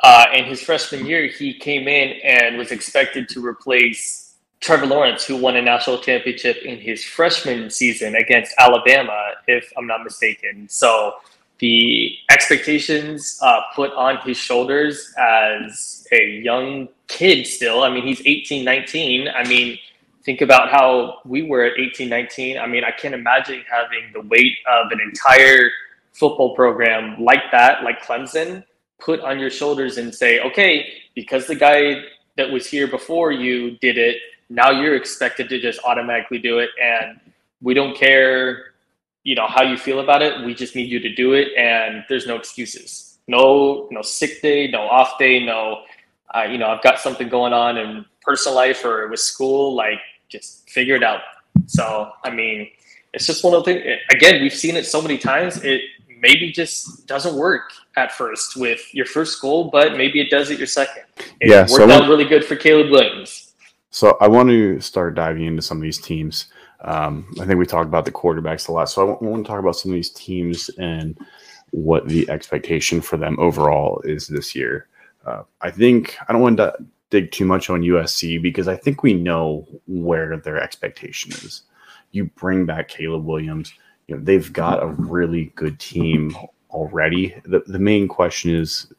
Uh, 0.00 0.26
in 0.32 0.44
his 0.44 0.62
freshman 0.62 1.06
year, 1.06 1.26
he 1.26 1.52
came 1.52 1.88
in 1.88 2.20
and 2.22 2.56
was 2.56 2.70
expected 2.70 3.28
to 3.28 3.44
replace 3.44 4.36
Trevor 4.60 4.86
Lawrence, 4.86 5.24
who 5.24 5.36
won 5.36 5.56
a 5.56 5.62
national 5.62 5.98
championship 5.98 6.58
in 6.64 6.78
his 6.78 7.04
freshman 7.04 7.70
season 7.70 8.16
against 8.16 8.54
Alabama, 8.58 9.32
if 9.46 9.72
I'm 9.76 9.86
not 9.86 10.02
mistaken. 10.02 10.68
So 10.68 11.14
the 11.58 12.16
expectations 12.30 13.38
uh, 13.42 13.60
put 13.74 13.92
on 13.92 14.18
his 14.18 14.36
shoulders 14.36 15.12
as 15.18 16.06
a 16.12 16.40
young 16.42 16.88
kid 17.08 17.46
still. 17.46 17.82
I 17.82 17.90
mean, 17.90 18.06
he's 18.06 18.22
18, 18.24 18.64
19. 18.64 19.28
I 19.28 19.46
mean, 19.48 19.78
think 20.22 20.40
about 20.40 20.70
how 20.70 21.18
we 21.24 21.42
were 21.42 21.64
at 21.64 21.78
18, 21.78 22.08
19. 22.08 22.58
I 22.58 22.66
mean, 22.66 22.84
I 22.84 22.92
can't 22.92 23.14
imagine 23.14 23.64
having 23.70 24.12
the 24.12 24.20
weight 24.28 24.56
of 24.70 24.92
an 24.92 25.00
entire 25.00 25.70
football 26.12 26.54
program 26.54 27.22
like 27.22 27.50
that, 27.50 27.82
like 27.82 28.02
Clemson, 28.02 28.64
put 29.00 29.20
on 29.20 29.38
your 29.38 29.50
shoulders 29.50 29.98
and 29.98 30.14
say, 30.14 30.40
okay, 30.40 30.86
because 31.14 31.46
the 31.46 31.54
guy 31.54 32.02
that 32.36 32.50
was 32.50 32.66
here 32.66 32.86
before 32.86 33.32
you 33.32 33.72
did 33.78 33.98
it, 33.98 34.16
now 34.48 34.70
you're 34.70 34.96
expected 34.96 35.48
to 35.48 35.60
just 35.60 35.80
automatically 35.84 36.38
do 36.38 36.58
it. 36.58 36.70
And 36.80 37.20
we 37.60 37.74
don't 37.74 37.96
care 37.96 38.67
you 39.28 39.34
know 39.34 39.46
how 39.46 39.62
you 39.62 39.76
feel 39.76 40.00
about 40.00 40.22
it. 40.22 40.42
We 40.42 40.54
just 40.54 40.74
need 40.74 40.90
you 40.90 41.00
to 41.00 41.14
do 41.14 41.34
it 41.34 41.48
and 41.54 42.02
there's 42.08 42.26
no 42.26 42.36
excuses. 42.36 43.18
No 43.26 43.86
no 43.90 44.00
sick 44.00 44.40
day 44.40 44.70
no 44.70 44.80
off 44.80 45.18
day 45.18 45.44
no 45.44 45.82
uh, 46.34 46.44
you 46.44 46.56
know 46.56 46.68
i've 46.68 46.82
got 46.82 46.98
something 46.98 47.28
going 47.28 47.52
on 47.52 47.76
in 47.76 48.06
personal 48.22 48.56
life 48.56 48.82
or 48.86 49.06
with 49.08 49.20
school 49.20 49.74
like 49.74 50.00
just 50.30 50.70
figure 50.70 50.96
it 50.96 51.02
out. 51.02 51.20
So 51.66 52.10
i 52.24 52.30
mean 52.30 52.70
it's 53.12 53.26
just 53.26 53.44
one 53.44 53.52
of 53.52 53.64
the 53.64 53.74
things 53.74 54.00
again 54.10 54.40
we've 54.40 54.54
seen 54.64 54.76
it 54.76 54.86
so 54.86 55.02
many 55.02 55.18
times 55.18 55.62
it 55.62 55.82
maybe 56.22 56.50
just 56.50 57.06
doesn't 57.06 57.36
work 57.36 57.70
at 57.96 58.12
first 58.12 58.56
with 58.56 58.82
your 58.94 59.04
first 59.04 59.42
goal 59.42 59.68
but 59.70 59.98
maybe 59.98 60.22
it 60.22 60.30
does 60.30 60.50
at 60.50 60.56
your 60.56 60.66
second. 60.66 61.04
It 61.40 61.50
yeah, 61.50 61.60
worked 61.60 61.72
so 61.72 61.90
out 61.90 62.08
really 62.08 62.24
good 62.24 62.46
for 62.46 62.56
caleb 62.56 62.90
williams. 62.90 63.52
So 63.90 64.16
i 64.22 64.26
want 64.26 64.48
to 64.48 64.80
start 64.80 65.16
diving 65.16 65.44
into 65.44 65.60
some 65.60 65.76
of 65.76 65.82
these 65.82 66.00
teams 66.00 66.46
um, 66.80 67.26
I 67.40 67.44
think 67.44 67.58
we 67.58 67.66
talked 67.66 67.88
about 67.88 68.04
the 68.04 68.12
quarterbacks 68.12 68.68
a 68.68 68.72
lot, 68.72 68.88
so 68.88 69.02
I 69.02 69.04
want, 69.04 69.22
I 69.22 69.26
want 69.26 69.44
to 69.44 69.48
talk 69.48 69.60
about 69.60 69.76
some 69.76 69.90
of 69.90 69.96
these 69.96 70.10
teams 70.10 70.68
and 70.78 71.18
what 71.70 72.08
the 72.08 72.28
expectation 72.30 73.00
for 73.00 73.16
them 73.16 73.36
overall 73.38 74.00
is 74.04 74.28
this 74.28 74.54
year. 74.54 74.88
Uh, 75.26 75.42
I 75.60 75.70
think 75.70 76.16
I 76.28 76.32
don't 76.32 76.42
want 76.42 76.56
to 76.58 76.74
dig 77.10 77.32
too 77.32 77.44
much 77.44 77.68
on 77.68 77.82
USC 77.82 78.40
because 78.40 78.68
I 78.68 78.76
think 78.76 79.02
we 79.02 79.14
know 79.14 79.66
where 79.86 80.36
their 80.36 80.58
expectation 80.58 81.32
is. 81.32 81.62
You 82.12 82.26
bring 82.36 82.64
back 82.64 82.88
Caleb 82.88 83.24
Williams, 83.24 83.72
you 84.06 84.16
know 84.16 84.22
they've 84.22 84.52
got 84.52 84.82
a 84.82 84.86
really 84.86 85.52
good 85.56 85.78
team 85.80 86.36
already. 86.70 87.34
The 87.44 87.62
the 87.66 87.78
main 87.78 88.08
question 88.08 88.54
is, 88.54 88.92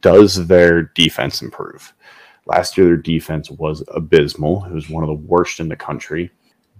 does 0.00 0.46
their 0.46 0.82
defense 0.82 1.42
improve? 1.42 1.92
Last 2.46 2.76
year, 2.76 2.86
their 2.86 2.96
defense 2.96 3.50
was 3.50 3.82
abysmal. 3.88 4.64
It 4.64 4.72
was 4.72 4.90
one 4.90 5.02
of 5.02 5.08
the 5.08 5.26
worst 5.26 5.60
in 5.60 5.68
the 5.68 5.76
country 5.76 6.30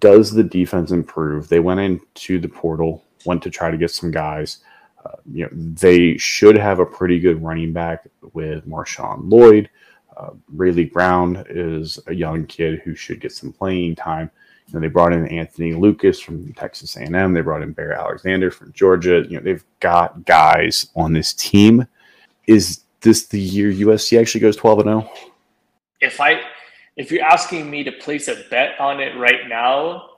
does 0.02 0.32
the 0.32 0.42
defense 0.42 0.90
improve? 0.90 1.48
They 1.48 1.60
went 1.60 1.78
into 1.78 2.40
the 2.40 2.48
portal, 2.48 3.04
went 3.24 3.40
to 3.44 3.50
try 3.50 3.70
to 3.70 3.78
get 3.78 3.92
some 3.92 4.10
guys. 4.10 4.58
Uh, 5.06 5.16
you 5.32 5.44
know, 5.44 5.50
they 5.52 6.18
should 6.18 6.56
have 6.56 6.80
a 6.80 6.86
pretty 6.86 7.20
good 7.20 7.40
running 7.40 7.72
back 7.72 8.08
with 8.32 8.66
Marshawn 8.66 9.30
Lloyd. 9.30 9.70
Uh, 10.16 10.30
Raleek 10.54 10.92
Brown 10.92 11.46
is 11.48 12.00
a 12.08 12.14
young 12.14 12.46
kid 12.46 12.80
who 12.80 12.96
should 12.96 13.20
get 13.20 13.32
some 13.32 13.52
playing 13.52 13.94
time. 13.94 14.28
You 14.66 14.74
know, 14.74 14.80
they 14.80 14.88
brought 14.88 15.12
in 15.12 15.26
Anthony 15.28 15.72
Lucas 15.72 16.18
from 16.18 16.52
Texas 16.54 16.96
A&M. 16.96 17.32
They 17.32 17.40
brought 17.40 17.62
in 17.62 17.72
Bear 17.72 17.92
Alexander 17.92 18.50
from 18.50 18.72
Georgia. 18.72 19.24
You 19.28 19.36
know, 19.36 19.42
they've 19.42 19.64
got 19.78 20.24
guys 20.24 20.88
on 20.96 21.12
this 21.12 21.32
team. 21.32 21.86
Is 22.48 22.80
this 23.02 23.26
the 23.26 23.40
year 23.40 23.72
USC 23.72 24.20
actually 24.20 24.40
goes 24.40 24.56
12 24.56 24.80
and 24.80 24.86
0? 24.86 25.10
If 26.00 26.20
I 26.20 26.42
if 26.96 27.10
you're 27.10 27.24
asking 27.24 27.70
me 27.70 27.84
to 27.84 27.92
place 27.92 28.28
a 28.28 28.36
bet 28.50 28.78
on 28.78 29.00
it 29.00 29.16
right 29.16 29.48
now, 29.48 30.10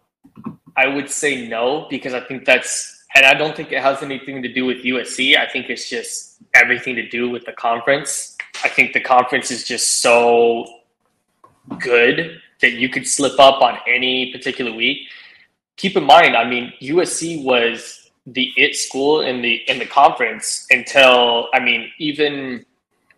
I 0.77 0.89
would 0.89 1.09
say 1.09 1.47
no 1.47 1.87
because 1.89 2.15
I 2.15 2.21
think 2.21 2.45
that's, 2.45 3.05
and 3.15 3.25
I 3.25 3.35
don't 3.35 3.57
think 3.57 3.71
it 3.73 3.81
has 3.81 4.03
anything 4.03 4.43
to 4.43 4.53
do 4.53 4.65
with 4.65 4.79
USC. 4.79 5.39
I 5.39 5.49
think 5.49 5.71
it's 5.71 5.89
just 5.89 6.43
everything 6.55 6.97
to 6.97 7.09
do 7.09 7.31
with 7.31 7.45
the 7.45 7.53
conference. 7.53 8.37
I 8.65 8.69
think 8.69 8.93
the 8.93 9.01
conference 9.01 9.51
is 9.51 9.65
just 9.65 10.01
so 10.03 10.67
good 11.79 12.41
that 12.61 12.73
you 12.73 12.89
could 12.89 13.07
slip 13.07 13.39
up 13.39 13.63
on 13.63 13.79
any 13.87 14.33
particular 14.33 14.73
week. 14.73 15.09
Keep 15.77 15.97
in 15.97 16.05
mind, 16.05 16.37
I 16.37 16.49
mean, 16.49 16.73
USC 16.81 17.45
was 17.45 18.11
the 18.27 18.53
it 18.57 18.75
school 18.75 19.21
in 19.21 19.43
the 19.43 19.57
in 19.69 19.79
the 19.79 19.85
conference 19.85 20.67
until 20.71 21.49
I 21.53 21.61
mean 21.61 21.91
even 21.99 22.65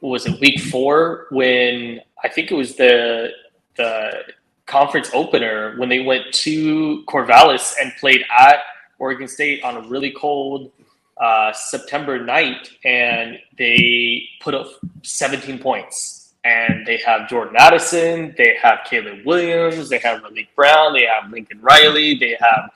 was 0.00 0.26
it 0.26 0.40
week 0.40 0.61
four 0.61 1.26
when 1.30 2.00
I 2.24 2.28
think 2.28 2.50
it 2.50 2.54
was 2.54 2.74
the 2.74 3.30
the 3.77 4.24
conference 4.66 5.11
opener 5.14 5.77
when 5.79 5.89
they 5.89 6.01
went 6.01 6.33
to 6.33 7.05
Corvallis 7.07 7.74
and 7.81 7.93
played 7.99 8.24
at 8.37 8.59
Oregon 8.99 9.29
State 9.29 9.62
on 9.62 9.77
a 9.77 9.89
really 9.89 10.11
cold 10.11 10.72
uh, 11.18 11.53
September 11.53 12.22
night, 12.22 12.70
and 12.85 13.39
they 13.57 14.29
put 14.41 14.55
up 14.55 14.68
17 15.03 15.59
points. 15.59 16.35
And 16.45 16.87
they 16.87 16.99
have 16.99 17.29
Jordan 17.29 17.57
Addison, 17.59 18.33
they 18.39 18.57
have 18.62 18.81
Caleb 18.89 19.27
Williams, 19.27 19.89
they 19.89 19.99
have 19.99 20.22
Malik 20.22 20.55
Brown, 20.55 20.93
they 20.93 21.05
have 21.05 21.31
Lincoln 21.33 21.61
Riley, 21.61 22.14
they 22.14 22.37
have 22.39 22.70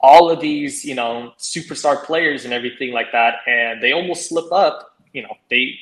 all 0.00 0.30
of 0.30 0.40
these, 0.40 0.84
you 0.84 0.94
know, 0.94 1.32
superstar 1.38 2.04
players 2.04 2.44
and 2.44 2.52
everything 2.52 2.92
like 2.92 3.10
that. 3.12 3.36
And 3.46 3.82
they 3.82 3.92
almost 3.92 4.28
slip 4.28 4.52
up. 4.52 4.94
You 5.14 5.22
know, 5.22 5.34
they 5.48 5.78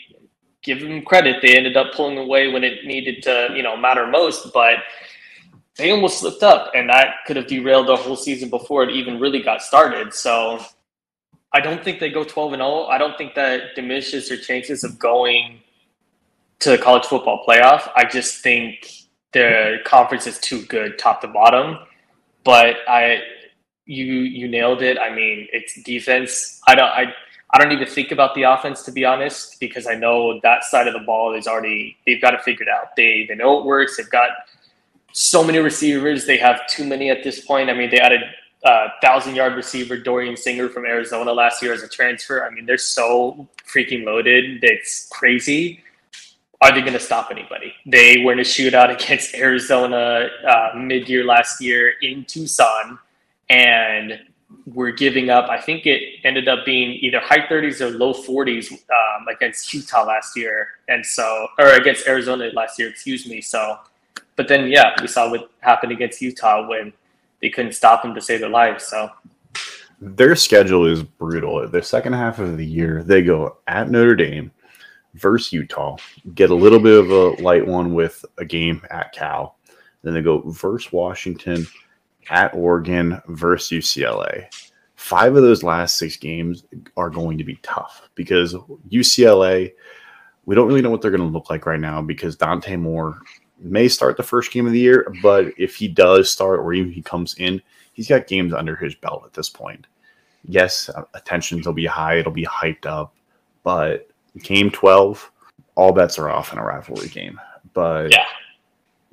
give 0.66 0.80
them 0.80 1.02
credit. 1.02 1.36
They 1.40 1.56
ended 1.56 1.76
up 1.76 1.94
pulling 1.94 2.18
away 2.18 2.48
when 2.48 2.64
it 2.64 2.84
needed 2.84 3.22
to, 3.22 3.50
you 3.54 3.62
know, 3.62 3.76
matter 3.76 4.06
most. 4.06 4.52
But 4.52 4.80
they 5.76 5.90
almost 5.92 6.20
slipped 6.20 6.42
up, 6.42 6.72
and 6.74 6.90
that 6.90 7.24
could 7.26 7.36
have 7.36 7.46
derailed 7.46 7.86
the 7.86 7.96
whole 7.96 8.16
season 8.16 8.50
before 8.50 8.82
it 8.82 8.90
even 8.90 9.20
really 9.20 9.42
got 9.42 9.62
started. 9.62 10.12
So 10.12 10.60
I 11.52 11.60
don't 11.60 11.82
think 11.82 12.00
they 12.00 12.10
go 12.10 12.24
12 12.24 12.54
and 12.54 12.60
0. 12.60 12.84
I 12.86 12.98
don't 12.98 13.16
think 13.16 13.34
that 13.36 13.74
diminishes 13.76 14.28
their 14.28 14.38
chances 14.38 14.84
of 14.84 14.98
going 14.98 15.60
to 16.58 16.70
the 16.70 16.78
college 16.78 17.04
football 17.04 17.44
playoff. 17.48 17.88
I 17.94 18.04
just 18.04 18.42
think 18.42 18.90
the 19.32 19.76
conference 19.84 20.26
is 20.26 20.38
too 20.38 20.64
good 20.66 20.98
top 20.98 21.20
to 21.20 21.28
bottom. 21.28 21.78
But 22.44 22.76
I 22.88 23.20
you 23.86 24.04
you 24.04 24.48
nailed 24.48 24.82
it. 24.82 24.98
I 24.98 25.14
mean, 25.14 25.46
it's 25.52 25.80
defense. 25.82 26.60
I 26.66 26.74
don't 26.74 26.88
I 26.88 27.14
I 27.56 27.58
don't 27.58 27.72
even 27.72 27.88
think 27.88 28.12
about 28.12 28.34
the 28.34 28.42
offense 28.42 28.82
to 28.82 28.92
be 28.92 29.06
honest 29.06 29.58
because 29.60 29.86
I 29.86 29.94
know 29.94 30.38
that 30.42 30.62
side 30.62 30.86
of 30.86 30.92
the 30.92 31.00
ball 31.00 31.32
is 31.32 31.46
already 31.46 31.96
they've 32.04 32.20
got 32.20 32.34
it 32.34 32.42
figured 32.42 32.68
out. 32.68 32.94
They 32.96 33.24
they 33.26 33.34
know 33.34 33.58
it 33.58 33.64
works. 33.64 33.96
They've 33.96 34.10
got 34.10 34.28
so 35.12 35.42
many 35.42 35.56
receivers. 35.56 36.26
They 36.26 36.36
have 36.36 36.66
too 36.66 36.84
many 36.84 37.08
at 37.08 37.24
this 37.24 37.40
point. 37.46 37.70
I 37.70 37.72
mean, 37.72 37.88
they 37.88 37.98
added 37.98 38.20
a 38.62 38.88
thousand 39.00 39.36
yard 39.36 39.54
receiver 39.54 39.96
Dorian 39.96 40.36
Singer 40.36 40.68
from 40.68 40.84
Arizona 40.84 41.32
last 41.32 41.62
year 41.62 41.72
as 41.72 41.82
a 41.82 41.88
transfer. 41.88 42.44
I 42.44 42.50
mean, 42.50 42.66
they're 42.66 42.76
so 42.76 43.48
freaking 43.66 44.04
loaded. 44.04 44.62
It's 44.62 45.08
crazy. 45.08 45.80
Are 46.60 46.74
they 46.74 46.82
going 46.82 46.92
to 46.92 47.00
stop 47.00 47.30
anybody? 47.30 47.72
They 47.86 48.18
were 48.18 48.34
in 48.34 48.40
a 48.40 48.42
shootout 48.42 48.94
against 49.02 49.34
Arizona 49.34 50.28
uh, 50.46 50.72
mid 50.76 51.08
year 51.08 51.24
last 51.24 51.62
year 51.62 51.94
in 52.02 52.26
Tucson 52.26 52.98
and 53.48 54.20
we're 54.66 54.92
giving 54.92 55.30
up. 55.30 55.48
I 55.48 55.60
think 55.60 55.86
it 55.86 56.20
ended 56.24 56.48
up 56.48 56.64
being 56.64 56.92
either 57.00 57.20
high 57.20 57.46
30s 57.46 57.80
or 57.80 57.90
low 57.90 58.12
40s 58.12 58.72
um, 58.72 59.28
against 59.28 59.72
Utah 59.72 60.04
last 60.04 60.36
year. 60.36 60.68
And 60.88 61.04
so, 61.04 61.48
or 61.58 61.72
against 61.72 62.06
Arizona 62.06 62.50
last 62.54 62.78
year, 62.78 62.88
excuse 62.88 63.26
me. 63.26 63.40
So, 63.40 63.78
but 64.36 64.48
then 64.48 64.68
yeah, 64.68 64.94
we 65.00 65.08
saw 65.08 65.30
what 65.30 65.50
happened 65.60 65.92
against 65.92 66.20
Utah 66.20 66.66
when 66.68 66.92
they 67.40 67.50
couldn't 67.50 67.72
stop 67.72 68.02
them 68.02 68.14
to 68.14 68.20
save 68.20 68.40
their 68.40 68.48
lives. 68.48 68.84
So 68.84 69.10
their 70.00 70.36
schedule 70.36 70.86
is 70.86 71.02
brutal. 71.02 71.66
The 71.68 71.82
second 71.82 72.12
half 72.12 72.38
of 72.38 72.56
the 72.56 72.66
year, 72.66 73.02
they 73.02 73.22
go 73.22 73.58
at 73.66 73.90
Notre 73.90 74.14
Dame 74.14 74.50
versus 75.14 75.52
Utah, 75.52 75.96
get 76.34 76.50
a 76.50 76.54
little 76.54 76.78
bit 76.78 76.98
of 76.98 77.10
a 77.10 77.42
light 77.42 77.66
one 77.66 77.94
with 77.94 78.24
a 78.38 78.44
game 78.44 78.82
at 78.90 79.12
Cal. 79.12 79.56
Then 80.02 80.14
they 80.14 80.22
go 80.22 80.42
versus 80.50 80.92
Washington, 80.92 81.66
at 82.30 82.54
Oregon 82.54 83.20
versus 83.28 83.70
UCLA. 83.70 84.46
Five 84.94 85.36
of 85.36 85.42
those 85.42 85.62
last 85.62 85.98
six 85.98 86.16
games 86.16 86.64
are 86.96 87.10
going 87.10 87.38
to 87.38 87.44
be 87.44 87.56
tough 87.62 88.08
because 88.14 88.54
UCLA, 88.90 89.72
we 90.46 90.54
don't 90.54 90.68
really 90.68 90.82
know 90.82 90.90
what 90.90 91.02
they're 91.02 91.10
going 91.10 91.20
to 91.20 91.32
look 91.32 91.50
like 91.50 91.66
right 91.66 91.80
now 91.80 92.02
because 92.02 92.36
Dante 92.36 92.76
Moore 92.76 93.18
may 93.58 93.88
start 93.88 94.16
the 94.16 94.22
first 94.22 94.52
game 94.52 94.66
of 94.66 94.72
the 94.72 94.80
year, 94.80 95.12
but 95.22 95.46
if 95.58 95.76
he 95.76 95.88
does 95.88 96.30
start 96.30 96.60
or 96.60 96.72
even 96.72 96.92
he 96.92 97.02
comes 97.02 97.34
in, 97.34 97.60
he's 97.92 98.08
got 98.08 98.26
games 98.26 98.52
under 98.52 98.76
his 98.76 98.94
belt 98.94 99.24
at 99.26 99.32
this 99.32 99.48
point. 99.48 99.86
Yes, 100.44 100.88
uh, 100.88 101.04
attentions 101.14 101.66
will 101.66 101.74
be 101.74 101.86
high, 101.86 102.18
it'll 102.18 102.32
be 102.32 102.46
hyped 102.46 102.86
up, 102.86 103.14
but 103.62 104.08
game 104.42 104.70
12, 104.70 105.30
all 105.74 105.92
bets 105.92 106.18
are 106.18 106.30
off 106.30 106.52
in 106.52 106.58
a 106.58 106.64
rivalry 106.64 107.08
game. 107.08 107.40
But 107.72 108.10
yeah. 108.12 108.26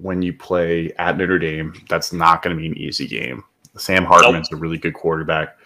When 0.03 0.21
you 0.21 0.33
play 0.33 0.91
at 0.99 1.17
Notre 1.17 1.39
Dame, 1.39 1.73
that's 1.89 2.13
not 2.13 2.43
going 2.43 2.55
to 2.55 2.61
be 2.61 2.67
an 2.67 2.77
easy 2.77 3.07
game. 3.07 3.43
Sam 3.77 4.05
Hartman's 4.05 4.51
nope. 4.51 4.59
a 4.59 4.61
really 4.61 4.77
good 4.77 4.93
quarterback. 4.93 5.57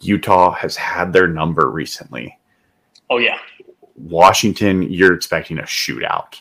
Utah 0.00 0.52
has 0.52 0.76
had 0.76 1.12
their 1.12 1.26
number 1.26 1.70
recently. 1.70 2.38
Oh, 3.08 3.18
yeah. 3.18 3.38
Washington, 3.96 4.82
you're 4.82 5.14
expecting 5.14 5.58
a 5.58 5.62
shootout 5.62 6.40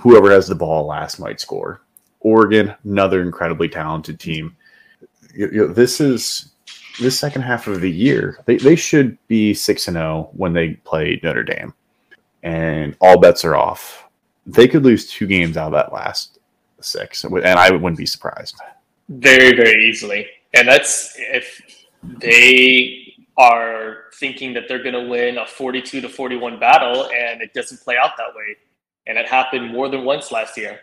whoever 0.00 0.30
has 0.30 0.46
the 0.46 0.54
ball 0.54 0.86
last 0.86 1.18
might 1.18 1.40
score. 1.40 1.82
Oregon, 2.20 2.74
another 2.84 3.22
incredibly 3.22 3.68
talented 3.68 4.18
team. 4.18 4.56
You 5.34 5.50
know, 5.50 5.66
this 5.68 6.00
is 6.00 6.52
this 6.98 7.18
second 7.18 7.42
half 7.42 7.66
of 7.66 7.80
the 7.80 7.90
year. 7.90 8.38
They, 8.46 8.56
they 8.56 8.76
should 8.76 9.18
be 9.28 9.54
six 9.54 9.86
and 9.88 9.96
zero 9.96 10.06
oh 10.06 10.30
when 10.32 10.52
they 10.52 10.74
play 10.84 11.20
Notre 11.22 11.44
Dame, 11.44 11.74
and 12.42 12.96
all 13.00 13.20
bets 13.20 13.44
are 13.44 13.56
off. 13.56 14.04
They 14.46 14.68
could 14.68 14.84
lose 14.84 15.10
two 15.10 15.26
games 15.26 15.56
out 15.56 15.66
of 15.66 15.72
that 15.72 15.92
last 15.92 16.35
six, 16.80 17.24
and 17.24 17.46
I 17.46 17.70
wouldn't 17.70 17.98
be 17.98 18.06
surprised. 18.06 18.56
Very 19.08 19.56
very 19.56 19.88
easily, 19.88 20.26
and 20.54 20.66
that's 20.66 21.14
if 21.16 21.60
they 22.02 23.14
are 23.38 24.04
thinking 24.14 24.54
that 24.54 24.64
they're 24.68 24.82
going 24.82 24.94
to 24.94 25.08
win 25.08 25.38
a 25.38 25.46
42 25.46 26.00
to 26.00 26.08
41 26.08 26.58
battle 26.58 27.04
and 27.14 27.42
it 27.42 27.52
doesn't 27.52 27.80
play 27.82 27.96
out 27.96 28.12
that 28.16 28.34
way 28.34 28.56
and 29.06 29.18
it 29.18 29.28
happened 29.28 29.70
more 29.70 29.88
than 29.88 30.04
once 30.04 30.32
last 30.32 30.56
year. 30.56 30.80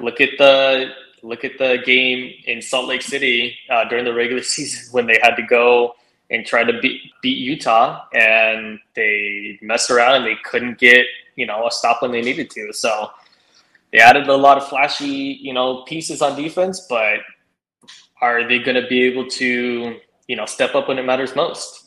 Look 0.00 0.20
at 0.20 0.30
the 0.38 0.92
look 1.22 1.44
at 1.44 1.58
the 1.58 1.78
game 1.84 2.32
in 2.46 2.60
Salt 2.60 2.88
Lake 2.88 3.02
City 3.02 3.56
uh, 3.70 3.84
during 3.88 4.04
the 4.04 4.14
regular 4.14 4.42
season 4.56 4.92
when 4.92 5.06
they 5.06 5.18
had 5.22 5.36
to 5.36 5.42
go 5.42 5.94
and 6.30 6.46
try 6.46 6.64
to 6.64 6.80
beat, 6.80 7.02
beat 7.22 7.38
Utah, 7.38 8.06
and 8.14 8.78
they 8.96 9.58
messed 9.60 9.90
around 9.90 10.16
and 10.16 10.26
they 10.26 10.36
couldn't 10.44 10.78
get 10.78 11.06
you 11.36 11.46
know 11.46 11.66
a 11.66 11.70
stop 11.70 12.02
when 12.02 12.10
they 12.10 12.22
needed 12.22 12.50
to. 12.50 12.72
So 12.72 13.10
they 13.92 13.98
added 13.98 14.28
a 14.28 14.36
lot 14.36 14.56
of 14.58 14.68
flashy 14.68 15.38
you 15.40 15.52
know 15.52 15.82
pieces 15.82 16.22
on 16.22 16.36
defense, 16.36 16.86
but 16.88 17.20
are 18.20 18.46
they 18.48 18.58
going 18.58 18.80
to 18.80 18.86
be 18.88 19.02
able 19.02 19.26
to 19.28 19.96
you 20.26 20.36
know 20.36 20.46
step 20.46 20.74
up 20.74 20.88
when 20.88 20.98
it 20.98 21.04
matters 21.04 21.34
most? 21.36 21.82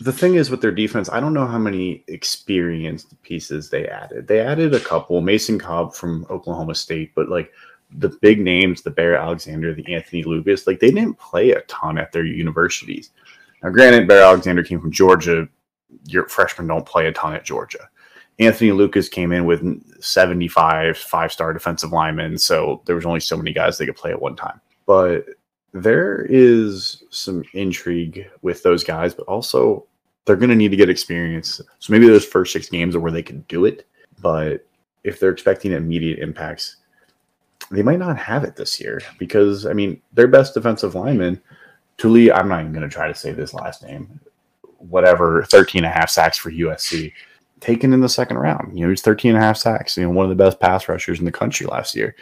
the 0.00 0.12
thing 0.12 0.34
is 0.34 0.50
with 0.50 0.60
their 0.60 0.72
defense, 0.72 1.08
I 1.10 1.20
don't 1.20 1.34
know 1.34 1.46
how 1.46 1.58
many 1.58 2.04
experienced 2.08 3.20
pieces 3.22 3.68
they 3.68 3.86
added. 3.86 4.26
They 4.26 4.40
added 4.40 4.74
a 4.74 4.80
couple, 4.80 5.20
Mason 5.20 5.58
Cobb 5.58 5.94
from 5.94 6.26
Oklahoma 6.30 6.74
State, 6.74 7.12
but 7.14 7.28
like 7.28 7.52
the 7.98 8.16
big 8.22 8.40
names, 8.40 8.82
the 8.82 8.90
Bear 8.90 9.16
Alexander, 9.16 9.74
the 9.74 9.94
Anthony 9.94 10.22
Lucas, 10.22 10.66
like 10.66 10.80
they 10.80 10.90
didn't 10.90 11.18
play 11.18 11.50
a 11.50 11.60
ton 11.62 11.98
at 11.98 12.12
their 12.12 12.24
universities. 12.24 13.10
Now, 13.62 13.70
granted, 13.70 14.08
Bear 14.08 14.22
Alexander 14.22 14.62
came 14.62 14.80
from 14.80 14.92
Georgia. 14.92 15.48
Your 16.06 16.28
freshmen 16.28 16.68
don't 16.68 16.86
play 16.86 17.06
a 17.06 17.12
ton 17.12 17.34
at 17.34 17.44
Georgia. 17.44 17.88
Anthony 18.38 18.72
Lucas 18.72 19.08
came 19.08 19.32
in 19.32 19.46
with 19.46 19.62
75 20.02 20.98
five 20.98 21.32
star 21.32 21.52
defensive 21.52 21.92
linemen, 21.92 22.36
so 22.38 22.82
there 22.84 22.96
was 22.96 23.06
only 23.06 23.20
so 23.20 23.36
many 23.36 23.52
guys 23.52 23.78
they 23.78 23.86
could 23.86 23.96
play 23.96 24.10
at 24.10 24.20
one 24.20 24.36
time. 24.36 24.60
But 24.84 25.24
there 25.72 26.26
is 26.28 27.02
some 27.10 27.44
intrigue 27.54 28.28
with 28.42 28.62
those 28.62 28.84
guys, 28.84 29.14
but 29.14 29.26
also 29.26 29.86
they're 30.24 30.36
going 30.36 30.50
to 30.50 30.56
need 30.56 30.70
to 30.70 30.76
get 30.76 30.90
experience. 30.90 31.60
So 31.78 31.92
maybe 31.92 32.06
those 32.06 32.24
first 32.24 32.52
six 32.52 32.68
games 32.68 32.94
are 32.94 33.00
where 33.00 33.12
they 33.12 33.22
can 33.22 33.40
do 33.48 33.64
it. 33.64 33.86
But 34.20 34.66
if 35.04 35.20
they're 35.20 35.30
expecting 35.30 35.72
immediate 35.72 36.18
impacts, 36.18 36.76
they 37.70 37.82
might 37.82 37.98
not 37.98 38.18
have 38.18 38.44
it 38.44 38.56
this 38.56 38.80
year 38.80 39.00
because, 39.18 39.66
I 39.66 39.72
mean, 39.72 40.00
their 40.12 40.28
best 40.28 40.54
defensive 40.54 40.94
lineman, 40.94 41.40
Tuli, 41.96 42.30
I'm 42.30 42.48
not 42.48 42.60
even 42.60 42.72
going 42.72 42.88
to 42.88 42.94
try 42.94 43.08
to 43.08 43.14
say 43.14 43.32
this 43.32 43.54
last 43.54 43.82
name, 43.82 44.20
whatever, 44.78 45.44
13 45.44 45.84
and 45.84 45.92
a 45.92 45.94
half 45.94 46.10
sacks 46.10 46.36
for 46.38 46.50
USC, 46.50 47.12
taken 47.66 47.92
in 47.92 48.00
the 48.00 48.08
second 48.08 48.38
round. 48.38 48.78
You 48.78 48.84
know, 48.84 48.90
he's 48.90 49.02
13 49.02 49.32
and 49.34 49.42
a 49.42 49.44
half 49.44 49.56
sacks, 49.56 49.96
you 49.96 50.04
know, 50.04 50.10
one 50.10 50.24
of 50.24 50.30
the 50.30 50.42
best 50.42 50.60
pass 50.60 50.88
rushers 50.88 51.18
in 51.18 51.24
the 51.24 51.32
country 51.32 51.66
last 51.66 51.96
year. 51.96 52.14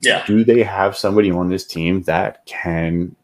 Yeah. 0.00 0.24
Do 0.26 0.42
they 0.42 0.64
have 0.64 0.96
somebody 0.96 1.30
on 1.30 1.48
this 1.48 1.64
team 1.64 2.02
that 2.02 2.44
can 2.44 3.14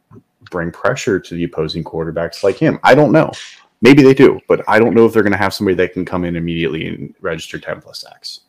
bring 0.50 0.70
pressure 0.70 1.18
to 1.18 1.34
the 1.34 1.42
opposing 1.42 1.82
quarterbacks 1.82 2.44
like 2.44 2.56
him? 2.56 2.78
I 2.84 2.94
don't 2.94 3.10
know. 3.10 3.32
Maybe 3.80 4.02
they 4.04 4.14
do, 4.14 4.40
but 4.46 4.62
I 4.68 4.78
don't 4.78 4.94
know 4.94 5.06
if 5.06 5.12
they're 5.12 5.24
going 5.24 5.32
to 5.32 5.38
have 5.38 5.52
somebody 5.52 5.74
that 5.76 5.92
can 5.92 6.04
come 6.04 6.24
in 6.24 6.36
immediately 6.36 6.86
and 6.86 7.12
register 7.20 7.58
10 7.58 7.80
plus 7.80 8.00
sacks. 8.00 8.40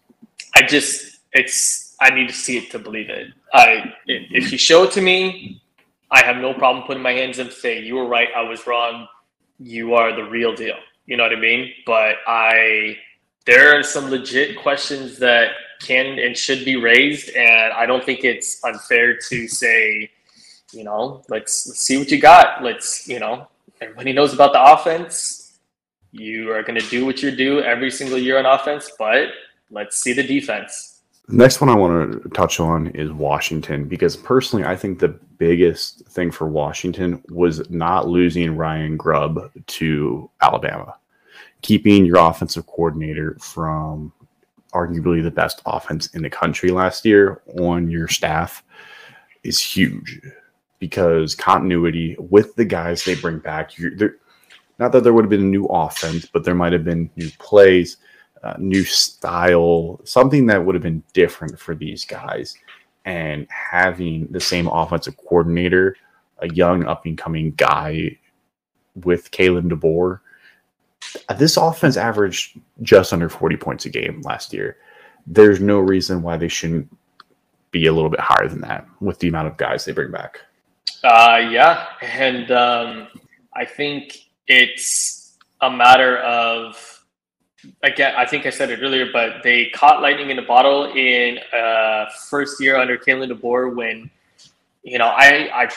I 0.55 0.61
just, 0.61 1.19
it's, 1.33 1.95
I 1.99 2.11
need 2.11 2.27
to 2.27 2.35
see 2.35 2.57
it 2.57 2.69
to 2.71 2.79
believe 2.79 3.09
it. 3.09 3.33
I, 3.51 3.93
if 4.05 4.51
you 4.51 4.59
show 4.59 4.83
it 4.83 4.91
to 4.91 5.01
me, 5.01 5.61
I 6.11 6.23
have 6.23 6.37
no 6.37 6.53
problem 6.53 6.85
putting 6.85 7.03
my 7.03 7.13
hands 7.13 7.39
up 7.39 7.47
and 7.47 7.55
saying, 7.55 7.85
you 7.85 7.95
were 7.95 8.07
right, 8.07 8.29
I 8.35 8.43
was 8.43 8.67
wrong. 8.67 9.07
You 9.59 9.95
are 9.95 10.15
the 10.15 10.23
real 10.23 10.53
deal. 10.53 10.77
You 11.07 11.17
know 11.17 11.23
what 11.23 11.33
I 11.33 11.39
mean? 11.39 11.71
But 11.85 12.17
I, 12.27 12.97
there 13.47 13.79
are 13.79 13.81
some 13.81 14.11
legit 14.11 14.61
questions 14.61 15.17
that 15.19 15.51
can 15.79 16.19
and 16.19 16.37
should 16.37 16.65
be 16.65 16.75
raised, 16.75 17.29
and 17.35 17.73
I 17.73 17.85
don't 17.85 18.03
think 18.03 18.23
it's 18.23 18.63
unfair 18.63 19.17
to 19.29 19.47
say, 19.47 20.11
you 20.73 20.83
know, 20.83 21.23
let's, 21.29 21.65
let's 21.67 21.79
see 21.79 21.97
what 21.97 22.11
you 22.11 22.19
got. 22.19 22.61
Let's, 22.61 23.07
you 23.07 23.19
know, 23.19 23.47
everybody 23.81 24.11
knows 24.11 24.33
about 24.33 24.53
the 24.53 24.61
offense. 24.61 25.59
You 26.11 26.51
are 26.51 26.61
going 26.61 26.79
to 26.79 26.87
do 26.89 27.05
what 27.05 27.23
you 27.23 27.31
do 27.31 27.61
every 27.61 27.89
single 27.89 28.17
year 28.17 28.37
on 28.37 28.45
offense, 28.45 28.91
but 28.99 29.29
let's 29.71 29.97
see 29.97 30.13
the 30.13 30.23
defense. 30.23 31.01
Next 31.29 31.61
one 31.61 31.69
I 31.69 31.75
want 31.75 32.23
to 32.23 32.29
touch 32.29 32.59
on 32.59 32.87
is 32.87 33.11
Washington 33.11 33.85
because 33.85 34.15
personally, 34.15 34.65
I 34.65 34.75
think 34.75 34.99
the 34.99 35.09
biggest 35.37 36.05
thing 36.07 36.31
for 36.31 36.47
Washington 36.47 37.21
was 37.29 37.69
not 37.69 38.07
losing 38.07 38.55
Ryan 38.55 38.97
Grubb 38.97 39.51
to 39.67 40.29
Alabama, 40.41 40.95
keeping 41.67 42.05
your 42.05 42.15
offensive 42.15 42.65
coordinator 42.65 43.35
from 43.41 44.13
arguably 44.73 45.21
the 45.21 45.29
best 45.29 45.61
offense 45.65 46.07
in 46.15 46.21
the 46.21 46.29
country 46.29 46.69
last 46.69 47.03
year 47.03 47.41
on 47.59 47.91
your 47.91 48.07
staff 48.07 48.63
is 49.43 49.59
huge 49.59 50.21
because 50.79 51.35
continuity 51.35 52.15
with 52.19 52.55
the 52.55 52.63
guys 52.63 53.03
they 53.03 53.15
bring 53.15 53.37
back. 53.39 53.71
not 54.79 54.93
that 54.93 55.03
there 55.03 55.11
would 55.11 55.25
have 55.25 55.29
been 55.29 55.41
a 55.41 55.43
new 55.43 55.65
offense, 55.65 56.25
but 56.25 56.45
there 56.45 56.55
might 56.55 56.71
have 56.71 56.85
been 56.85 57.09
new 57.17 57.29
plays 57.37 57.97
uh, 58.43 58.53
new 58.57 58.85
style, 58.85 59.99
something 60.05 60.45
that 60.45 60.63
would 60.63 60.73
have 60.73 60.83
been 60.83 61.03
different 61.11 61.59
for 61.59 61.75
these 61.75 62.05
guys. 62.05 62.55
And 63.03 63.45
having 63.49 64.27
the 64.31 64.39
same 64.39 64.67
offensive 64.67 65.17
coordinator, 65.17 65.97
a 66.37 66.47
young 66.53 66.85
up 66.85 67.05
and 67.05 67.17
coming 67.17 67.51
guy 67.57 68.17
with 68.95 69.31
Kalen 69.31 69.69
DeBoer, 69.69 70.21
this 71.37 71.57
offense 71.57 71.97
averaged 71.97 72.59
just 72.81 73.13
under 73.13 73.29
40 73.29 73.57
points 73.57 73.85
a 73.85 73.89
game 73.89 74.21
last 74.21 74.53
year. 74.53 74.77
There's 75.25 75.59
no 75.59 75.79
reason 75.79 76.21
why 76.21 76.37
they 76.37 76.47
shouldn't 76.47 76.89
be 77.71 77.87
a 77.87 77.93
little 77.93 78.09
bit 78.09 78.19
higher 78.19 78.47
than 78.47 78.61
that 78.61 78.87
with 78.99 79.19
the 79.19 79.27
amount 79.27 79.47
of 79.47 79.57
guys 79.57 79.85
they 79.85 79.91
bring 79.91 80.11
back. 80.11 80.39
Uh, 81.03 81.47
yeah. 81.49 81.87
And 82.01 82.51
um, 82.51 83.07
I 83.53 83.65
think 83.65 84.17
it's 84.47 85.37
a 85.61 85.69
matter 85.69 86.17
of 86.19 86.97
again, 87.83 88.13
I 88.15 88.25
think 88.25 88.45
I 88.45 88.49
said 88.49 88.69
it 88.69 88.79
earlier, 88.81 89.07
but 89.11 89.43
they 89.43 89.69
caught 89.69 90.01
lightning 90.01 90.29
in 90.29 90.39
a 90.39 90.43
bottle 90.43 90.85
in 90.93 91.39
uh, 91.53 92.05
first 92.29 92.61
year 92.61 92.77
under 92.77 92.97
Kalen 92.97 93.31
DeBoer 93.31 93.75
when, 93.75 94.09
you 94.83 94.97
know, 94.97 95.07
I 95.07 95.49
I 95.53 95.69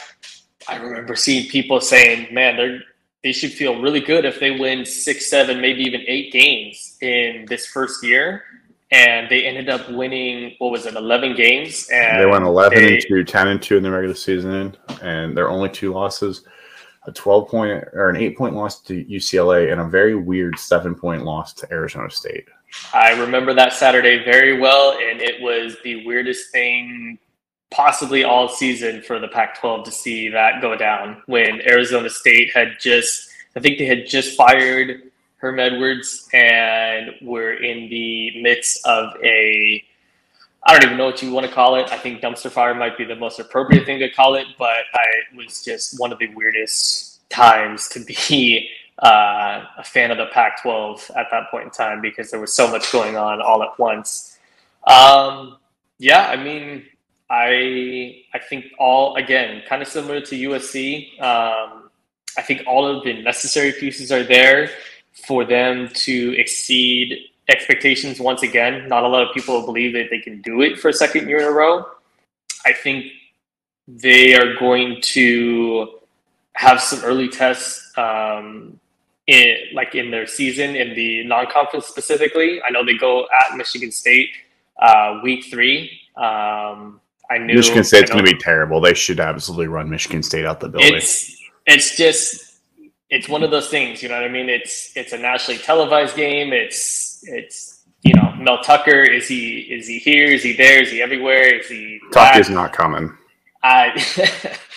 I 0.68 0.76
remember 0.76 1.16
seeing 1.16 1.48
people 1.48 1.80
saying, 1.80 2.32
"Man, 2.32 2.56
they're 2.56 2.82
they 3.22 3.32
should 3.32 3.52
feel 3.52 3.80
really 3.80 4.00
good 4.00 4.24
if 4.24 4.40
they 4.40 4.52
win 4.52 4.84
six, 4.84 5.28
seven, 5.28 5.60
maybe 5.60 5.82
even 5.82 6.02
eight 6.06 6.32
games 6.32 6.96
in 7.00 7.46
this 7.48 7.66
first 7.66 8.04
year." 8.04 8.44
And 8.92 9.28
they 9.30 9.46
ended 9.46 9.68
up 9.68 9.88
winning 9.90 10.56
what 10.58 10.72
was 10.72 10.86
it, 10.86 10.94
eleven 10.94 11.34
games? 11.34 11.88
And 11.92 12.20
they 12.20 12.26
went 12.26 12.44
eleven 12.44 12.78
they, 12.78 12.94
and 12.94 13.04
two, 13.06 13.24
10 13.24 13.48
and 13.48 13.62
two 13.62 13.76
in 13.76 13.82
the 13.82 13.90
regular 13.90 14.14
season, 14.14 14.76
and 15.00 15.36
their 15.36 15.48
only 15.48 15.68
two 15.68 15.92
losses 15.92 16.44
a 17.06 17.12
12 17.12 17.48
point 17.48 17.70
or 17.92 18.10
an 18.10 18.16
eight 18.16 18.36
point 18.36 18.54
loss 18.54 18.80
to 18.82 19.04
UCLA 19.04 19.72
and 19.72 19.80
a 19.80 19.84
very 19.84 20.14
weird 20.14 20.58
seven 20.58 20.94
point 20.94 21.24
loss 21.24 21.52
to 21.54 21.72
Arizona 21.72 22.10
State. 22.10 22.46
I 22.92 23.18
remember 23.20 23.54
that 23.54 23.72
Saturday 23.72 24.22
very 24.22 24.60
well, 24.60 24.92
and 24.92 25.20
it 25.20 25.40
was 25.40 25.76
the 25.82 26.06
weirdest 26.06 26.50
thing 26.52 27.18
possibly 27.70 28.24
all 28.24 28.48
season 28.48 29.02
for 29.02 29.18
the 29.18 29.28
Pac 29.28 29.60
12 29.60 29.84
to 29.84 29.90
see 29.92 30.28
that 30.28 30.60
go 30.60 30.76
down 30.76 31.22
when 31.26 31.60
Arizona 31.68 32.10
State 32.10 32.50
had 32.52 32.78
just, 32.80 33.30
I 33.56 33.60
think 33.60 33.78
they 33.78 33.86
had 33.86 34.06
just 34.06 34.36
fired 34.36 35.10
Herm 35.36 35.58
Edwards 35.58 36.28
and 36.32 37.12
were 37.22 37.54
in 37.54 37.88
the 37.88 38.42
midst 38.42 38.86
of 38.86 39.14
a 39.22 39.84
I 40.62 40.74
don't 40.74 40.84
even 40.84 40.98
know 40.98 41.06
what 41.06 41.22
you 41.22 41.32
want 41.32 41.46
to 41.46 41.52
call 41.52 41.76
it. 41.76 41.90
I 41.90 41.96
think 41.96 42.20
dumpster 42.20 42.50
fire 42.50 42.74
might 42.74 42.98
be 42.98 43.04
the 43.04 43.16
most 43.16 43.40
appropriate 43.40 43.86
thing 43.86 43.98
to 44.00 44.10
call 44.10 44.34
it, 44.34 44.46
but 44.58 44.84
I 44.92 45.06
was 45.34 45.64
just 45.64 45.98
one 45.98 46.12
of 46.12 46.18
the 46.18 46.28
weirdest 46.34 47.26
times 47.30 47.88
to 47.88 48.00
be 48.04 48.68
uh, 49.02 49.64
a 49.78 49.84
fan 49.84 50.10
of 50.10 50.18
the 50.18 50.26
Pac 50.26 50.60
12 50.62 51.12
at 51.16 51.28
that 51.30 51.50
point 51.50 51.64
in 51.64 51.70
time 51.70 52.02
because 52.02 52.30
there 52.30 52.40
was 52.40 52.52
so 52.52 52.70
much 52.70 52.92
going 52.92 53.16
on 53.16 53.40
all 53.40 53.62
at 53.62 53.78
once. 53.78 54.38
Um, 54.86 55.56
yeah, 55.98 56.28
I 56.28 56.36
mean, 56.36 56.84
I 57.30 58.24
I 58.34 58.38
think 58.38 58.66
all 58.78 59.14
again 59.16 59.62
kind 59.68 59.80
of 59.80 59.88
similar 59.88 60.20
to 60.20 60.34
USC. 60.34 61.20
Um, 61.22 61.90
I 62.36 62.42
think 62.42 62.62
all 62.66 62.86
of 62.86 63.04
the 63.04 63.22
necessary 63.22 63.72
pieces 63.72 64.10
are 64.10 64.24
there 64.24 64.70
for 65.26 65.44
them 65.44 65.88
to 65.94 66.38
exceed 66.38 67.18
expectations 67.48 68.20
once 68.20 68.42
again. 68.42 68.88
Not 68.88 69.04
a 69.04 69.08
lot 69.08 69.26
of 69.26 69.34
people 69.34 69.64
believe 69.64 69.92
that 69.94 70.08
they 70.10 70.18
can 70.18 70.40
do 70.42 70.62
it 70.62 70.78
for 70.78 70.88
a 70.88 70.92
second 70.92 71.28
year 71.28 71.38
in 71.38 71.44
a 71.46 71.50
row. 71.50 71.86
I 72.66 72.72
think 72.72 73.06
they 73.86 74.34
are 74.34 74.54
going 74.56 75.00
to 75.00 75.98
have 76.54 76.80
some 76.80 77.00
early 77.04 77.28
tests, 77.28 77.92
um, 77.96 78.78
in 79.26 79.56
like 79.74 79.94
in 79.94 80.10
their 80.10 80.26
season 80.26 80.74
in 80.74 80.94
the 80.94 81.24
non-conference 81.24 81.86
specifically. 81.86 82.60
I 82.62 82.70
know 82.70 82.84
they 82.84 82.94
go 82.96 83.26
at 83.44 83.56
Michigan 83.56 83.92
State 83.92 84.30
uh, 84.80 85.20
week 85.22 85.44
three. 85.50 86.00
Um, 86.16 87.00
I 87.30 87.38
knew 87.38 87.54
Michigan 87.54 87.84
State's 87.84 88.10
going 88.10 88.24
to 88.24 88.30
be 88.30 88.36
terrible. 88.36 88.80
They 88.80 88.94
should 88.94 89.20
absolutely 89.20 89.68
run 89.68 89.88
Michigan 89.88 90.22
State 90.22 90.44
out 90.44 90.60
the 90.60 90.68
building. 90.68 90.94
It's 90.94 91.36
it's 91.66 91.96
just 91.96 92.50
it's 93.08 93.28
one 93.28 93.42
of 93.42 93.50
those 93.50 93.68
things, 93.68 94.02
you 94.02 94.08
know 94.08 94.16
what 94.16 94.24
I 94.24 94.28
mean? 94.28 94.48
It's 94.48 94.92
it's 94.96 95.12
a 95.12 95.18
nationally 95.18 95.58
televised 95.58 96.16
game. 96.16 96.52
It's 96.52 97.20
it's 97.28 97.84
you 98.02 98.14
know 98.14 98.32
Mel 98.36 98.62
Tucker. 98.62 99.02
Is 99.02 99.28
he 99.28 99.60
is 99.60 99.86
he 99.86 99.98
here? 99.98 100.26
Is 100.26 100.42
he 100.42 100.54
there? 100.54 100.82
Is 100.82 100.90
he 100.90 101.02
everywhere? 101.02 101.60
Is 101.60 101.68
he? 101.68 102.00
Tuck 102.12 102.36
is 102.36 102.50
not 102.50 102.72
coming. 102.72 103.16
I 103.62 103.92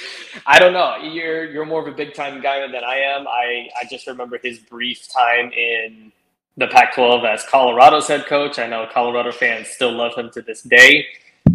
I 0.45 0.59
don't 0.59 0.73
know. 0.73 0.97
You're 0.97 1.45
you're 1.51 1.65
more 1.65 1.81
of 1.81 1.87
a 1.87 1.95
big 1.95 2.13
time 2.13 2.41
guy 2.41 2.59
than 2.67 2.83
I 2.83 2.97
am. 2.97 3.27
I 3.27 3.69
I 3.79 3.85
just 3.89 4.07
remember 4.07 4.39
his 4.41 4.59
brief 4.59 5.07
time 5.11 5.51
in 5.51 6.11
the 6.57 6.67
Pac-12 6.67 7.25
as 7.25 7.43
Colorado's 7.45 8.07
head 8.07 8.27
coach. 8.27 8.59
I 8.59 8.67
know 8.67 8.87
Colorado 8.91 9.31
fans 9.31 9.69
still 9.69 9.91
love 9.91 10.13
him 10.15 10.29
to 10.31 10.41
this 10.41 10.61
day. 10.61 11.05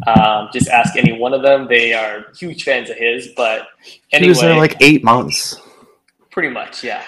Um, 0.07 0.49
just 0.53 0.69
ask 0.69 0.97
any 0.97 1.13
one 1.13 1.35
of 1.35 1.43
them; 1.43 1.67
they 1.69 1.93
are 1.93 2.27
huge 2.37 2.65
fans 2.65 2.91
of 2.91 2.97
his. 2.97 3.29
But 3.37 3.69
anyway, 4.13 4.27
he 4.27 4.29
was 4.29 4.41
there 4.41 4.57
like 4.57 4.77
eight 4.81 5.05
months. 5.05 5.61
Pretty 6.31 6.51
much, 6.51 6.85
yeah. 6.85 7.05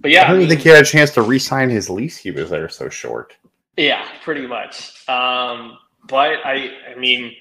But 0.00 0.10
yeah, 0.10 0.24
I 0.24 0.28
don't 0.28 0.36
I 0.36 0.38
mean, 0.40 0.48
think 0.48 0.60
he 0.62 0.70
had 0.70 0.82
a 0.82 0.86
chance 0.86 1.10
to 1.12 1.22
re-sign 1.22 1.68
his 1.68 1.90
lease. 1.90 2.16
He 2.16 2.30
was 2.30 2.50
there 2.50 2.68
so 2.68 2.88
short. 2.88 3.36
Yeah, 3.76 4.06
pretty 4.24 4.46
much. 4.46 5.08
Um, 5.08 5.78
but 6.08 6.38
I, 6.44 6.70
I 6.90 6.98
mean, 6.98 7.34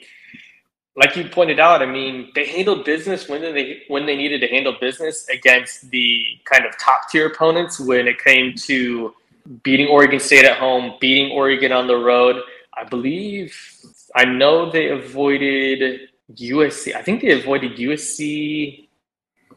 like 0.95 1.15
you 1.15 1.27
pointed 1.29 1.59
out, 1.59 1.81
I 1.81 1.85
mean, 1.85 2.31
they 2.35 2.45
handled 2.45 2.85
business 2.85 3.29
when 3.29 3.41
they 3.41 3.83
when 3.87 4.05
they 4.05 4.15
needed 4.15 4.41
to 4.41 4.47
handle 4.47 4.75
business 4.79 5.27
against 5.29 5.89
the 5.89 6.23
kind 6.45 6.65
of 6.65 6.77
top 6.77 7.09
tier 7.09 7.27
opponents. 7.27 7.79
When 7.79 8.07
it 8.07 8.19
came 8.23 8.53
to 8.55 9.13
beating 9.63 9.87
Oregon 9.87 10.19
State 10.19 10.45
at 10.45 10.57
home, 10.57 10.95
beating 10.99 11.31
Oregon 11.31 11.71
on 11.71 11.87
the 11.87 11.95
road, 11.95 12.41
I 12.77 12.83
believe 12.83 13.55
I 14.15 14.25
know 14.25 14.71
they 14.71 14.89
avoided 14.89 16.09
USC. 16.33 16.95
I 16.95 17.01
think 17.01 17.21
they 17.21 17.39
avoided 17.39 17.77
USC 17.77 18.87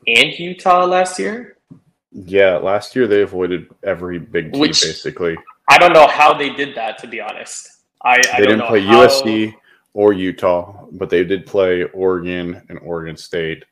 and 0.07 0.39
Utah 0.39 0.85
last 0.85 1.19
year. 1.19 1.57
Yeah, 2.13 2.57
last 2.57 2.95
year 2.95 3.07
they 3.07 3.23
avoided 3.23 3.69
every 3.83 4.19
big 4.19 4.53
team 4.53 4.61
Which, 4.61 4.83
basically. 4.83 5.37
I 5.69 5.79
don't 5.79 5.93
know 5.93 6.07
how 6.07 6.35
they 6.35 6.51
did 6.51 6.75
that, 6.75 6.99
to 6.99 7.07
be 7.07 7.21
honest. 7.21 7.69
I, 8.03 8.21
I 8.33 8.41
they 8.41 8.47
didn't 8.47 8.67
play 8.67 8.83
how... 8.83 9.07
USC 9.07 9.55
or 9.95 10.13
Utah, 10.13 10.87
but 10.93 11.09
they 11.09 11.25
did 11.25 11.47
play 11.47 11.85
Oregon 11.85 12.63
and 12.69 12.79
Oregon 12.81 13.17
State 13.17 13.65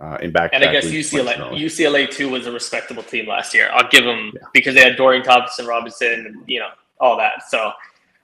uh, 0.00 0.18
in 0.20 0.32
back. 0.32 0.50
And 0.52 0.64
I 0.64 0.72
guess 0.72 0.86
UCLA 0.86 1.36
UCLA 1.52 2.10
too 2.10 2.30
was 2.30 2.46
a 2.46 2.52
respectable 2.52 3.02
team 3.02 3.26
last 3.26 3.54
year. 3.54 3.70
I'll 3.72 3.88
give 3.88 4.04
them 4.04 4.32
yeah. 4.34 4.42
because 4.52 4.74
they 4.74 4.82
had 4.82 4.96
Dorian 4.96 5.22
Thompson 5.22 5.66
Robinson, 5.66 6.26
and 6.26 6.48
you 6.48 6.60
know 6.60 6.68
all 7.00 7.16
that. 7.18 7.48
So 7.48 7.72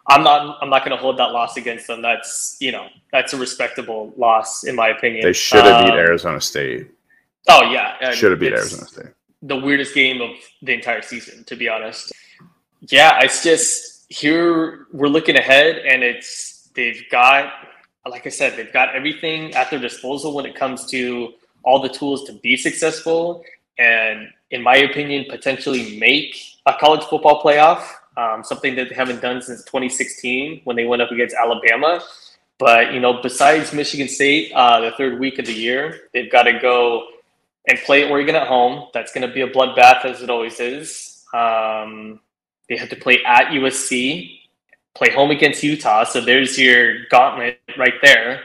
I'm 0.09 0.23
not 0.25 0.59
I'm 0.61 0.71
not 0.71 0.85
going 0.85 0.97
to 0.97 1.01
hold 1.01 1.19
that 1.19 1.33
loss 1.33 1.57
against 1.57 1.87
them. 1.87 2.03
That's 2.03 2.57
you 2.61 2.73
know 2.73 2.89
that's 3.13 3.33
a 3.33 3.37
respectable 3.37 4.13
loss 4.17 4.65
in 4.65 4.75
my 4.75 4.89
opinion. 4.89 5.25
They 5.25 5.33
should 5.33 5.65
have 5.65 5.83
um, 5.83 5.87
beat 5.87 5.95
Arizona 5.95 6.41
State. 6.41 6.91
Oh 7.49 7.71
yeah, 7.71 8.13
should 8.13 8.33
have 8.33 8.41
beat 8.41 8.53
Arizona 8.53 8.87
State. 8.87 9.07
The 9.43 9.57
weirdest 9.57 9.95
game 9.95 10.21
of 10.21 10.31
the 10.63 10.73
entire 10.73 11.03
season, 11.03 11.45
to 11.45 11.57
be 11.57 11.69
honest. 11.69 12.13
Yeah, 12.89 13.21
it's 13.23 13.43
just 13.43 14.07
here 14.13 14.87
we're 14.93 15.09
looking 15.09 15.37
ahead, 15.37 15.79
and 15.79 16.03
it's 16.03 16.71
they've 16.75 17.03
got, 17.11 17.53
like 18.07 18.27
I 18.27 18.31
said, 18.31 18.57
they've 18.57 18.73
got 18.73 18.95
everything 18.95 19.55
at 19.55 19.71
their 19.71 19.79
disposal 19.79 20.35
when 20.35 20.47
it 20.47 20.55
comes 20.55 20.87
to 20.87 21.35
all 21.65 21.81
the 21.81 21.89
tools 21.89 22.25
to 22.25 22.33
be 22.35 22.57
successful, 22.57 23.45
and 23.79 24.29
in 24.51 24.63
my 24.63 24.77
opinion, 24.77 25.27
potentially 25.29 25.99
make 25.99 26.37
a 26.67 26.75
college 26.75 27.05
football 27.05 27.43
playoff. 27.43 27.85
Um, 28.17 28.45
something 28.45 28.75
that 28.77 28.89
they 28.91 28.95
haven't 28.95 29.23
done 29.23 29.41
since 29.43 29.65
2016 29.65 30.63
when 30.65 30.77
they 30.77 30.85
went 30.85 31.03
up 31.03 31.11
against 31.11 31.35
Alabama. 31.35 32.01
But 32.59 32.93
you 32.95 33.01
know, 33.01 33.21
besides 33.23 33.73
Michigan 33.73 34.09
State, 34.09 34.53
uh, 34.53 34.81
the 34.81 34.93
third 34.93 35.19
week 35.19 35.39
of 35.39 35.47
the 35.47 35.55
year, 35.55 36.03
they've 36.13 36.31
got 36.31 36.45
to 36.45 36.59
go 36.61 37.07
and 37.69 37.79
play 37.81 38.09
Oregon 38.11 38.35
at 38.37 38.49
home. 38.49 38.89
That's 38.95 39.13
going 39.13 39.27
to 39.27 39.33
be 39.33 39.41
a 39.43 39.49
bloodbath 39.49 40.05
as 40.05 40.23
it 40.23 40.31
always 40.31 40.61
is. 40.61 41.25
Um, 41.35 42.21
they 42.69 42.77
have 42.77 42.89
to 42.91 42.97
play 42.97 43.23
at 43.25 43.49
USC, 43.49 44.41
play 44.95 45.11
home 45.11 45.31
against 45.31 45.63
Utah. 45.63 46.05
So 46.05 46.21
there's 46.21 46.59
your 46.59 47.07
gauntlet 47.07 47.61
right 47.79 47.95
there. 48.03 48.43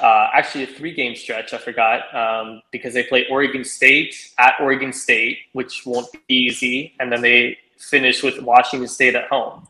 uh, 0.00 0.28
actually 0.32 0.64
a 0.64 0.66
three 0.66 0.94
game 0.94 1.14
stretch. 1.16 1.52
I 1.52 1.58
forgot 1.58 2.14
um, 2.14 2.62
because 2.70 2.94
they 2.94 3.02
play 3.02 3.26
Oregon 3.30 3.64
State 3.64 4.32
at 4.38 4.54
Oregon 4.60 4.92
State, 4.92 5.38
which 5.52 5.84
won't 5.86 6.08
be 6.12 6.34
easy, 6.34 6.94
and 7.00 7.10
then 7.12 7.22
they 7.22 7.58
finish 7.78 8.22
with 8.22 8.40
Washington 8.40 8.88
State 8.88 9.14
at 9.14 9.28
home, 9.28 9.66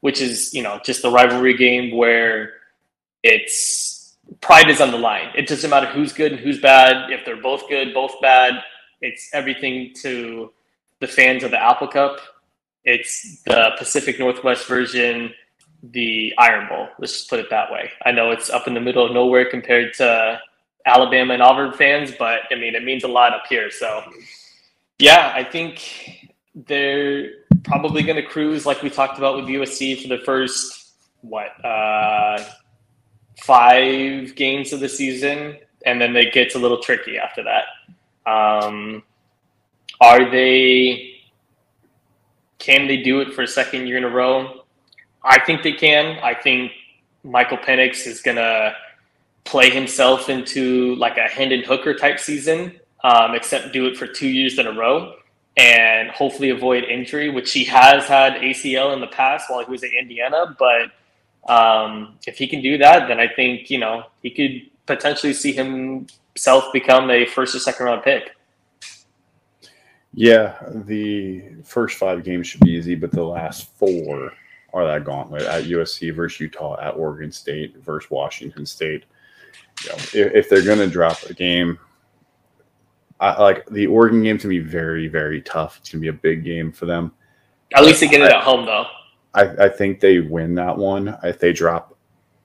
which 0.00 0.20
is 0.20 0.52
you 0.54 0.62
know 0.62 0.80
just 0.84 1.02
the 1.02 1.10
rivalry 1.10 1.56
game 1.56 1.96
where 1.96 2.54
it's 3.22 4.16
pride 4.40 4.68
is 4.68 4.80
on 4.80 4.90
the 4.90 4.98
line. 4.98 5.30
It 5.34 5.48
doesn't 5.48 5.70
matter 5.70 5.86
who's 5.86 6.12
good 6.12 6.32
and 6.32 6.40
who's 6.40 6.60
bad. 6.60 7.10
If 7.10 7.24
they're 7.24 7.40
both 7.40 7.68
good, 7.68 7.92
both 7.92 8.14
bad, 8.22 8.54
it's 9.00 9.28
everything 9.32 9.92
to 10.02 10.52
the 11.00 11.06
fans 11.06 11.42
of 11.42 11.50
the 11.50 11.62
Apple 11.62 11.88
Cup. 11.88 12.18
It's 12.84 13.42
the 13.42 13.72
Pacific 13.78 14.18
Northwest 14.18 14.66
version 14.66 15.32
the 15.82 16.34
Iron 16.38 16.68
Bowl. 16.68 16.88
Let's 16.98 17.12
just 17.12 17.30
put 17.30 17.40
it 17.40 17.50
that 17.50 17.70
way. 17.70 17.90
I 18.04 18.12
know 18.12 18.30
it's 18.30 18.50
up 18.50 18.66
in 18.66 18.74
the 18.74 18.80
middle 18.80 19.06
of 19.06 19.12
nowhere 19.12 19.48
compared 19.50 19.94
to 19.94 20.40
Alabama 20.86 21.34
and 21.34 21.42
Auburn 21.42 21.72
fans, 21.72 22.12
but 22.18 22.40
I 22.50 22.54
mean, 22.56 22.74
it 22.74 22.84
means 22.84 23.04
a 23.04 23.08
lot 23.08 23.32
up 23.32 23.44
here. 23.48 23.70
So, 23.70 24.02
yeah, 24.98 25.32
I 25.34 25.44
think 25.44 26.19
they're 26.54 27.30
probably 27.62 28.02
going 28.02 28.16
to 28.16 28.22
cruise 28.22 28.66
like 28.66 28.82
we 28.82 28.90
talked 28.90 29.18
about 29.18 29.36
with 29.36 29.46
USC 29.46 30.00
for 30.02 30.08
the 30.08 30.18
first, 30.24 30.92
what, 31.20 31.64
uh, 31.64 32.42
five 33.42 34.34
games 34.34 34.72
of 34.72 34.80
the 34.80 34.88
season. 34.88 35.58
And 35.86 36.00
then 36.00 36.14
it 36.16 36.32
gets 36.32 36.54
a 36.54 36.58
little 36.58 36.78
tricky 36.78 37.18
after 37.18 37.42
that. 37.44 38.30
Um, 38.30 39.02
are 40.00 40.30
they, 40.30 41.22
can 42.58 42.86
they 42.86 42.98
do 42.98 43.20
it 43.20 43.32
for 43.32 43.42
a 43.42 43.48
second 43.48 43.86
year 43.86 43.96
in 43.96 44.04
a 44.04 44.10
row? 44.10 44.64
I 45.22 45.40
think 45.40 45.62
they 45.62 45.72
can. 45.72 46.18
I 46.22 46.34
think 46.34 46.72
Michael 47.24 47.58
Penix 47.58 48.06
is 48.06 48.20
going 48.20 48.36
to 48.36 48.74
play 49.44 49.70
himself 49.70 50.28
into 50.28 50.94
like 50.96 51.16
a 51.16 51.28
Hendon 51.28 51.62
Hooker 51.62 51.94
type 51.94 52.18
season, 52.18 52.78
um, 53.04 53.34
except 53.34 53.72
do 53.72 53.86
it 53.86 53.96
for 53.96 54.06
two 54.06 54.28
years 54.28 54.58
in 54.58 54.66
a 54.66 54.72
row 54.72 55.14
and 55.60 56.08
hopefully 56.10 56.48
avoid 56.48 56.84
injury, 56.84 57.28
which 57.28 57.52
he 57.52 57.64
has 57.64 58.06
had 58.06 58.32
ACL 58.36 58.94
in 58.94 59.00
the 59.00 59.06
past 59.08 59.50
while 59.50 59.62
he 59.62 59.70
was 59.70 59.84
at 59.84 59.90
Indiana. 59.92 60.56
But 60.58 60.90
um, 61.52 62.14
if 62.26 62.38
he 62.38 62.46
can 62.46 62.62
do 62.62 62.78
that, 62.78 63.08
then 63.08 63.20
I 63.20 63.28
think, 63.28 63.68
you 63.68 63.78
know, 63.78 64.04
he 64.22 64.30
could 64.30 64.70
potentially 64.86 65.34
see 65.34 65.52
himself 65.52 66.72
become 66.72 67.10
a 67.10 67.26
first 67.26 67.54
or 67.54 67.58
second 67.58 67.84
round 67.84 68.02
pick. 68.02 68.36
Yeah, 70.14 70.56
the 70.70 71.44
first 71.62 71.98
five 71.98 72.24
games 72.24 72.46
should 72.46 72.62
be 72.62 72.70
easy, 72.70 72.94
but 72.94 73.12
the 73.12 73.22
last 73.22 73.68
four 73.76 74.32
are 74.72 74.86
that 74.86 75.04
gauntlet 75.04 75.42
at 75.42 75.64
USC 75.64 76.14
versus 76.14 76.40
Utah, 76.40 76.80
at 76.80 76.96
Oregon 76.96 77.30
State 77.30 77.76
versus 77.76 78.10
Washington 78.10 78.64
State. 78.64 79.04
You 79.84 79.90
know, 79.90 79.96
if, 79.96 80.14
if 80.14 80.48
they're 80.48 80.64
going 80.64 80.78
to 80.78 80.88
drop 80.88 81.22
a 81.24 81.34
game, 81.34 81.78
I, 83.20 83.40
like 83.40 83.66
the 83.66 83.86
Oregon 83.86 84.22
game 84.22 84.38
to 84.38 84.48
be 84.48 84.58
very, 84.58 85.06
very 85.06 85.42
tough. 85.42 85.78
It's 85.78 85.90
going 85.90 86.02
to 86.02 86.12
be 86.12 86.16
a 86.16 86.20
big 86.20 86.42
game 86.42 86.72
for 86.72 86.86
them. 86.86 87.12
At 87.74 87.84
least 87.84 88.00
they 88.00 88.08
get 88.08 88.22
it 88.22 88.32
I, 88.32 88.38
at 88.38 88.42
home, 88.44 88.66
though. 88.66 88.86
I, 89.34 89.66
I 89.66 89.68
think 89.68 90.00
they 90.00 90.20
win 90.20 90.54
that 90.56 90.76
one. 90.76 91.16
If 91.22 91.38
they 91.38 91.52
drop, 91.52 91.96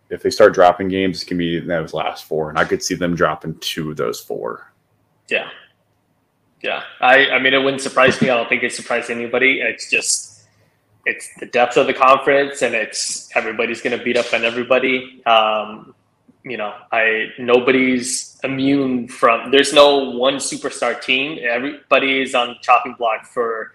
if 0.09 0.21
they 0.21 0.29
start 0.29 0.53
dropping 0.53 0.89
games, 0.89 1.23
it 1.23 1.25
can 1.25 1.37
be 1.37 1.59
those 1.59 1.93
last 1.93 2.25
four, 2.25 2.49
and 2.49 2.59
I 2.59 2.65
could 2.65 2.83
see 2.83 2.93
them 2.93 3.15
dropping 3.15 3.57
two 3.59 3.89
of 3.89 3.97
those 3.97 4.19
four. 4.19 4.71
Yeah, 5.29 5.49
yeah. 6.61 6.83
I, 7.01 7.29
I 7.29 7.39
mean, 7.39 7.53
it 7.53 7.57
wouldn't 7.57 7.81
surprise 7.81 8.21
me. 8.21 8.29
I 8.29 8.37
don't 8.37 8.47
think 8.47 8.61
it 8.61 8.71
surprised 8.71 9.09
anybody. 9.09 9.61
It's 9.61 9.89
just 9.89 10.35
it's 11.05 11.29
the 11.39 11.45
depth 11.45 11.77
of 11.77 11.87
the 11.87 11.93
conference 11.93 12.61
and 12.61 12.73
it's 12.73 13.29
everybody's 13.35 13.81
going 13.81 13.97
to 13.97 14.03
beat 14.03 14.17
up 14.17 14.33
on 14.33 14.43
everybody. 14.43 15.23
Um, 15.25 15.94
you 16.45 16.57
know, 16.57 16.73
I 16.91 17.29
nobody's 17.39 18.39
immune 18.43 19.07
from. 19.07 19.49
There's 19.49 19.73
no 19.73 20.11
one 20.11 20.35
superstar 20.35 21.01
team. 21.01 21.39
Everybody 21.41 22.21
is 22.21 22.35
on 22.35 22.57
chopping 22.61 22.93
block 22.93 23.25
for 23.25 23.73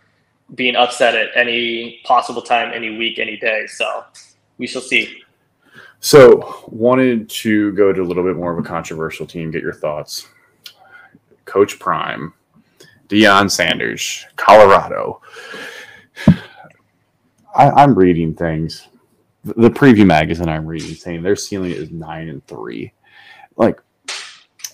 being 0.54 0.76
upset 0.76 1.16
at 1.16 1.28
any 1.34 2.00
possible 2.04 2.42
time, 2.42 2.72
any 2.72 2.96
week, 2.96 3.18
any 3.18 3.36
day. 3.36 3.66
So 3.66 4.04
we 4.56 4.68
shall 4.68 4.82
see. 4.82 5.22
So, 6.02 6.64
wanted 6.68 7.28
to 7.28 7.72
go 7.72 7.92
to 7.92 8.00
a 8.00 8.04
little 8.04 8.24
bit 8.24 8.34
more 8.34 8.52
of 8.52 8.58
a 8.58 8.66
controversial 8.66 9.26
team. 9.26 9.50
Get 9.50 9.62
your 9.62 9.74
thoughts. 9.74 10.28
Coach 11.44 11.78
Prime, 11.78 12.32
Deion 13.08 13.50
Sanders, 13.50 14.24
Colorado. 14.36 15.20
I, 17.54 17.82
am 17.82 17.94
reading 17.94 18.34
things. 18.34 18.88
The 19.44 19.70
preview 19.70 20.06
magazine 20.06 20.48
I'm 20.48 20.66
reading 20.66 20.94
saying 20.94 21.22
their 21.22 21.36
ceiling 21.36 21.72
is 21.72 21.90
nine 21.90 22.28
and 22.28 22.46
three. 22.46 22.92
Like, 23.56 23.80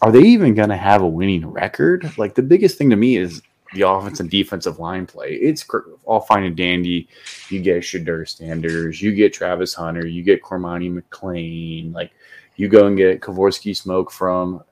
are 0.02 0.10
they 0.10 0.22
even 0.22 0.54
going 0.54 0.70
to 0.70 0.76
have 0.76 1.02
a 1.02 1.08
winning 1.08 1.46
record? 1.46 2.16
Like, 2.18 2.34
the 2.34 2.42
biggest 2.42 2.76
thing 2.76 2.90
to 2.90 2.96
me 2.96 3.16
is 3.16 3.42
the 3.74 3.88
offense 3.88 4.20
and 4.20 4.30
defensive 4.30 4.78
line 4.78 5.06
play. 5.06 5.34
It's 5.34 5.64
all 6.04 6.20
fine 6.20 6.44
and 6.44 6.56
dandy. 6.56 7.08
You 7.48 7.60
get 7.60 7.82
Shedeur 7.82 8.28
Sanders, 8.28 9.00
you 9.00 9.14
get 9.14 9.32
Travis 9.32 9.74
Hunter, 9.74 10.06
you 10.06 10.22
get 10.22 10.42
Cormani 10.42 11.00
McClain. 11.00 11.94
Like, 11.94 12.10
you 12.56 12.68
go 12.68 12.86
and 12.86 12.96
get 12.96 13.20
Kavosiey 13.20 13.76
Smoke 13.76 14.10
from 14.10 14.62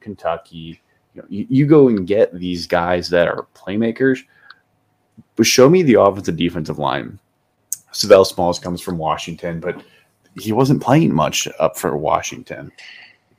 Kentucky. 0.00 0.80
You, 1.14 1.22
know, 1.22 1.28
you, 1.28 1.46
you 1.48 1.66
go 1.66 1.88
and 1.88 2.06
get 2.06 2.34
these 2.34 2.66
guys 2.66 3.10
that 3.10 3.28
are 3.28 3.46
playmakers. 3.54 4.20
But 5.36 5.46
show 5.46 5.68
me 5.68 5.82
the 5.82 6.00
offensive 6.00 6.36
defensive 6.36 6.78
line. 6.78 7.18
Sav'ell 7.92 8.26
Smalls 8.26 8.58
comes 8.58 8.80
from 8.80 8.98
Washington, 8.98 9.60
but 9.60 9.82
he 10.40 10.52
wasn't 10.52 10.82
playing 10.82 11.14
much 11.14 11.46
up 11.58 11.76
for 11.76 11.96
Washington. 11.96 12.72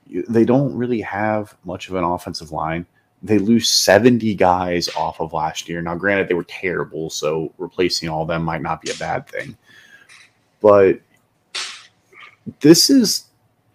They 0.07 0.45
don't 0.45 0.75
really 0.75 1.01
have 1.01 1.55
much 1.65 1.89
of 1.89 1.95
an 1.95 2.03
offensive 2.03 2.51
line. 2.51 2.85
They 3.23 3.39
lose 3.39 3.69
70 3.69 4.35
guys 4.35 4.89
off 4.95 5.19
of 5.19 5.33
last 5.33 5.67
year. 5.67 5.81
Now, 5.81 5.95
granted, 5.95 6.27
they 6.27 6.33
were 6.33 6.43
terrible, 6.43 7.09
so 7.09 7.53
replacing 7.57 8.09
all 8.09 8.23
of 8.23 8.27
them 8.27 8.43
might 8.43 8.61
not 8.61 8.81
be 8.81 8.91
a 8.91 8.95
bad 8.95 9.27
thing. 9.27 9.57
But 10.61 10.99
this 12.59 12.89
is 12.89 13.25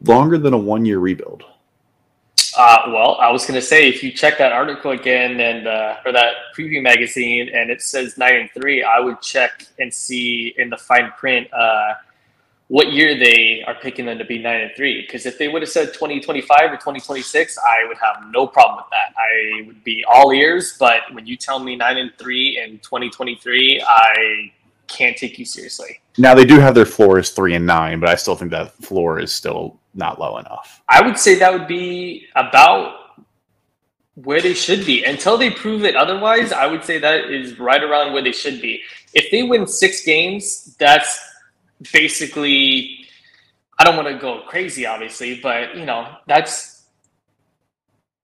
longer 0.04 0.38
than 0.38 0.52
a 0.52 0.58
one 0.58 0.84
year 0.84 0.98
rebuild. 0.98 1.44
Uh, 2.58 2.90
well, 2.92 3.16
I 3.20 3.30
was 3.30 3.46
going 3.46 3.54
to 3.54 3.64
say 3.64 3.88
if 3.88 4.02
you 4.02 4.10
check 4.10 4.36
that 4.38 4.50
article 4.50 4.90
again 4.90 5.38
and 5.38 5.68
uh, 5.68 5.98
or 6.04 6.10
that 6.10 6.32
preview 6.56 6.82
magazine 6.82 7.50
and 7.54 7.70
it 7.70 7.80
says 7.80 8.18
nine 8.18 8.34
and 8.34 8.50
three, 8.50 8.82
I 8.82 8.98
would 8.98 9.22
check 9.22 9.64
and 9.78 9.94
see 9.94 10.54
in 10.58 10.68
the 10.68 10.76
fine 10.76 11.12
print 11.16 11.46
uh, 11.54 11.94
what 12.66 12.92
year 12.92 13.16
they 13.16 13.62
are 13.64 13.76
picking 13.76 14.06
them 14.06 14.18
to 14.18 14.24
be 14.24 14.38
nine 14.38 14.62
and 14.62 14.72
three. 14.76 15.02
Because 15.02 15.24
if 15.24 15.38
they 15.38 15.46
would 15.46 15.62
have 15.62 15.70
said 15.70 15.94
twenty 15.94 16.18
twenty 16.18 16.40
five 16.40 16.72
or 16.72 16.76
twenty 16.76 16.98
twenty 16.98 17.22
six, 17.22 17.56
I 17.58 17.86
would 17.86 17.96
have 17.98 18.24
no 18.32 18.48
problem 18.48 18.78
with 18.78 18.90
that. 18.90 19.14
I 19.16 19.64
would 19.64 19.84
be 19.84 20.04
all 20.12 20.32
ears. 20.32 20.76
But 20.80 21.02
when 21.12 21.28
you 21.28 21.36
tell 21.36 21.60
me 21.60 21.76
nine 21.76 21.96
and 21.96 22.10
three 22.18 22.60
in 22.60 22.80
twenty 22.80 23.08
twenty 23.08 23.36
three, 23.36 23.80
I 23.86 24.50
can't 24.88 25.16
take 25.16 25.38
you 25.38 25.44
seriously. 25.44 26.00
Now 26.16 26.34
they 26.34 26.44
do 26.44 26.58
have 26.58 26.74
their 26.74 26.86
floor 26.86 27.20
is 27.20 27.30
three 27.30 27.54
and 27.54 27.66
nine, 27.66 28.00
but 28.00 28.08
I 28.08 28.16
still 28.16 28.34
think 28.34 28.50
that 28.50 28.74
floor 28.82 29.20
is 29.20 29.32
still 29.32 29.78
not 29.98 30.18
low 30.18 30.38
enough. 30.38 30.82
I 30.88 31.02
would 31.02 31.18
say 31.18 31.38
that 31.38 31.52
would 31.52 31.68
be 31.68 32.26
about 32.34 32.94
where 34.14 34.40
they 34.40 34.54
should 34.54 34.86
be. 34.86 35.04
Until 35.04 35.36
they 35.36 35.50
prove 35.50 35.84
it 35.84 35.94
otherwise, 35.94 36.52
I 36.52 36.66
would 36.66 36.84
say 36.84 36.98
that 36.98 37.30
is 37.30 37.58
right 37.58 37.82
around 37.82 38.12
where 38.12 38.22
they 38.22 38.32
should 38.32 38.60
be. 38.60 38.80
If 39.14 39.30
they 39.30 39.42
win 39.42 39.66
six 39.66 40.02
games, 40.04 40.76
that's 40.78 41.20
basically 41.92 43.06
I 43.78 43.84
don't 43.84 43.96
want 43.96 44.08
to 44.08 44.18
go 44.18 44.42
crazy, 44.46 44.86
obviously, 44.86 45.40
but 45.40 45.76
you 45.76 45.84
know, 45.84 46.16
that's 46.26 46.86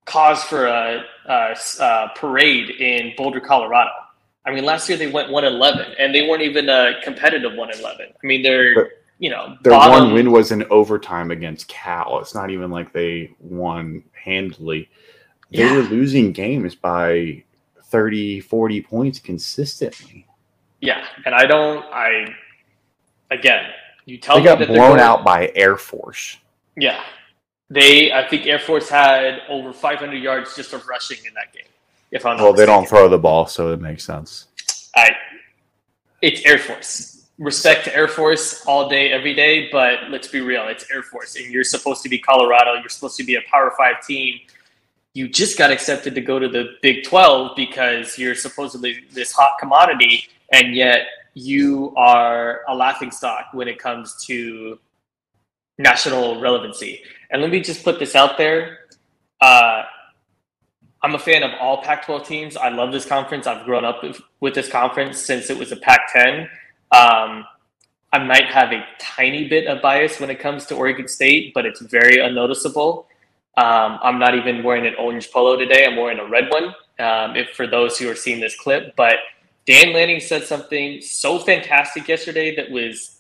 cause 0.04 0.42
for 0.44 0.66
a, 0.66 1.04
a, 1.26 1.56
a 1.80 2.10
parade 2.16 2.70
in 2.70 3.12
Boulder, 3.16 3.40
Colorado. 3.40 3.90
I 4.44 4.52
mean, 4.52 4.64
last 4.64 4.88
year 4.88 4.98
they 4.98 5.10
went 5.10 5.30
one 5.30 5.44
eleven, 5.44 5.94
and 5.98 6.14
they 6.14 6.28
weren't 6.28 6.42
even 6.42 6.68
a 6.68 6.94
competitive 7.02 7.54
one 7.54 7.70
eleven. 7.70 8.06
I 8.10 8.26
mean, 8.26 8.42
they're 8.42 8.74
but 8.74 8.88
you 9.18 9.30
know 9.30 9.56
their 9.62 9.72
bottom. 9.72 10.06
one 10.06 10.14
win 10.14 10.32
was 10.32 10.52
in 10.52 10.64
overtime 10.64 11.30
against 11.30 11.68
Cal. 11.68 12.18
It's 12.20 12.34
not 12.34 12.50
even 12.50 12.70
like 12.70 12.92
they 12.92 13.30
won 13.40 14.02
handily. 14.12 14.88
They 15.50 15.58
yeah. 15.58 15.76
were 15.76 15.82
losing 15.82 16.32
games 16.32 16.74
by 16.74 17.44
30, 17.84 18.40
40 18.40 18.82
points 18.82 19.18
consistently. 19.20 20.26
Yeah, 20.80 21.06
and 21.24 21.34
I 21.34 21.46
don't. 21.46 21.84
I 21.86 22.34
again, 23.30 23.70
you 24.04 24.18
tell 24.18 24.36
they 24.36 24.42
me 24.42 24.46
got 24.46 24.58
that 24.58 24.68
blown 24.68 24.98
out 24.98 25.24
by 25.24 25.52
Air 25.54 25.76
Force. 25.76 26.38
Yeah, 26.76 27.02
they. 27.70 28.12
I 28.12 28.28
think 28.28 28.46
Air 28.46 28.58
Force 28.58 28.88
had 28.88 29.40
over 29.48 29.72
500 29.72 30.14
yards 30.16 30.56
just 30.56 30.72
of 30.72 30.86
rushing 30.88 31.24
in 31.26 31.32
that 31.34 31.52
game. 31.52 31.62
If 32.10 32.26
I'm 32.26 32.36
well, 32.38 32.52
they 32.52 32.66
don't 32.66 32.88
throw 32.88 33.08
the 33.08 33.18
ball, 33.18 33.46
so 33.46 33.72
it 33.72 33.80
makes 33.80 34.04
sense. 34.04 34.48
I. 34.96 35.10
It's 36.20 36.44
Air 36.44 36.58
Force 36.58 37.13
respect 37.38 37.84
to 37.84 37.96
Air 37.96 38.08
Force 38.08 38.64
all 38.66 38.88
day, 38.88 39.10
every 39.10 39.34
day, 39.34 39.68
but 39.72 40.10
let's 40.10 40.28
be 40.28 40.40
real, 40.40 40.68
it's 40.68 40.90
Air 40.90 41.02
Force, 41.02 41.36
and 41.36 41.52
you're 41.52 41.64
supposed 41.64 42.02
to 42.02 42.08
be 42.08 42.18
Colorado. 42.18 42.74
You're 42.74 42.88
supposed 42.88 43.16
to 43.16 43.24
be 43.24 43.34
a 43.34 43.40
Power 43.50 43.72
Five 43.76 44.04
team. 44.06 44.40
You 45.14 45.28
just 45.28 45.58
got 45.58 45.70
accepted 45.70 46.14
to 46.14 46.20
go 46.20 46.38
to 46.38 46.48
the 46.48 46.76
Big 46.82 47.04
12 47.04 47.56
because 47.56 48.18
you're 48.18 48.34
supposedly 48.34 49.04
this 49.12 49.32
hot 49.32 49.58
commodity, 49.58 50.28
and 50.52 50.74
yet 50.74 51.06
you 51.34 51.92
are 51.96 52.62
a 52.68 52.74
laughing 52.74 53.10
stock 53.10 53.46
when 53.52 53.68
it 53.68 53.78
comes 53.78 54.24
to 54.26 54.78
national 55.78 56.40
relevancy. 56.40 57.02
And 57.30 57.42
let 57.42 57.50
me 57.50 57.60
just 57.60 57.82
put 57.82 57.98
this 57.98 58.14
out 58.14 58.38
there. 58.38 58.78
Uh, 59.40 59.82
I'm 61.02 61.14
a 61.14 61.18
fan 61.18 61.42
of 61.42 61.50
all 61.60 61.82
Pac 61.82 62.06
12 62.06 62.26
teams. 62.26 62.56
I 62.56 62.68
love 62.68 62.92
this 62.92 63.04
conference. 63.04 63.46
I've 63.46 63.64
grown 63.64 63.84
up 63.84 64.02
with 64.40 64.54
this 64.54 64.68
conference 64.68 65.18
since 65.18 65.50
it 65.50 65.58
was 65.58 65.72
a 65.72 65.76
Pac 65.76 66.12
10. 66.12 66.48
Um, 66.94 67.44
I 68.12 68.18
might 68.18 68.44
have 68.44 68.70
a 68.72 68.84
tiny 69.00 69.48
bit 69.48 69.66
of 69.66 69.82
bias 69.82 70.20
when 70.20 70.30
it 70.30 70.38
comes 70.38 70.66
to 70.66 70.76
Oregon 70.76 71.08
State, 71.08 71.52
but 71.52 71.66
it's 71.66 71.80
very 71.80 72.20
unnoticeable. 72.20 73.08
Um, 73.56 73.98
I'm 74.02 74.20
not 74.20 74.36
even 74.36 74.62
wearing 74.62 74.86
an 74.86 74.94
orange 74.96 75.30
polo 75.32 75.56
today. 75.56 75.84
I'm 75.86 75.96
wearing 75.96 76.20
a 76.20 76.26
red 76.26 76.48
one. 76.50 76.74
Um, 77.00 77.34
if 77.34 77.50
for 77.50 77.66
those 77.66 77.98
who 77.98 78.08
are 78.08 78.14
seeing 78.14 78.38
this 78.38 78.56
clip, 78.56 78.94
but 78.94 79.16
Dan 79.66 79.92
Lanning 79.92 80.20
said 80.20 80.44
something 80.44 81.00
so 81.00 81.40
fantastic 81.40 82.06
yesterday 82.06 82.54
that 82.54 82.70
was 82.70 83.16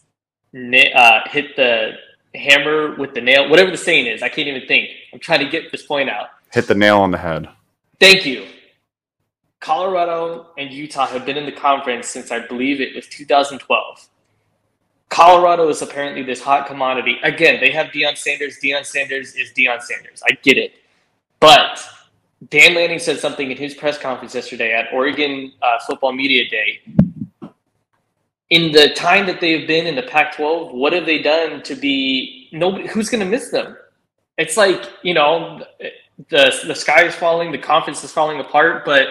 uh, 0.54 1.20
hit 1.26 1.56
the 1.56 1.94
hammer 2.36 2.94
with 2.94 3.14
the 3.14 3.20
nail, 3.20 3.48
whatever 3.48 3.72
the 3.72 3.76
saying 3.76 4.06
is. 4.06 4.22
I 4.22 4.28
can't 4.28 4.46
even 4.46 4.66
think. 4.68 4.90
I'm 5.12 5.18
trying 5.18 5.40
to 5.40 5.48
get 5.48 5.72
this 5.72 5.84
point 5.84 6.08
out. 6.08 6.28
Hit 6.52 6.68
the 6.68 6.74
nail 6.74 7.00
on 7.00 7.10
the 7.10 7.18
head. 7.18 7.48
Thank 7.98 8.24
you. 8.24 8.46
Colorado 9.64 10.48
and 10.58 10.70
Utah 10.70 11.06
have 11.06 11.24
been 11.24 11.38
in 11.38 11.46
the 11.46 11.52
conference 11.52 12.06
since 12.06 12.30
I 12.30 12.46
believe 12.46 12.82
it 12.82 12.94
was 12.94 13.06
2012. 13.06 14.08
Colorado 15.08 15.70
is 15.70 15.80
apparently 15.80 16.22
this 16.22 16.42
hot 16.42 16.66
commodity. 16.66 17.16
Again, 17.22 17.60
they 17.60 17.70
have 17.70 17.86
Deion 17.86 18.14
Sanders. 18.14 18.58
Deion 18.62 18.84
Sanders 18.84 19.34
is 19.34 19.54
Deion 19.54 19.80
Sanders. 19.80 20.22
I 20.28 20.34
get 20.42 20.58
it. 20.58 20.72
But 21.40 21.82
Dan 22.50 22.74
Lanning 22.74 22.98
said 22.98 23.18
something 23.18 23.50
in 23.50 23.56
his 23.56 23.72
press 23.72 23.96
conference 23.96 24.34
yesterday 24.34 24.74
at 24.74 24.92
Oregon 24.92 25.50
uh, 25.62 25.78
Football 25.86 26.12
Media 26.12 26.46
Day. 26.50 26.82
In 28.50 28.70
the 28.70 28.92
time 28.94 29.24
that 29.26 29.40
they've 29.40 29.66
been 29.66 29.86
in 29.86 29.96
the 29.96 30.02
Pac-12, 30.02 30.74
what 30.74 30.92
have 30.92 31.06
they 31.06 31.22
done 31.22 31.62
to 31.62 31.74
be 31.74 32.50
nobody? 32.52 32.86
Who's 32.86 33.08
going 33.08 33.24
to 33.24 33.30
miss 33.30 33.48
them? 33.48 33.78
It's 34.36 34.58
like 34.58 34.90
you 35.02 35.14
know, 35.14 35.64
the 36.28 36.52
the 36.66 36.74
sky 36.74 37.04
is 37.04 37.14
falling, 37.14 37.50
the 37.50 37.56
conference 37.56 38.04
is 38.04 38.12
falling 38.12 38.40
apart, 38.40 38.84
but 38.84 39.06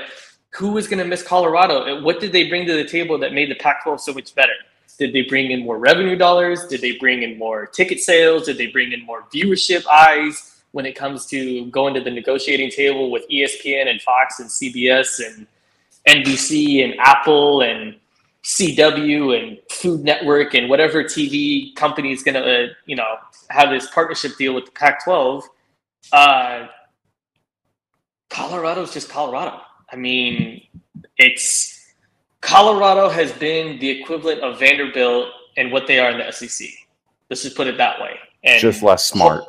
who 0.56 0.78
is 0.78 0.88
going 0.88 0.99
to 0.99 1.06
miss 1.06 1.24
Colorado? 1.24 2.01
What 2.01 2.20
did 2.20 2.32
they 2.32 2.47
bring 2.47 2.66
to 2.68 2.74
the 2.74 2.86
table 2.86 3.18
that 3.20 3.34
made 3.34 3.49
the 3.49 3.56
Pac-12 3.56 3.99
so 3.99 4.14
much 4.14 4.34
better? 4.36 4.54
Did 4.99 5.14
they 5.14 5.24
bring 5.24 5.51
in 5.51 5.64
more 5.64 5.80
revenue 5.80 6.16
dollars? 6.16 6.66
Did 6.68 6.82
they 6.82 6.97
bring 6.97 7.24
in 7.24 7.39
more 7.39 7.66
ticket 7.66 7.99
sales? 7.99 8.45
Did 8.45 8.58
they 8.58 8.68
bring 8.68 8.91
in 8.91 9.04
more 9.06 9.24
viewership 9.34 9.86
eyes? 9.88 10.54
when 10.74 10.88
it 10.88 10.95
comes 10.95 11.28
to 11.28 11.66
going 11.68 11.93
to 11.93 12.01
the 12.01 12.10
negotiating 12.12 12.70
table 12.72 13.12
with 13.12 13.24
ESPN 13.30 13.88
and 13.88 14.01
Fox 14.01 14.39
and 14.39 14.49
CBS 14.49 15.22
and 15.24 15.47
NBC 16.08 16.84
and 16.84 16.95
Apple 16.99 17.62
and 17.62 17.95
CW 18.43 19.39
and 19.39 19.60
Food 19.72 20.04
Network 20.04 20.56
and 20.56 20.70
whatever 20.70 21.04
TV 21.04 21.74
company 21.76 22.12
is 22.12 22.24
going 22.24 22.34
to, 22.34 22.41
uh, 22.41 22.68
you 22.88 22.95
know, 22.95 23.16
have 23.51 23.70
this 23.70 23.88
partnership 23.91 24.36
deal 24.38 24.56
with 24.56 24.66
the 24.66 24.72
Pac-12. 24.72 25.43
Uh, 26.12 26.68
Colorado's 28.30 28.91
just 28.91 29.10
Colorado. 29.10 29.62
I 29.93 29.95
mean, 29.95 30.63
it's 31.17 31.93
Colorado 32.41 33.09
has 33.09 33.31
been 33.31 33.77
the 33.79 33.87
equivalent 33.87 34.41
of 34.41 34.59
Vanderbilt 34.59 35.29
and 35.55 35.71
what 35.71 35.85
they 35.85 35.99
are 35.99 36.09
in 36.09 36.17
the 36.17 36.31
SEC. 36.31 36.67
Let's 37.29 37.43
just 37.43 37.55
put 37.55 37.67
it 37.67 37.77
that 37.77 38.01
way. 38.01 38.17
And 38.43 38.59
just 38.59 38.81
less 38.81 39.05
smart. 39.05 39.43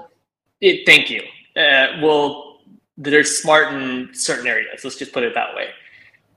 It, 0.61 0.84
thank 0.84 1.11
you. 1.11 1.22
Uh, 1.57 1.99
well, 2.03 2.61
they're 2.99 3.24
smart 3.24 3.72
in 3.72 4.11
certain 4.12 4.47
areas. 4.47 4.84
Let's 4.84 4.97
just 4.97 5.12
put 5.12 5.24
it 5.24 5.34
that 5.34 5.55
way. 5.55 5.70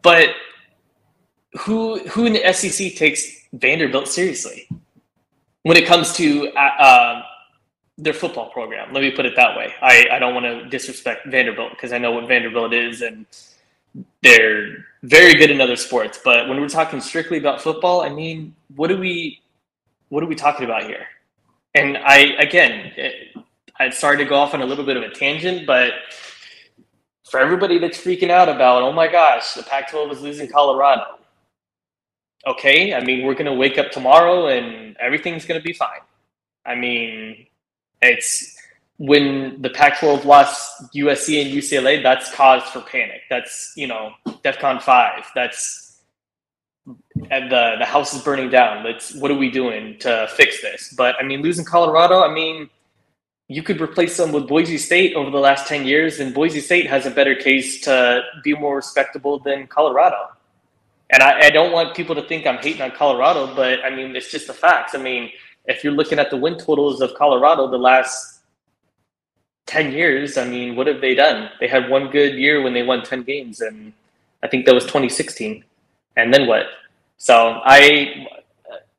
But 0.02 0.30
who 1.60 2.00
who 2.08 2.26
in 2.26 2.34
the 2.34 2.54
SEC 2.54 2.96
takes 2.96 3.48
Vanderbilt 3.54 4.08
seriously 4.08 4.70
when 5.64 5.76
it 5.76 5.86
comes 5.86 6.14
to 6.14 6.50
uh, 6.52 7.18
um, 7.18 7.24
their 7.98 8.14
football 8.14 8.50
program? 8.52 8.94
Let 8.94 9.02
me 9.02 9.12
put 9.12 9.26
it 9.26 9.36
that 9.36 9.56
way. 9.58 9.74
I, 9.82 10.08
I 10.14 10.20
don't 10.20 10.34
want 10.34 10.46
to 10.46 10.66
disrespect 10.70 11.28
Vanderbilt 11.28 11.72
because 11.72 11.92
I 11.92 11.98
know 11.98 12.12
what 12.12 12.28
Vanderbilt 12.28 12.74
is 12.74 13.02
and 13.02 13.26
they're 14.22 14.86
very 15.04 15.34
good 15.36 15.52
in 15.52 15.62
other 15.62 15.76
sports. 15.76 16.20
But 16.24 16.48
when 16.48 16.60
we're 16.60 16.70
talking 16.70 17.02
strictly 17.02 17.38
about 17.38 17.62
football, 17.62 18.02
I 18.02 18.10
mean, 18.10 18.56
what 18.76 18.92
are 18.92 18.98
we 18.98 19.42
what 20.10 20.24
are 20.24 20.28
we 20.28 20.36
talking 20.36 20.66
about 20.66 20.84
here? 20.84 21.06
And 21.76 21.98
I 21.98 22.36
again, 22.40 22.92
I 23.80 23.90
started 23.90 24.24
to 24.24 24.30
go 24.30 24.36
off 24.36 24.54
on 24.54 24.62
a 24.62 24.66
little 24.66 24.86
bit 24.86 24.98
of 24.98 25.04
a 25.04 25.10
tangent, 25.10 25.68
but 25.68 25.92
for 27.30 27.40
everybody 27.40 27.78
that's 27.78 27.98
freaking 27.98 28.30
out 28.30 28.50
about, 28.50 28.84
oh 28.84 28.92
my 28.92 29.08
gosh, 29.08 29.54
the 29.54 29.64
Pac 29.64 29.92
12 29.92 30.12
is 30.14 30.22
losing 30.22 30.48
Colorado. 30.48 31.20
Okay, 32.46 32.94
I 32.94 33.04
mean, 33.04 33.26
we're 33.26 33.34
going 33.34 33.46
to 33.48 33.54
wake 33.54 33.78
up 33.78 33.92
tomorrow 33.92 34.48
and 34.48 34.96
everything's 34.98 35.46
going 35.46 35.60
to 35.60 35.64
be 35.64 35.74
fine. 35.74 36.00
I 36.66 36.76
mean, 36.76 37.48
it's 38.02 38.57
when 38.98 39.62
the 39.62 39.70
Pac 39.70 40.00
12 40.00 40.26
lost 40.26 40.84
USC 40.96 41.42
and 41.42 41.54
UCLA, 41.54 42.02
that's 42.02 42.34
cause 42.34 42.64
for 42.64 42.82
panic. 42.82 43.22
That's, 43.30 43.74
you 43.76 43.88
know, 43.88 44.12
DEFCON 44.44 44.82
5. 44.82 45.32
That's, 45.36 46.02
the, 46.86 47.76
the 47.80 47.86
house 47.86 48.14
is 48.14 48.22
burning 48.24 48.50
down. 48.50 48.84
That's, 48.84 49.14
what 49.16 49.30
are 49.30 49.38
we 49.38 49.52
doing 49.52 50.00
to 50.00 50.28
fix 50.36 50.62
this? 50.62 50.94
But 50.98 51.16
I 51.20 51.24
mean, 51.24 51.42
losing 51.42 51.66
Colorado, 51.66 52.24
I 52.24 52.34
mean, 52.34 52.70
you 53.50 53.64
could 53.64 53.80
replace 53.80 54.18
them 54.18 54.32
with 54.32 54.48
Boise 54.48 54.78
State 54.78 55.16
over 55.16 55.30
the 55.30 55.40
last 55.40 55.68
10 55.68 55.86
years, 55.86 56.20
and 56.20 56.34
Boise 56.34 56.60
State 56.60 56.88
has 56.88 57.06
a 57.06 57.12
better 57.12 57.36
case 57.36 57.82
to 57.82 58.22
be 58.44 58.54
more 58.54 58.76
respectable 58.76 59.40
than 59.40 59.68
Colorado. 59.68 60.18
And 61.12 61.24
I, 61.24 61.46
I, 61.46 61.50
don't 61.50 61.72
want 61.72 61.96
people 61.96 62.16
to 62.16 62.28
think 62.28 62.46
I'm 62.46 62.58
hating 62.58 62.82
on 62.82 62.92
Colorado, 62.92 63.56
but 63.56 63.86
I 63.86 63.90
mean, 63.90 64.14
it's 64.18 64.30
just 64.30 64.48
the 64.48 64.54
facts. 64.54 64.94
I 64.94 64.98
mean, 64.98 65.32
if 65.66 65.82
you're 65.82 65.94
looking 65.94 66.20
at 66.20 66.30
the 66.30 66.36
win 66.36 66.58
totals 66.58 67.00
of 67.00 67.14
Colorado 67.14 67.70
the 67.70 67.78
last 67.78 68.37
10 69.68 69.92
years, 69.92 70.38
I 70.38 70.46
mean, 70.46 70.76
what 70.76 70.88
have 70.88 71.02
they 71.02 71.14
done? 71.14 71.50
They 71.60 71.68
had 71.68 71.90
one 71.90 72.10
good 72.10 72.36
year 72.36 72.62
when 72.62 72.74
they 72.74 72.84
won 72.84 73.04
10 73.04 73.24
games, 73.24 73.62
and 73.62 73.94
I 74.42 74.48
think 74.48 74.66
that 74.66 74.74
was 74.74 74.86
2016. 74.86 75.64
And 76.16 76.34
then 76.34 76.48
what? 76.48 76.66
So 77.18 77.62
I, 77.64 78.28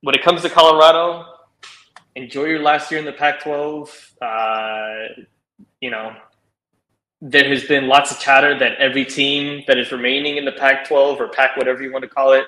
when 0.02 0.14
it 0.14 0.22
comes 0.22 0.42
to 0.42 0.50
Colorado, 0.50 1.24
enjoy 2.14 2.44
your 2.44 2.60
last 2.60 2.90
year 2.90 3.00
in 3.00 3.06
the 3.06 3.12
Pac-12. 3.12 3.88
Uh, 4.20 5.22
you 5.80 5.90
know, 5.90 6.14
there 7.20 7.48
has 7.48 7.64
been 7.64 7.88
lots 7.88 8.12
of 8.12 8.20
chatter 8.20 8.58
that 8.58 8.76
every 8.78 9.04
team 9.04 9.64
that 9.66 9.78
is 9.78 9.90
remaining 9.90 10.36
in 10.36 10.44
the 10.44 10.52
Pac-12 10.52 11.18
or 11.18 11.28
Pac, 11.28 11.56
whatever 11.56 11.82
you 11.82 11.92
want 11.92 12.02
to 12.02 12.08
call 12.08 12.32
it, 12.32 12.46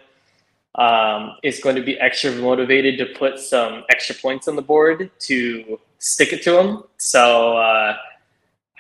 um, 0.77 1.37
is 1.43 1.61
going 1.61 1.75
to 1.75 1.83
be 1.83 1.99
extra 1.99 2.33
motivated 2.33 2.99
to 2.99 3.19
put 3.19 3.39
some 3.39 3.85
extra 3.89 4.15
points 4.15 4.47
on 4.47 4.57
the 4.57 4.63
board 4.63 5.11
to 5.21 5.81
stick 5.99 6.33
it 6.33 6.43
to 6.45 6.53
them. 6.53 6.85
So 6.99 7.57
uh, 7.57 7.97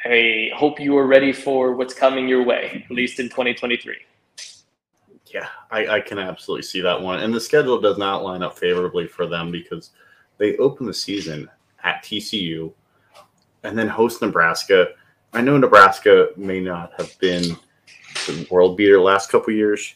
I 0.05 0.51
hope 0.55 0.81
you 0.81 0.97
are 0.97 1.07
ready 1.07 1.33
for 1.33 1.75
what's 1.75 1.95
coming 1.95 2.29
your 2.29 2.45
way, 2.45 2.85
at 2.89 2.95
least 2.95 3.21
in 3.21 3.29
2023. 3.29 3.97
Yeah, 5.27 5.47
I, 5.71 5.87
I 5.87 6.01
can 6.01 6.19
absolutely 6.19 6.63
see 6.63 6.81
that 6.81 7.01
one. 7.01 7.21
And 7.21 7.33
the 7.33 7.41
schedule 7.41 7.81
does 7.81 7.99
not 7.99 8.25
line 8.25 8.43
up 8.43 8.59
favorably 8.59 9.07
for 9.07 9.27
them 9.27 9.51
because– 9.51 9.91
they 10.41 10.57
open 10.57 10.87
the 10.87 10.95
season 10.95 11.49
at 11.85 12.03
TCU 12.03 12.73
and 13.63 13.79
then 13.79 13.87
host 13.87 14.23
Nebraska. 14.23 14.89
I 15.35 15.43
know 15.43 15.59
Nebraska 15.59 16.29
may 16.37 16.61
not 16.61 16.93
have 16.97 17.17
been 17.19 17.45
the 18.27 18.47
world 18.51 18.77
beater 18.77 18.99
last 18.99 19.31
couple 19.31 19.53
years, 19.53 19.95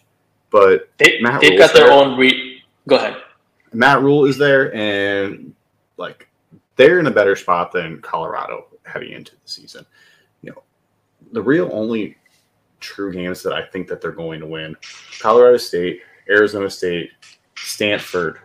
but 0.51 0.91
they, 0.99 1.19
Matt 1.23 1.41
they've 1.41 1.59
got 1.59 1.73
their 1.73 1.87
there. 1.87 1.93
own. 1.93 2.19
Re- 2.19 2.63
Go 2.87 2.97
ahead. 2.97 3.17
Matt 3.73 4.03
Rhule 4.03 4.27
is 4.27 4.37
there, 4.37 4.73
and 4.75 5.55
like 5.97 6.29
they're 6.77 7.01
in 7.01 7.07
a 7.07 7.11
better 7.11 7.35
spot 7.35 7.73
than 7.73 8.03
Colorado 8.03 8.67
heading 8.85 9.13
into 9.13 9.33
the 9.33 9.39
season. 9.45 9.85
You 10.43 10.53
know, 10.53 10.63
the 11.33 11.43
real 11.43 11.71
only 11.73 12.17
true 12.81 13.13
games 13.13 13.43
that 13.43 13.53
I 13.53 13.63
think 13.63 13.89
that 13.89 14.01
they're 14.01 14.13
going 14.13 14.41
to 14.41 14.47
win: 14.47 14.77
Colorado 15.21 15.57
State, 15.57 16.01
Arizona 16.29 16.71
State, 16.71 17.11
Stanford, 17.57 18.39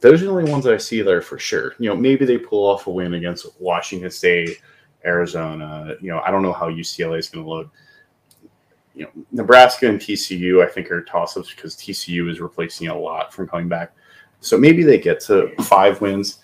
those 0.00 0.22
are 0.22 0.26
the 0.26 0.30
only 0.30 0.50
ones 0.50 0.64
that 0.64 0.74
I 0.74 0.78
see 0.78 1.02
there 1.02 1.22
for 1.22 1.38
sure. 1.38 1.74
You 1.78 1.88
know, 1.88 1.96
maybe 1.96 2.24
they 2.24 2.38
pull 2.38 2.66
off 2.66 2.86
a 2.86 2.90
win 2.90 3.14
against 3.14 3.46
Washington 3.60 4.10
State, 4.10 4.60
Arizona. 5.04 5.96
You 6.00 6.10
know, 6.10 6.20
I 6.20 6.30
don't 6.30 6.42
know 6.42 6.52
how 6.52 6.70
UCLA 6.70 7.18
is 7.18 7.28
going 7.28 7.44
to 7.44 7.50
look. 7.50 7.70
You 8.94 9.04
know, 9.04 9.10
Nebraska 9.32 9.88
and 9.88 10.00
TCU, 10.00 10.64
I 10.64 10.70
think, 10.70 10.90
are 10.90 11.02
toss 11.02 11.36
ups 11.36 11.52
because 11.54 11.76
TCU 11.76 12.30
is 12.30 12.40
replacing 12.40 12.88
a 12.88 12.98
lot 12.98 13.32
from 13.32 13.48
coming 13.48 13.68
back. 13.68 13.92
So 14.40 14.58
maybe 14.58 14.82
they 14.82 14.98
get 14.98 15.20
to 15.20 15.54
five 15.62 16.00
wins, 16.00 16.38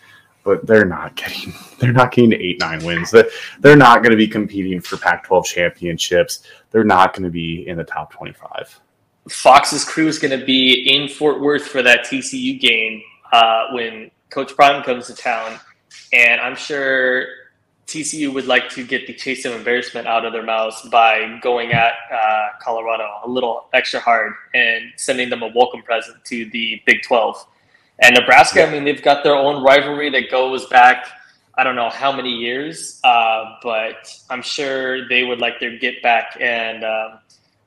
but 0.45 0.67
they're 0.67 0.85
not 0.85 1.15
getting 1.17 1.53
they're 1.79 1.93
not 1.93 2.13
getting 2.13 2.33
eight 2.33 2.61
nine 2.61 2.85
wins. 2.85 3.15
They're 3.61 3.77
not 3.77 4.03
going 4.03 4.11
to 4.13 4.17
be 4.17 4.29
competing 4.29 4.81
for 4.81 4.97
Pac-12 4.97 5.45
championships. 5.45 6.45
They're 6.71 6.85
not 6.85 7.15
going 7.15 7.25
to 7.25 7.31
be 7.31 7.67
in 7.69 7.77
the 7.77 7.85
top 7.85 8.13
twenty 8.13 8.33
five. 8.33 8.81
Fox's 9.29 9.85
crew 9.85 10.09
is 10.09 10.19
going 10.19 10.39
to 10.39 10.45
be 10.45 10.73
in 10.93 11.09
Fort 11.09 11.41
Worth 11.41 11.69
for 11.69 11.83
that 11.83 12.05
TCU 12.07 12.59
game 12.59 13.03
uh, 13.33 13.67
when 13.73 14.11
Coach 14.31 14.55
Prime 14.57 14.83
comes 14.83 15.07
to 15.07 15.15
town, 15.15 15.61
and 16.13 16.41
I'm 16.41 16.57
sure 16.57 17.27
TCU 17.87 18.33
would 18.33 18.47
like 18.47 18.71
to 18.71 18.87
get 18.87 19.07
the 19.07 19.13
taste 19.13 19.45
of 19.45 19.55
embarrassment 19.55 20.07
out 20.07 20.25
of 20.25 20.33
their 20.33 20.43
mouths 20.43 20.81
by 20.91 21.39
going 21.43 21.73
at 21.73 21.93
uh, 22.11 22.49
Colorado 22.61 23.07
a 23.25 23.29
little 23.29 23.69
extra 23.75 24.01
hard 24.01 24.33
and 24.55 24.93
sending 24.97 25.29
them 25.29 25.43
a 25.43 25.49
welcome 25.55 25.83
present 25.83 26.25
to 26.25 26.49
the 26.51 26.81
Big 26.87 27.03
12. 27.03 27.47
And 27.99 28.15
Nebraska, 28.15 28.61
yeah. 28.61 28.67
I 28.67 28.71
mean, 28.71 28.85
they've 28.85 29.03
got 29.03 29.23
their 29.23 29.35
own 29.35 29.63
rivalry 29.63 30.11
that 30.11 30.31
goes 30.31 30.67
back, 30.67 31.07
I 31.55 31.65
don't 31.65 31.77
know 31.77 31.91
how 31.91 32.13
many 32.13 32.31
years, 32.31 33.01
uh, 33.05 33.57
but 33.63 34.13
I'm 34.31 34.43
sure 34.43 35.09
they 35.09 35.25
would 35.25 35.39
like 35.39 35.61
their 35.61 35.79
get 35.79 36.03
back 36.03 36.37
and 36.41 36.85
um, 36.85 37.19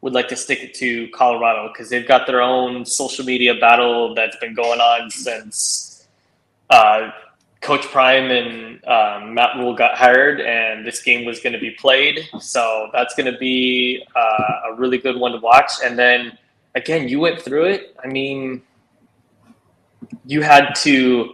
would 0.01 0.13
like 0.13 0.28
to 0.30 0.36
stick 0.36 0.61
it 0.61 0.73
to 0.76 1.07
Colorado 1.09 1.67
because 1.67 1.89
they've 1.89 2.07
got 2.07 2.26
their 2.28 2.41
own 2.41 2.86
social 2.86 3.23
media 3.23 3.55
battle 3.55 4.15
that's 4.15 4.38
been 4.38 4.55
going 4.55 4.80
on 4.80 5.09
since 5.11 6.07
uh, 6.69 7.11
Coach 7.61 7.84
Prime 7.86 8.30
and 8.30 8.86
um, 8.86 9.34
Matt 9.34 9.55
Rhule 9.57 9.76
got 9.76 9.97
hired, 9.97 10.39
and 10.41 10.86
this 10.86 11.01
game 11.01 11.26
was 11.26 11.39
going 11.39 11.53
to 11.53 11.59
be 11.59 11.71
played. 11.71 12.19
So 12.39 12.89
that's 12.93 13.15
going 13.15 13.32
to 13.32 13.38
be 13.39 14.03
uh, 14.15 14.71
a 14.71 14.76
really 14.76 14.99
good 14.99 15.17
one 15.17 15.32
to 15.32 15.39
watch. 15.39 15.71
And 15.84 15.97
then 15.97 16.38
again, 16.76 17.07
you 17.07 17.19
went 17.19 17.41
through 17.41 17.65
it. 17.65 17.95
I 18.03 18.07
mean, 18.07 18.61
you 20.26 20.41
had 20.41 20.74
to 20.76 21.34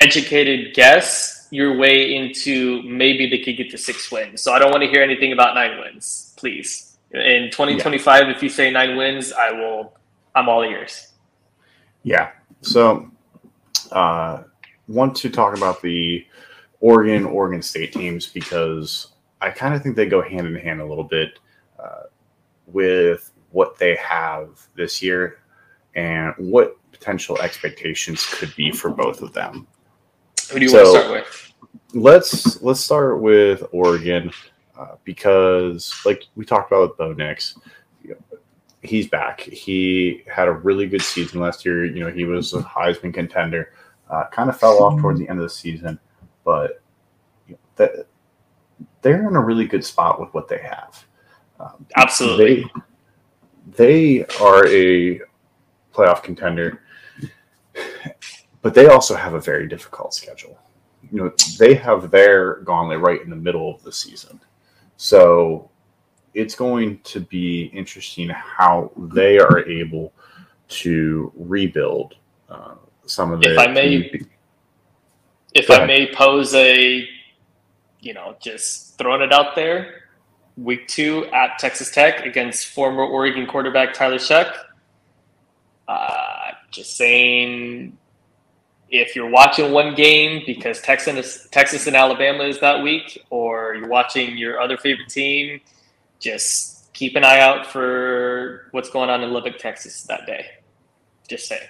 educated 0.00 0.74
guess 0.74 1.48
your 1.50 1.76
way 1.76 2.16
into 2.16 2.82
maybe 2.82 3.28
they 3.28 3.38
could 3.38 3.56
get 3.56 3.70
to 3.70 3.78
six 3.78 4.10
wins. 4.10 4.40
So 4.40 4.52
I 4.52 4.58
don't 4.58 4.70
want 4.70 4.82
to 4.82 4.88
hear 4.88 5.02
anything 5.02 5.32
about 5.32 5.54
nine 5.54 5.78
wins, 5.78 6.34
please. 6.36 6.96
In 7.12 7.50
2025, 7.50 8.22
yeah. 8.22 8.34
if 8.34 8.42
you 8.42 8.48
say 8.48 8.70
nine 8.70 8.96
wins, 8.96 9.32
I 9.32 9.52
will. 9.52 9.92
I'm 10.34 10.48
all 10.48 10.62
ears. 10.62 11.08
Yeah. 12.04 12.30
So, 12.62 13.10
uh, 13.90 14.44
want 14.88 15.14
to 15.16 15.28
talk 15.28 15.56
about 15.56 15.82
the 15.82 16.26
Oregon, 16.80 17.24
Oregon 17.26 17.60
State 17.60 17.92
teams 17.92 18.26
because 18.26 19.08
I 19.42 19.50
kind 19.50 19.74
of 19.74 19.82
think 19.82 19.94
they 19.94 20.06
go 20.06 20.22
hand 20.22 20.46
in 20.46 20.54
hand 20.54 20.80
a 20.80 20.86
little 20.86 21.04
bit 21.04 21.38
uh, 21.78 22.04
with 22.66 23.30
what 23.50 23.78
they 23.78 23.94
have 23.96 24.66
this 24.74 25.02
year 25.02 25.38
and 25.94 26.34
what 26.38 26.78
potential 26.92 27.40
expectations 27.40 28.26
could 28.26 28.54
be 28.56 28.70
for 28.70 28.90
both 28.90 29.22
of 29.22 29.32
them. 29.32 29.66
Who 30.50 30.58
do 30.58 30.64
you 30.64 30.70
so, 30.70 30.84
want 30.84 30.86
to 30.86 31.00
start 31.00 31.10
with? 31.12 31.52
Let's 31.94 32.62
let's 32.62 32.80
start 32.80 33.20
with 33.20 33.64
Oregon 33.72 34.30
uh, 34.78 34.96
because, 35.04 35.92
like 36.04 36.24
we 36.36 36.44
talked 36.44 36.70
about 36.70 36.90
with 36.90 36.98
Bo 36.98 37.12
Nix, 37.12 37.58
he's 38.82 39.08
back. 39.08 39.40
He 39.40 40.22
had 40.32 40.48
a 40.48 40.52
really 40.52 40.86
good 40.86 41.02
season 41.02 41.40
last 41.40 41.64
year. 41.64 41.84
You 41.84 42.04
know, 42.04 42.10
he 42.10 42.24
was 42.24 42.52
a 42.54 42.60
Heisman 42.60 43.14
contender. 43.14 43.72
Uh, 44.10 44.26
kind 44.30 44.50
of 44.50 44.58
fell 44.58 44.82
off 44.82 45.00
towards 45.00 45.18
the 45.18 45.28
end 45.28 45.38
of 45.38 45.44
the 45.44 45.50
season, 45.50 45.98
but 46.44 46.82
you 47.46 47.54
know, 47.54 47.58
that 47.76 48.06
they're 49.00 49.26
in 49.26 49.36
a 49.36 49.40
really 49.40 49.66
good 49.66 49.84
spot 49.84 50.20
with 50.20 50.32
what 50.34 50.48
they 50.48 50.58
have. 50.58 51.04
Um, 51.58 51.86
Absolutely. 51.96 52.70
They, 53.76 54.22
they 54.22 54.24
are 54.40 54.66
a 54.66 55.20
playoff 55.94 56.22
contender 56.22 56.81
but 58.62 58.74
they 58.74 58.86
also 58.86 59.14
have 59.14 59.34
a 59.34 59.40
very 59.40 59.68
difficult 59.68 60.14
schedule. 60.14 60.58
You 61.10 61.24
know, 61.24 61.32
they 61.58 61.74
have 61.74 62.10
their 62.10 62.56
gauntlet 62.60 63.00
right 63.00 63.20
in 63.20 63.30
the 63.30 63.36
middle 63.36 63.74
of 63.74 63.82
the 63.82 63.92
season. 63.92 64.40
So 64.96 65.70
it's 66.34 66.54
going 66.54 67.00
to 67.04 67.20
be 67.20 67.64
interesting 67.74 68.28
how 68.28 68.90
they 68.96 69.38
are 69.38 69.66
able 69.68 70.12
to 70.68 71.32
rebuild 71.36 72.14
uh, 72.48 72.74
some 73.04 73.32
of 73.32 73.40
the. 73.40 73.52
If 73.52 73.58
I 73.58 73.66
may, 73.66 74.10
if 75.54 75.70
I 75.70 75.84
may 75.84 76.12
pose 76.14 76.54
a, 76.54 77.06
you 78.00 78.14
know, 78.14 78.36
just 78.40 78.96
throwing 78.96 79.22
it 79.22 79.32
out 79.32 79.54
there, 79.54 80.02
week 80.56 80.86
two 80.88 81.26
at 81.26 81.58
Texas 81.58 81.90
Tech 81.90 82.24
against 82.24 82.68
former 82.68 83.02
Oregon 83.02 83.46
quarterback 83.46 83.92
Tyler 83.92 84.18
Shough. 84.18 84.52
Uh, 85.88 86.21
just 86.72 86.96
saying 86.96 87.96
if 88.90 89.16
you're 89.16 89.30
watching 89.30 89.72
one 89.72 89.94
game 89.94 90.42
because 90.44 90.80
Texas 90.80 91.48
Texas 91.50 91.86
and 91.86 91.96
Alabama 91.96 92.44
is 92.44 92.60
that 92.60 92.82
week, 92.82 93.24
or 93.30 93.74
you're 93.74 93.88
watching 93.88 94.36
your 94.36 94.60
other 94.60 94.76
favorite 94.76 95.08
team, 95.08 95.60
just 96.18 96.92
keep 96.92 97.16
an 97.16 97.24
eye 97.24 97.40
out 97.40 97.66
for 97.66 98.68
what's 98.72 98.90
going 98.90 99.08
on 99.08 99.22
in 99.22 99.32
Lubbock, 99.32 99.58
Texas 99.58 100.02
that 100.04 100.26
day. 100.26 100.46
Just 101.28 101.46
say. 101.46 101.60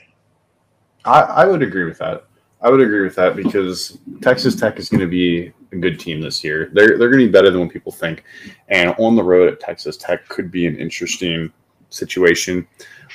I, 1.04 1.20
I 1.20 1.44
would 1.46 1.62
agree 1.62 1.84
with 1.84 1.98
that. 1.98 2.24
I 2.60 2.70
would 2.70 2.80
agree 2.80 3.02
with 3.02 3.16
that 3.16 3.34
because 3.34 3.98
Texas 4.20 4.54
Tech 4.54 4.78
is 4.78 4.88
going 4.88 5.00
to 5.00 5.08
be 5.08 5.52
a 5.72 5.76
good 5.76 5.98
team 5.98 6.20
this 6.20 6.44
year. 6.44 6.70
They're 6.72 6.98
they're 6.98 7.10
going 7.10 7.20
to 7.20 7.26
be 7.26 7.32
better 7.32 7.50
than 7.50 7.60
what 7.60 7.70
people 7.70 7.92
think, 7.92 8.24
and 8.68 8.94
on 8.98 9.16
the 9.16 9.22
road 9.22 9.52
at 9.52 9.60
Texas 9.60 9.96
Tech 9.96 10.28
could 10.28 10.50
be 10.50 10.66
an 10.66 10.76
interesting 10.76 11.52
situation. 11.92 12.66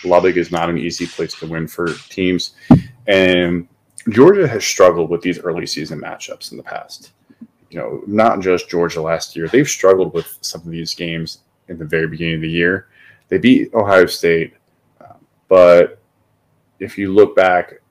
Lubbock 0.05 0.37
is 0.37 0.51
not 0.51 0.69
an 0.69 0.77
easy 0.77 1.07
place 1.07 1.33
to 1.39 1.47
win 1.47 1.67
for 1.67 1.93
teams, 2.09 2.53
and 3.07 3.67
Georgia 4.09 4.47
has 4.47 4.63
struggled 4.63 5.09
with 5.09 5.21
these 5.21 5.39
early 5.39 5.65
season 5.65 5.99
matchups 5.99 6.51
in 6.51 6.57
the 6.57 6.63
past. 6.63 7.11
You 7.69 7.79
know, 7.79 8.03
not 8.07 8.39
just 8.39 8.69
Georgia 8.69 9.01
last 9.01 9.35
year. 9.35 9.47
They've 9.47 9.67
struggled 9.67 10.13
with 10.13 10.37
some 10.41 10.61
of 10.61 10.69
these 10.69 10.93
games 10.93 11.39
in 11.67 11.77
the 11.77 11.85
very 11.85 12.07
beginning 12.07 12.35
of 12.35 12.41
the 12.41 12.49
year. 12.49 12.87
They 13.27 13.37
beat 13.37 13.73
Ohio 13.73 14.05
State, 14.05 14.53
um, 15.01 15.17
but 15.49 15.99
if 16.79 16.97
you 16.97 17.13
look 17.13 17.35
back, 17.35 17.81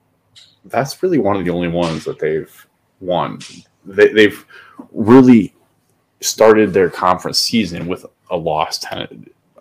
that's 0.65 1.01
really 1.03 1.19
one 1.19 1.35
of 1.35 1.45
the 1.45 1.51
only 1.51 1.67
ones 1.67 2.03
that 2.05 2.19
they've 2.19 2.67
won. 2.99 3.39
They, 3.85 4.07
they've 4.09 4.45
really 4.91 5.53
started 6.21 6.73
their 6.73 6.89
conference 6.89 7.39
season 7.39 7.87
with 7.87 8.05
a 8.31 8.37
loss 8.37 8.79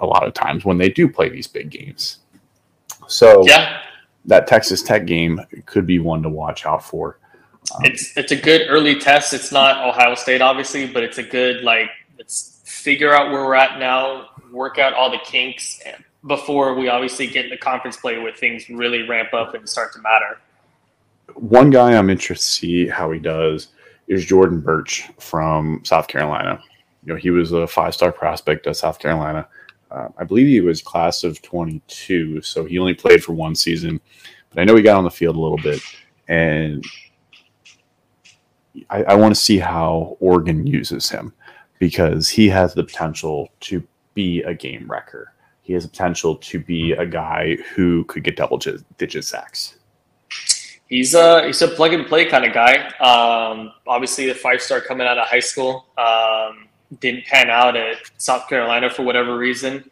a 0.01 0.07
lot 0.07 0.27
of 0.27 0.35
times 0.35 0.65
when 0.65 0.79
they 0.79 0.89
do 0.89 1.09
play 1.09 1.29
these 1.29 1.47
big 1.47 1.71
games. 1.71 2.19
So 3.09 3.47
yeah, 3.47 3.83
that 4.25 4.47
Texas 4.47 4.83
Tech 4.83 5.07
game 5.07 5.41
could 5.67 5.87
be 5.87 5.99
one 5.99 6.23
to 6.23 6.29
watch 6.29 6.67
out 6.67 6.85
for. 6.85 7.19
Um, 7.75 7.85
it's 7.85 8.17
it's 8.17 8.33
a 8.33 8.37
good 8.37 8.67
early 8.69 8.99
test. 8.99 9.35
It's 9.35 9.53
not 9.53 9.87
Ohio 9.87 10.15
State, 10.15 10.41
obviously, 10.41 10.87
but 10.87 11.03
it's 11.03 11.19
a 11.19 11.23
good 11.23 11.63
like 11.63 11.91
let's 12.19 12.61
figure 12.65 13.13
out 13.13 13.31
where 13.31 13.45
we're 13.45 13.55
at 13.55 13.79
now, 13.79 14.29
work 14.53 14.79
out 14.79 14.93
all 14.95 15.11
the 15.11 15.21
kinks 15.25 15.81
before 16.27 16.75
we 16.75 16.89
obviously 16.89 17.27
get 17.27 17.45
into 17.47 17.57
conference 17.57 17.97
play 17.97 18.19
where 18.19 18.33
things 18.33 18.69
really 18.69 19.03
ramp 19.03 19.33
up 19.33 19.55
and 19.55 19.69
start 19.69 19.93
to 19.93 20.01
matter. 20.01 20.39
One 21.35 21.71
guy 21.71 21.97
I'm 21.97 22.11
interested 22.11 22.45
to 22.45 22.51
see 22.51 22.89
how 22.89 23.11
he 23.11 23.19
does 23.19 23.69
is 24.09 24.25
Jordan 24.25 24.61
Burch 24.61 25.09
from 25.19 25.81
South 25.85 26.09
Carolina. 26.09 26.61
You 27.05 27.13
know, 27.13 27.19
he 27.19 27.31
was 27.31 27.53
a 27.53 27.67
five 27.67 27.95
star 27.95 28.13
prospect 28.13 28.67
at 28.67 28.77
South 28.77 28.99
Carolina. 28.99 29.49
Uh, 29.91 30.09
I 30.19 30.25
believe 30.25 30.47
he 30.47 30.61
was 30.61 30.83
class 30.83 31.25
of 31.25 31.41
22, 31.43 32.43
so 32.43 32.65
he 32.65 32.79
only 32.79 32.95
played 32.95 33.23
for 33.23 33.33
one 33.33 33.55
season. 33.55 34.01
But 34.51 34.61
I 34.61 34.65
know 34.65 34.75
he 34.75 34.83
got 34.83 34.97
on 34.97 35.05
the 35.05 35.11
field 35.11 35.37
a 35.37 35.41
little 35.41 35.59
bit, 35.59 35.81
and 36.29 36.85
I, 38.91 39.03
I 39.05 39.15
want 39.15 39.35
to 39.35 39.41
see 39.41 39.59
how 39.59 40.17
Oregon 40.21 40.67
uses 40.67 41.09
him 41.09 41.33
because 41.79 42.29
he 42.29 42.49
has 42.49 42.75
the 42.75 42.85
potential 42.85 43.51
to 43.61 43.83
be 44.15 44.43
a 44.43 44.55
game 44.55 44.87
wrecker. 44.89 45.33
He 45.63 45.73
has 45.73 45.85
the 45.85 45.91
potential 45.91 46.37
to 46.37 46.61
be 46.61 46.93
a 46.93 47.05
guy 47.05 47.57
who 47.75 48.05
could 48.05 48.25
get 48.25 48.37
double 48.37 48.59
digit 48.99 49.25
sacks. 49.25 49.77
He's 50.89 51.15
a 51.15 51.45
he's 51.47 51.61
a 51.63 51.69
plug 51.69 51.93
and 51.93 52.07
play 52.07 52.27
kind 52.27 52.45
of 52.45 52.53
guy. 52.53 52.87
Um, 53.01 53.73
obviously, 53.87 54.27
the 54.27 54.35
five 54.35 54.63
star 54.63 54.81
coming 54.81 55.07
out 55.07 55.19
of 55.19 55.27
high 55.27 55.41
school. 55.41 55.87
Um, 55.99 56.66
didn't 57.01 57.25
pan 57.27 57.51
out 57.51 57.77
at 57.77 57.97
South 58.19 58.49
Carolina 58.49 58.91
for 58.91 59.03
whatever 59.03 59.37
reason. 59.37 59.91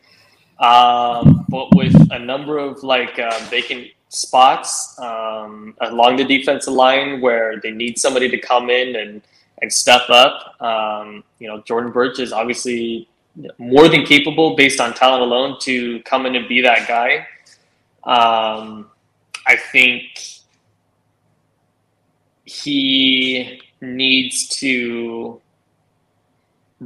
Um, 0.61 1.45
but 1.49 1.75
with 1.75 1.95
a 2.13 2.19
number 2.19 2.59
of 2.59 2.83
like 2.83 3.19
uh, 3.19 3.39
vacant 3.51 3.89
spots 4.09 4.97
um, 5.01 5.75
along 5.81 6.17
the 6.17 6.25
defensive 6.25 6.73
line 6.73 7.21
where 7.21 7.61
they 7.61 7.73
need 7.73 7.99
somebody 7.99 8.29
to 8.29 8.39
come 8.39 8.71
in 8.71 8.97
and 8.97 9.23
and 9.63 9.73
step 9.73 10.03
up. 10.11 10.61
Um, 10.61 11.25
you 11.39 11.49
know, 11.49 11.63
Jordan 11.63 11.93
Burch 11.93 12.19
is 12.19 12.33
obviously 12.33 13.09
more 13.59 13.89
than 13.89 14.05
capable 14.05 14.57
based 14.57 14.81
on 14.81 14.95
talent 14.95 15.23
alone 15.23 15.59
to 15.61 16.01
come 16.03 16.27
in 16.27 16.37
and 16.37 16.49
be 16.49 16.61
that 16.61 16.87
guy. 16.89 17.27
Um, 18.05 18.91
I 19.47 19.57
think 19.57 20.03
he 22.45 23.61
needs 23.81 24.49
to 24.61 25.41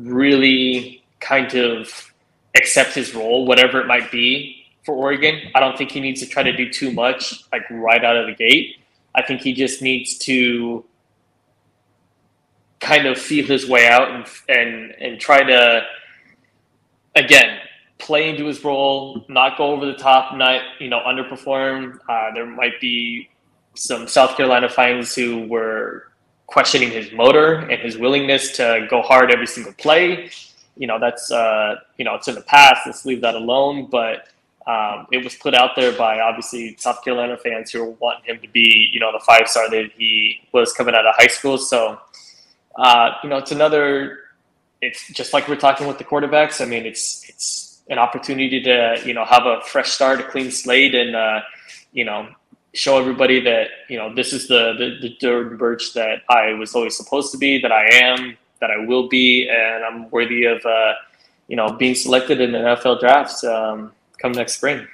really 0.05 1.03
kind 1.21 1.55
of 1.55 2.13
accept 2.57 2.95
his 2.95 3.15
role, 3.15 3.47
whatever 3.47 3.81
it 3.81 3.87
might 3.87 4.11
be 4.11 4.65
for 4.85 4.95
Oregon. 4.95 5.51
I 5.55 5.61
don't 5.61 5.77
think 5.77 5.91
he 5.91 6.01
needs 6.01 6.21
to 6.21 6.27
try 6.27 6.43
to 6.43 6.53
do 6.57 6.71
too 6.71 6.93
much, 6.93 7.45
like 7.53 7.63
right 7.71 8.05
out 8.05 8.17
of 8.17 8.27
the 8.27 8.35
gate. 8.35 8.77
I 9.15 9.23
think 9.23 9.43
he 9.43 9.53
just 9.53 9.83
needs 9.83 10.19
to 10.19 10.85
kind 12.81 13.07
of 13.07 13.19
feel 13.19 13.45
his 13.45 13.69
way 13.69 13.89
out 13.89 14.11
and 14.11 14.27
and 14.49 14.93
and 15.01 15.21
try 15.21 15.43
to 15.43 15.83
again 17.17 17.59
play 17.99 18.31
into 18.31 18.47
his 18.47 18.63
role, 18.65 19.25
not 19.29 19.59
go 19.59 19.73
over 19.73 19.85
the 19.87 19.95
top, 19.95 20.35
not 20.37 20.63
you 20.79 20.89
know 20.89 21.01
underperform. 21.01 21.99
Uh, 22.09 22.33
there 22.35 22.47
might 22.47 22.81
be 22.81 23.29
some 23.75 24.09
South 24.09 24.37
Carolina 24.37 24.69
fans 24.69 25.15
who 25.15 25.47
were 25.49 26.08
questioning 26.55 26.91
his 26.91 27.13
motor 27.13 27.49
and 27.71 27.79
his 27.87 27.95
willingness 28.05 28.45
to 28.59 28.87
go 28.91 28.99
hard 29.03 29.31
every 29.31 29.47
single 29.47 29.75
play. 29.85 30.31
You 30.77 30.89
know, 30.89 30.99
that's 31.05 31.31
uh, 31.31 31.77
you 31.99 32.05
know, 32.07 32.15
it's 32.19 32.29
in 32.29 32.35
the 32.35 32.47
past. 32.57 32.81
Let's 32.87 33.05
leave 33.05 33.21
that 33.27 33.37
alone. 33.43 33.77
But 33.99 34.19
Um, 34.69 35.07
it 35.17 35.25
was 35.25 35.35
put 35.45 35.55
out 35.61 35.71
there 35.77 35.93
by 35.97 36.21
obviously 36.29 36.77
South 36.77 37.01
Carolina 37.03 37.37
fans 37.39 37.73
who 37.73 37.97
want 38.05 38.19
him 38.29 38.37
to 38.45 38.49
be, 38.59 38.91
you 38.93 39.01
know, 39.01 39.11
the 39.17 39.25
five 39.31 39.49
star 39.53 39.65
that 39.71 39.87
he 39.97 40.13
was 40.53 40.69
coming 40.79 40.95
out 40.95 41.07
of 41.07 41.15
high 41.17 41.33
school. 41.37 41.57
So, 41.57 41.81
uh, 42.77 43.07
you 43.23 43.31
know, 43.31 43.39
it's 43.43 43.51
another. 43.59 43.87
It's 44.83 45.01
just 45.19 45.33
like 45.33 45.49
we're 45.49 45.57
talking 45.69 45.87
with 45.89 45.97
the 45.97 46.05
quarterbacks. 46.05 46.61
I 46.61 46.67
mean, 46.73 46.85
it's 46.85 47.05
it's 47.31 47.49
an 47.89 47.99
opportunity 47.99 48.61
to 48.69 48.77
you 49.09 49.15
know 49.17 49.25
have 49.25 49.47
a 49.47 49.57
fresh 49.73 49.91
start, 49.97 50.21
a 50.21 50.27
clean 50.33 50.51
slate, 50.51 50.95
and 50.95 51.17
uh, 51.17 51.41
you 51.99 52.05
know 52.05 52.29
show 52.75 52.99
everybody 52.99 53.41
that 53.41 53.69
you 53.89 53.97
know 53.97 54.15
this 54.15 54.33
is 54.33 54.49
the 54.49 54.75
the, 54.79 55.09
the 55.09 55.17
Jordan 55.17 55.57
Burch 55.57 55.95
that 55.95 56.23
I 56.29 56.53
was 56.55 56.75
always 56.75 56.97
supposed 56.97 57.33
to 57.33 57.39
be, 57.39 57.61
that 57.61 57.73
I 57.73 57.87
am, 57.93 58.37
that 58.61 58.71
I 58.71 58.85
will 58.85 59.09
be, 59.09 59.49
and 59.49 59.85
I'm 59.85 60.11
worthy 60.11 60.45
of 60.45 60.65
uh, 60.65 60.95
you 61.49 61.57
know 61.57 61.73
being 61.73 61.95
selected 61.95 62.41
in 62.41 62.53
the 62.53 62.59
NFL 62.59 63.01
drafts 63.01 63.45
um, 63.45 63.93
come 64.19 64.33
next 64.33 64.55
spring. 64.55 64.87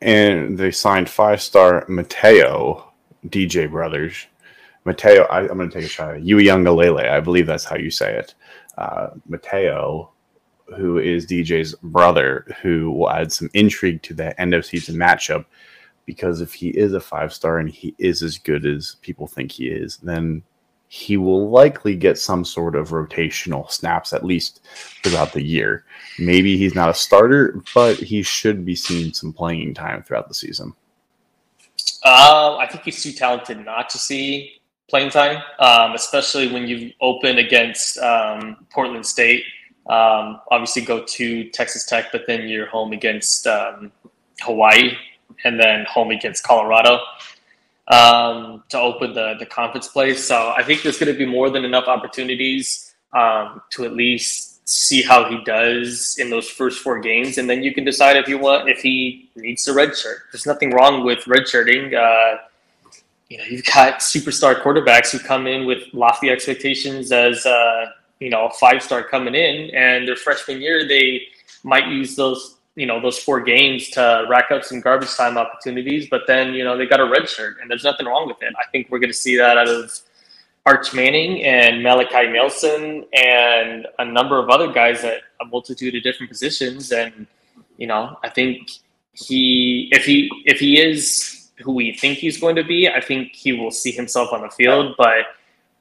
And 0.00 0.58
they 0.58 0.72
signed 0.72 1.08
five 1.08 1.40
star 1.40 1.84
Mateo 1.88 2.92
DJ 3.28 3.70
Brothers. 3.70 4.26
Mateo, 4.84 5.22
I, 5.24 5.42
am 5.42 5.58
going 5.58 5.70
to 5.70 5.74
take 5.74 5.84
a 5.84 5.88
shot 5.88 6.14
at 6.14 6.22
Uiagalelei. 6.22 7.08
I 7.08 7.20
believe 7.20 7.46
that's 7.46 7.64
how 7.64 7.76
you 7.76 7.88
say 7.88 8.16
it. 8.16 8.34
Uh, 8.76 9.10
Mateo, 9.28 10.10
who 10.76 10.98
is 10.98 11.24
DJ's 11.24 11.76
brother, 11.84 12.56
who 12.62 12.90
will 12.90 13.10
add 13.10 13.30
some 13.30 13.48
intrigue 13.54 14.02
to 14.02 14.14
the 14.14 14.38
end 14.40 14.54
of 14.54 14.66
season 14.66 14.96
matchup 14.96 15.44
because 16.06 16.40
if 16.40 16.52
he 16.52 16.68
is 16.68 16.92
a 16.92 17.00
five 17.00 17.32
star 17.32 17.58
and 17.58 17.70
he 17.70 17.94
is 17.98 18.22
as 18.22 18.38
good 18.38 18.66
as 18.66 18.96
people 19.02 19.26
think 19.26 19.52
he 19.52 19.66
is, 19.68 19.98
then 19.98 20.42
he 20.88 21.16
will 21.16 21.48
likely 21.48 21.96
get 21.96 22.18
some 22.18 22.44
sort 22.44 22.76
of 22.76 22.90
rotational 22.90 23.70
snaps 23.70 24.12
at 24.12 24.26
least 24.26 24.60
throughout 25.02 25.32
the 25.32 25.42
year. 25.42 25.84
Maybe 26.18 26.58
he's 26.58 26.74
not 26.74 26.90
a 26.90 26.94
starter, 26.94 27.62
but 27.74 27.96
he 27.96 28.22
should 28.22 28.66
be 28.66 28.76
seeing 28.76 29.14
some 29.14 29.32
playing 29.32 29.72
time 29.72 30.02
throughout 30.02 30.28
the 30.28 30.34
season. 30.34 30.74
Uh, 32.04 32.56
I 32.58 32.66
think 32.66 32.84
he's 32.84 33.02
too 33.02 33.12
talented 33.12 33.64
not 33.64 33.88
to 33.90 33.98
see 33.98 34.60
playing 34.90 35.08
time, 35.08 35.42
um, 35.60 35.94
especially 35.94 36.52
when 36.52 36.66
you 36.68 36.92
open 37.00 37.38
against 37.38 37.96
um, 37.96 38.66
Portland 38.70 39.06
State. 39.06 39.44
Um, 39.88 40.40
obviously, 40.50 40.82
go 40.82 41.04
to 41.04 41.48
Texas 41.50 41.86
Tech, 41.86 42.12
but 42.12 42.24
then 42.26 42.48
you're 42.48 42.66
home 42.66 42.92
against 42.92 43.46
um, 43.46 43.90
Hawaii 44.42 44.96
and 45.44 45.58
then 45.58 45.84
home 45.88 46.10
against 46.10 46.42
Colorado 46.44 47.00
um, 47.88 48.62
to 48.68 48.78
open 48.78 49.12
the, 49.12 49.34
the 49.38 49.46
conference 49.46 49.88
play. 49.88 50.14
So 50.14 50.52
I 50.56 50.62
think 50.62 50.82
there's 50.82 50.98
going 50.98 51.12
to 51.12 51.18
be 51.18 51.26
more 51.26 51.50
than 51.50 51.64
enough 51.64 51.88
opportunities 51.88 52.94
um, 53.12 53.62
to 53.70 53.84
at 53.84 53.92
least 53.92 54.66
see 54.68 55.02
how 55.02 55.28
he 55.28 55.42
does 55.44 56.16
in 56.18 56.30
those 56.30 56.48
first 56.48 56.80
four 56.80 57.00
games, 57.00 57.36
and 57.36 57.50
then 57.50 57.62
you 57.62 57.74
can 57.74 57.84
decide 57.84 58.16
if 58.16 58.28
you 58.28 58.38
want 58.38 58.68
if 58.68 58.80
he 58.80 59.28
needs 59.34 59.66
a 59.68 59.74
red 59.74 59.96
shirt. 59.96 60.22
There's 60.32 60.46
nothing 60.46 60.70
wrong 60.70 61.04
with 61.04 61.18
redshirting. 61.24 61.94
Uh, 61.94 62.38
you 63.28 63.38
know, 63.38 63.44
you've 63.44 63.64
got 63.64 63.98
superstar 63.98 64.62
quarterbacks 64.62 65.10
who 65.10 65.18
come 65.18 65.46
in 65.46 65.66
with 65.66 65.82
lofty 65.92 66.30
expectations 66.30 67.10
as 67.12 67.44
uh, 67.44 67.86
you 68.20 68.30
know 68.30 68.46
a 68.46 68.50
five 68.50 68.82
star 68.82 69.02
coming 69.02 69.34
in, 69.34 69.74
and 69.74 70.06
their 70.06 70.16
freshman 70.16 70.60
year 70.60 70.86
they 70.86 71.22
might 71.64 71.88
use 71.88 72.16
those 72.16 72.56
you 72.74 72.86
know 72.86 73.00
those 73.00 73.18
four 73.18 73.40
games 73.40 73.88
to 73.90 74.26
rack 74.28 74.50
up 74.50 74.64
some 74.64 74.80
garbage 74.80 75.14
time 75.14 75.36
opportunities. 75.36 76.08
But 76.08 76.22
then 76.26 76.54
you 76.54 76.64
know 76.64 76.76
they 76.76 76.86
got 76.86 77.00
a 77.00 77.08
red 77.08 77.28
shirt, 77.28 77.56
and 77.60 77.70
there's 77.70 77.84
nothing 77.84 78.06
wrong 78.06 78.26
with 78.26 78.42
it. 78.42 78.52
I 78.58 78.68
think 78.70 78.88
we're 78.90 78.98
going 78.98 79.10
to 79.10 79.18
see 79.18 79.36
that 79.36 79.58
out 79.58 79.68
of 79.68 79.92
Arch 80.64 80.94
Manning 80.94 81.42
and 81.44 81.82
Malachi 81.82 82.28
Nelson 82.28 83.04
and 83.12 83.86
a 83.98 84.04
number 84.04 84.38
of 84.38 84.48
other 84.48 84.72
guys 84.72 85.02
at 85.04 85.22
a 85.40 85.44
multitude 85.46 85.94
of 85.96 86.02
different 86.02 86.30
positions. 86.30 86.92
And 86.92 87.26
you 87.76 87.86
know, 87.86 88.16
I 88.22 88.28
think 88.28 88.70
he 89.12 89.88
if 89.92 90.04
he 90.04 90.30
if 90.46 90.58
he 90.58 90.80
is 90.80 91.50
who 91.62 91.72
we 91.72 91.92
think 91.94 92.18
he's 92.18 92.40
going 92.40 92.56
to 92.56 92.64
be, 92.64 92.88
I 92.88 93.00
think 93.00 93.34
he 93.34 93.52
will 93.52 93.70
see 93.70 93.90
himself 93.90 94.32
on 94.32 94.42
the 94.42 94.50
field. 94.50 94.94
But 94.96 95.26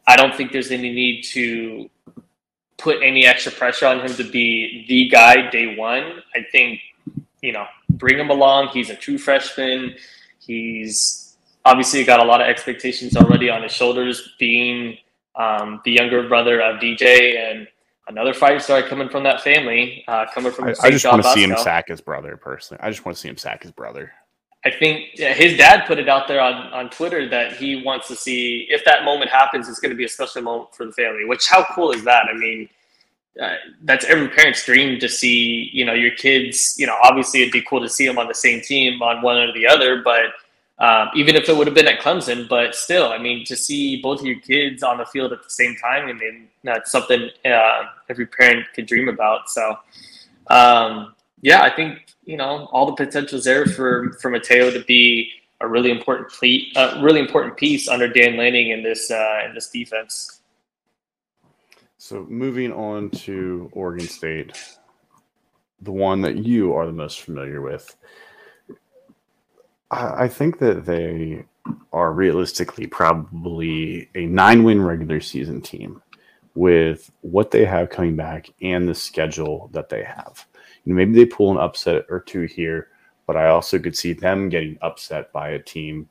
I 0.07 0.15
don't 0.15 0.35
think 0.35 0.51
there's 0.51 0.71
any 0.71 0.91
need 0.91 1.23
to 1.25 1.89
put 2.81 3.01
any 3.01 3.25
extra 3.25 3.51
pressure 3.51 3.87
on 3.87 4.01
him 4.01 4.13
to 4.15 4.23
be 4.23 4.85
the 4.87 5.07
guy 5.09 5.49
day 5.49 5.75
one. 5.75 6.21
I 6.35 6.43
think, 6.51 6.79
you 7.41 7.53
know, 7.53 7.65
bring 7.91 8.17
him 8.17 8.29
along. 8.29 8.69
He's 8.69 8.89
a 8.89 8.95
true 8.95 9.17
freshman. 9.17 9.95
He's 10.39 11.37
obviously 11.65 12.03
got 12.03 12.19
a 12.19 12.23
lot 12.23 12.41
of 12.41 12.47
expectations 12.47 13.15
already 13.15 13.49
on 13.49 13.63
his 13.63 13.71
shoulders, 13.71 14.35
being 14.39 14.97
um, 15.35 15.81
the 15.85 15.91
younger 15.91 16.27
brother 16.27 16.61
of 16.61 16.79
DJ 16.79 17.37
and 17.37 17.67
another 18.07 18.33
five 18.33 18.61
star 18.61 18.81
coming 18.83 19.09
from 19.09 19.23
that 19.23 19.41
family, 19.41 20.03
uh, 20.07 20.25
coming 20.33 20.51
from. 20.51 20.65
I, 20.65 20.73
I 20.83 20.91
just 20.91 21.05
want 21.05 21.23
to 21.23 21.29
see 21.29 21.43
him 21.43 21.55
sack 21.57 21.87
his 21.87 22.01
brother 22.01 22.37
personally. 22.37 22.81
I 22.83 22.89
just 22.89 23.05
want 23.05 23.15
to 23.15 23.21
see 23.21 23.29
him 23.29 23.37
sack 23.37 23.63
his 23.63 23.71
brother. 23.71 24.11
I 24.63 24.69
think 24.69 25.17
his 25.17 25.57
dad 25.57 25.87
put 25.87 25.97
it 25.97 26.07
out 26.07 26.27
there 26.27 26.39
on, 26.39 26.71
on 26.71 26.89
Twitter 26.89 27.27
that 27.29 27.53
he 27.53 27.81
wants 27.83 28.07
to 28.09 28.15
see 28.15 28.67
if 28.69 28.85
that 28.85 29.03
moment 29.03 29.31
happens, 29.31 29.67
it's 29.67 29.79
going 29.79 29.89
to 29.89 29.97
be 29.97 30.05
a 30.05 30.09
special 30.09 30.43
moment 30.43 30.75
for 30.75 30.85
the 30.85 30.91
family. 30.91 31.25
Which 31.25 31.47
how 31.47 31.65
cool 31.73 31.91
is 31.91 32.03
that? 32.03 32.25
I 32.31 32.37
mean, 32.37 32.69
uh, 33.41 33.55
that's 33.83 34.05
every 34.05 34.27
parent's 34.27 34.63
dream 34.65 34.99
to 34.99 35.09
see 35.09 35.69
you 35.73 35.85
know 35.85 35.93
your 35.93 36.11
kids. 36.11 36.75
You 36.77 36.85
know, 36.85 36.97
obviously 37.01 37.41
it'd 37.41 37.53
be 37.53 37.63
cool 37.63 37.81
to 37.81 37.89
see 37.89 38.05
them 38.05 38.19
on 38.19 38.27
the 38.27 38.35
same 38.35 38.61
team 38.61 39.01
on 39.01 39.21
one 39.23 39.37
or 39.37 39.51
the 39.53 39.65
other, 39.65 40.03
but 40.03 40.25
um, 40.81 41.09
even 41.15 41.35
if 41.35 41.47
it 41.47 41.55
would 41.55 41.67
have 41.67 41.75
been 41.75 41.87
at 41.87 41.99
Clemson, 41.99 42.49
but 42.49 42.73
still, 42.73 43.09
I 43.09 43.19
mean, 43.19 43.45
to 43.45 43.55
see 43.55 44.01
both 44.01 44.19
of 44.19 44.25
your 44.25 44.39
kids 44.39 44.81
on 44.81 44.97
the 44.97 45.05
field 45.05 45.31
at 45.31 45.43
the 45.43 45.49
same 45.49 45.75
time, 45.75 46.07
I 46.07 46.13
mean, 46.13 46.47
that's 46.63 46.91
something 46.91 47.29
uh, 47.45 47.83
every 48.09 48.25
parent 48.25 48.65
could 48.73 48.87
dream 48.87 49.07
about. 49.07 49.47
So, 49.47 49.77
um, 50.47 51.13
yeah, 51.41 51.61
I 51.61 51.75
think 51.75 52.13
you 52.23 52.37
know 52.37 52.69
all 52.71 52.85
the 52.85 52.93
potential 52.93 53.37
is 53.39 53.45
there 53.45 53.65
for 53.65 54.13
for 54.21 54.29
Mateo 54.29 54.71
to 54.71 54.83
be 54.85 55.29
a 55.59 55.67
really 55.67 55.91
important 55.91 56.31
ple- 56.31 57.01
really 57.01 57.19
important 57.19 57.57
piece 57.57 57.87
under 57.87 58.07
Dan 58.07 58.37
Lanning 58.37 58.69
in 58.69 58.83
this 58.83 59.09
uh, 59.11 59.41
in 59.45 59.53
this 59.53 59.69
defense. 59.69 60.41
So 61.97 62.25
moving 62.29 62.71
on 62.71 63.11
to 63.11 63.69
Oregon 63.73 64.07
State, 64.07 64.57
the 65.81 65.91
one 65.91 66.21
that 66.21 66.37
you 66.37 66.73
are 66.73 66.85
the 66.85 66.91
most 66.91 67.21
familiar 67.21 67.61
with. 67.61 67.95
I, 69.91 70.23
I 70.23 70.27
think 70.27 70.59
that 70.59 70.85
they 70.85 71.45
are 71.93 72.11
realistically 72.11 72.87
probably 72.87 74.09
a 74.15 74.25
nine-win 74.25 74.81
regular 74.81 75.19
season 75.19 75.61
team 75.61 76.01
with 76.55 77.11
what 77.21 77.51
they 77.51 77.65
have 77.65 77.91
coming 77.91 78.15
back 78.15 78.49
and 78.63 78.87
the 78.87 78.95
schedule 78.95 79.69
that 79.73 79.89
they 79.89 80.03
have 80.03 80.47
you 80.85 80.93
know, 80.93 80.97
maybe 80.97 81.13
they 81.13 81.25
pull 81.25 81.51
an 81.51 81.57
upset 81.57 82.05
or 82.09 82.19
two 82.19 82.41
here, 82.41 82.87
but 83.27 83.37
I 83.37 83.47
also 83.47 83.79
could 83.79 83.95
see 83.95 84.13
them 84.13 84.49
getting 84.49 84.77
upset 84.81 85.31
by 85.31 85.49
a 85.49 85.59
team. 85.59 86.09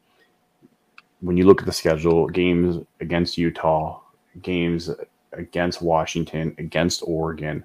When 1.21 1.37
you 1.37 1.45
look 1.45 1.61
at 1.61 1.66
the 1.66 1.73
schedule, 1.73 2.29
games 2.29 2.85
against 3.01 3.37
Utah, 3.37 4.01
games 4.43 4.91
against 5.33 5.83
Washington, 5.83 6.55
against 6.59 7.03
Oregon, 7.05 7.64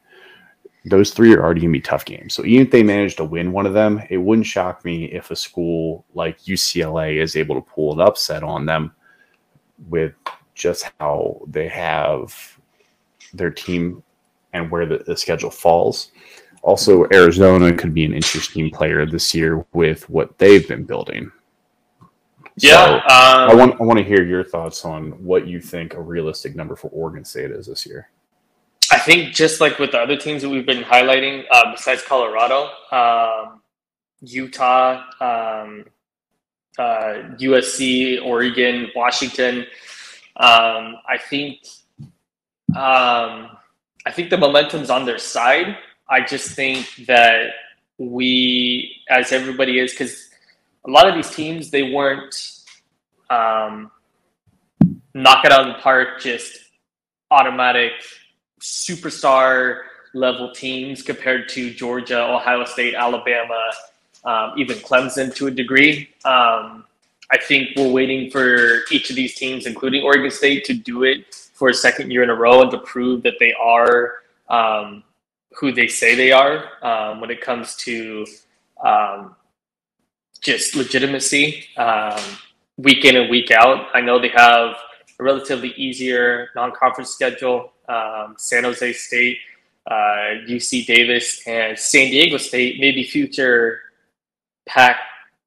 those 0.85 1.11
three 1.11 1.33
are 1.33 1.43
already 1.43 1.61
going 1.61 1.73
to 1.73 1.79
be 1.79 1.81
tough 1.81 2.05
games. 2.05 2.33
So 2.33 2.45
even 2.45 2.67
if 2.67 2.71
they 2.71 2.83
manage 2.83 3.15
to 3.15 3.25
win 3.25 3.51
one 3.51 3.65
of 3.65 3.73
them, 3.73 4.01
it 4.09 4.17
wouldn't 4.17 4.45
shock 4.45 4.85
me 4.85 5.05
if 5.05 5.31
a 5.31 5.35
school 5.35 6.05
like 6.13 6.39
UCLA 6.41 7.21
is 7.21 7.35
able 7.35 7.55
to 7.55 7.61
pull 7.61 7.93
an 7.93 8.07
upset 8.07 8.43
on 8.43 8.65
them 8.67 8.91
with 9.89 10.13
just 10.53 10.91
how 10.99 11.41
they 11.47 11.67
have 11.67 12.59
their 13.33 13.49
team 13.49 14.03
and 14.53 14.69
where 14.69 14.85
the, 14.85 14.99
the 14.99 15.17
schedule 15.17 15.49
falls. 15.49 16.11
Also, 16.65 17.05
Arizona 17.13 17.71
could 17.71 17.93
be 17.93 18.05
an 18.05 18.13
interesting 18.15 18.71
player 18.71 19.05
this 19.05 19.35
year 19.35 19.63
with 19.73 20.09
what 20.09 20.35
they've 20.39 20.67
been 20.67 20.83
building. 20.83 21.31
Yeah, 22.57 22.85
so 22.85 22.93
um, 22.95 23.51
I 23.51 23.53
want 23.53 23.79
I 23.79 23.83
want 23.83 23.99
to 23.99 24.03
hear 24.03 24.25
your 24.25 24.43
thoughts 24.43 24.83
on 24.83 25.11
what 25.23 25.45
you 25.45 25.61
think 25.61 25.93
a 25.93 26.01
realistic 26.01 26.55
number 26.55 26.75
for 26.75 26.87
Oregon 26.87 27.23
State 27.23 27.51
is 27.51 27.67
this 27.67 27.85
year. 27.85 28.09
I 28.91 28.97
think 28.97 29.35
just 29.35 29.61
like 29.61 29.77
with 29.77 29.91
the 29.91 29.99
other 29.99 30.17
teams 30.17 30.41
that 30.41 30.49
we've 30.49 30.65
been 30.65 30.81
highlighting, 30.81 31.43
uh, 31.51 31.71
besides 31.71 32.01
Colorado, 32.01 32.71
um, 32.91 33.61
Utah, 34.21 35.03
um, 35.21 35.85
uh, 36.79 37.29
USC, 37.39 38.25
Oregon, 38.25 38.87
Washington, 38.95 39.67
um, 40.37 40.95
I 41.07 41.19
think 41.29 41.59
um, 42.75 43.51
I 44.07 44.11
think 44.11 44.31
the 44.31 44.37
momentum's 44.37 44.89
on 44.89 45.05
their 45.05 45.19
side. 45.19 45.77
I 46.09 46.21
just 46.21 46.51
think 46.51 46.87
that 47.07 47.51
we, 47.97 49.01
as 49.09 49.31
everybody 49.31 49.79
is, 49.79 49.91
because 49.91 50.29
a 50.85 50.89
lot 50.89 51.07
of 51.07 51.15
these 51.15 51.29
teams, 51.29 51.71
they 51.71 51.91
weren't 51.91 52.61
um, 53.29 53.91
knock 55.13 55.45
it 55.45 55.51
out 55.51 55.67
of 55.67 55.75
the 55.75 55.81
park, 55.81 56.19
just 56.19 56.57
automatic 57.31 57.91
superstar 58.61 59.81
level 60.13 60.51
teams 60.51 61.01
compared 61.01 61.49
to 61.49 61.73
Georgia, 61.73 62.21
Ohio 62.21 62.65
State, 62.65 62.95
Alabama, 62.95 63.71
um, 64.23 64.53
even 64.57 64.77
Clemson 64.77 65.33
to 65.35 65.47
a 65.47 65.51
degree. 65.51 66.09
Um, 66.23 66.85
I 67.31 67.37
think 67.37 67.69
we're 67.75 67.91
waiting 67.91 68.29
for 68.29 68.81
each 68.91 69.09
of 69.09 69.15
these 69.15 69.35
teams, 69.35 69.65
including 69.65 70.03
Oregon 70.03 70.31
State, 70.31 70.63
to 70.65 70.73
do 70.73 71.03
it 71.03 71.33
for 71.53 71.69
a 71.69 71.73
second 71.73 72.11
year 72.11 72.23
in 72.23 72.29
a 72.29 72.35
row 72.35 72.61
and 72.61 72.71
to 72.71 72.77
prove 72.79 73.23
that 73.23 73.35
they 73.39 73.53
are 73.53 74.13
um, 74.49 75.03
who 75.57 75.71
they 75.71 75.87
say 75.87 76.15
they 76.15 76.31
are 76.31 76.65
um, 76.83 77.21
when 77.21 77.29
it 77.31 77.41
comes 77.41 77.75
to 77.75 78.25
um, 78.83 79.35
just 80.41 80.75
legitimacy 80.75 81.65
um, 81.77 82.19
week 82.77 83.05
in 83.05 83.15
and 83.15 83.29
week 83.29 83.51
out. 83.51 83.87
I 83.93 84.01
know 84.01 84.19
they 84.19 84.29
have 84.29 84.75
a 85.19 85.23
relatively 85.23 85.69
easier 85.75 86.49
non-conference 86.55 87.09
schedule. 87.09 87.71
Um, 87.87 88.35
San 88.37 88.63
Jose 88.63 88.93
State, 88.93 89.37
uh, 89.89 90.43
UC 90.47 90.85
Davis, 90.85 91.41
and 91.47 91.77
San 91.77 92.09
Diego 92.09 92.37
State, 92.37 92.79
maybe 92.79 93.03
future 93.03 93.81
Pac 94.67 94.97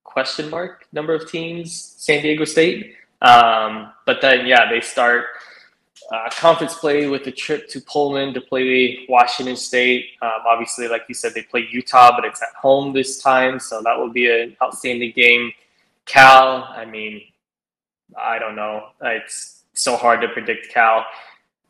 question 0.05 0.49
mark 0.49 0.87
number 0.93 1.15
of 1.15 1.31
teams. 1.31 1.95
San 1.99 2.23
Diego 2.23 2.45
State, 2.45 2.95
um, 3.23 3.93
but 4.07 4.21
then 4.21 4.47
yeah, 4.47 4.71
they 4.71 4.81
start 4.81 5.27
uh, 6.11 6.31
conference 6.31 6.75
play 6.75 7.07
with 7.07 7.27
a 7.27 7.31
trip 7.31 7.69
to 7.69 7.81
Pullman 7.81 8.33
to 8.33 8.41
play 8.41 9.05
Washington 9.09 9.57
State. 9.57 10.07
Um, 10.23 10.43
obviously, 10.47 10.89
like 10.89 11.03
you 11.09 11.15
said, 11.15 11.35
they 11.35 11.43
play 11.43 11.69
Utah, 11.71 12.17
but 12.17 12.25
it's 12.25 12.43
at 12.43 12.55
home 12.61 12.95
this 12.95 13.23
time, 13.23 13.59
so 13.61 13.83
that 13.83 13.97
will 13.97 14.11
be 14.11 14.31
an 14.31 14.57
outstanding 14.63 15.13
game. 15.15 15.53
Cal, 16.07 16.65
I 16.75 16.87
mean, 16.87 17.23
I 18.17 18.39
don't 18.39 18.57
know. 18.57 18.89
It's 19.03 19.65
so 19.75 19.97
hard 19.97 20.23
to 20.23 20.29
predict 20.29 20.73
Cal. 20.73 21.05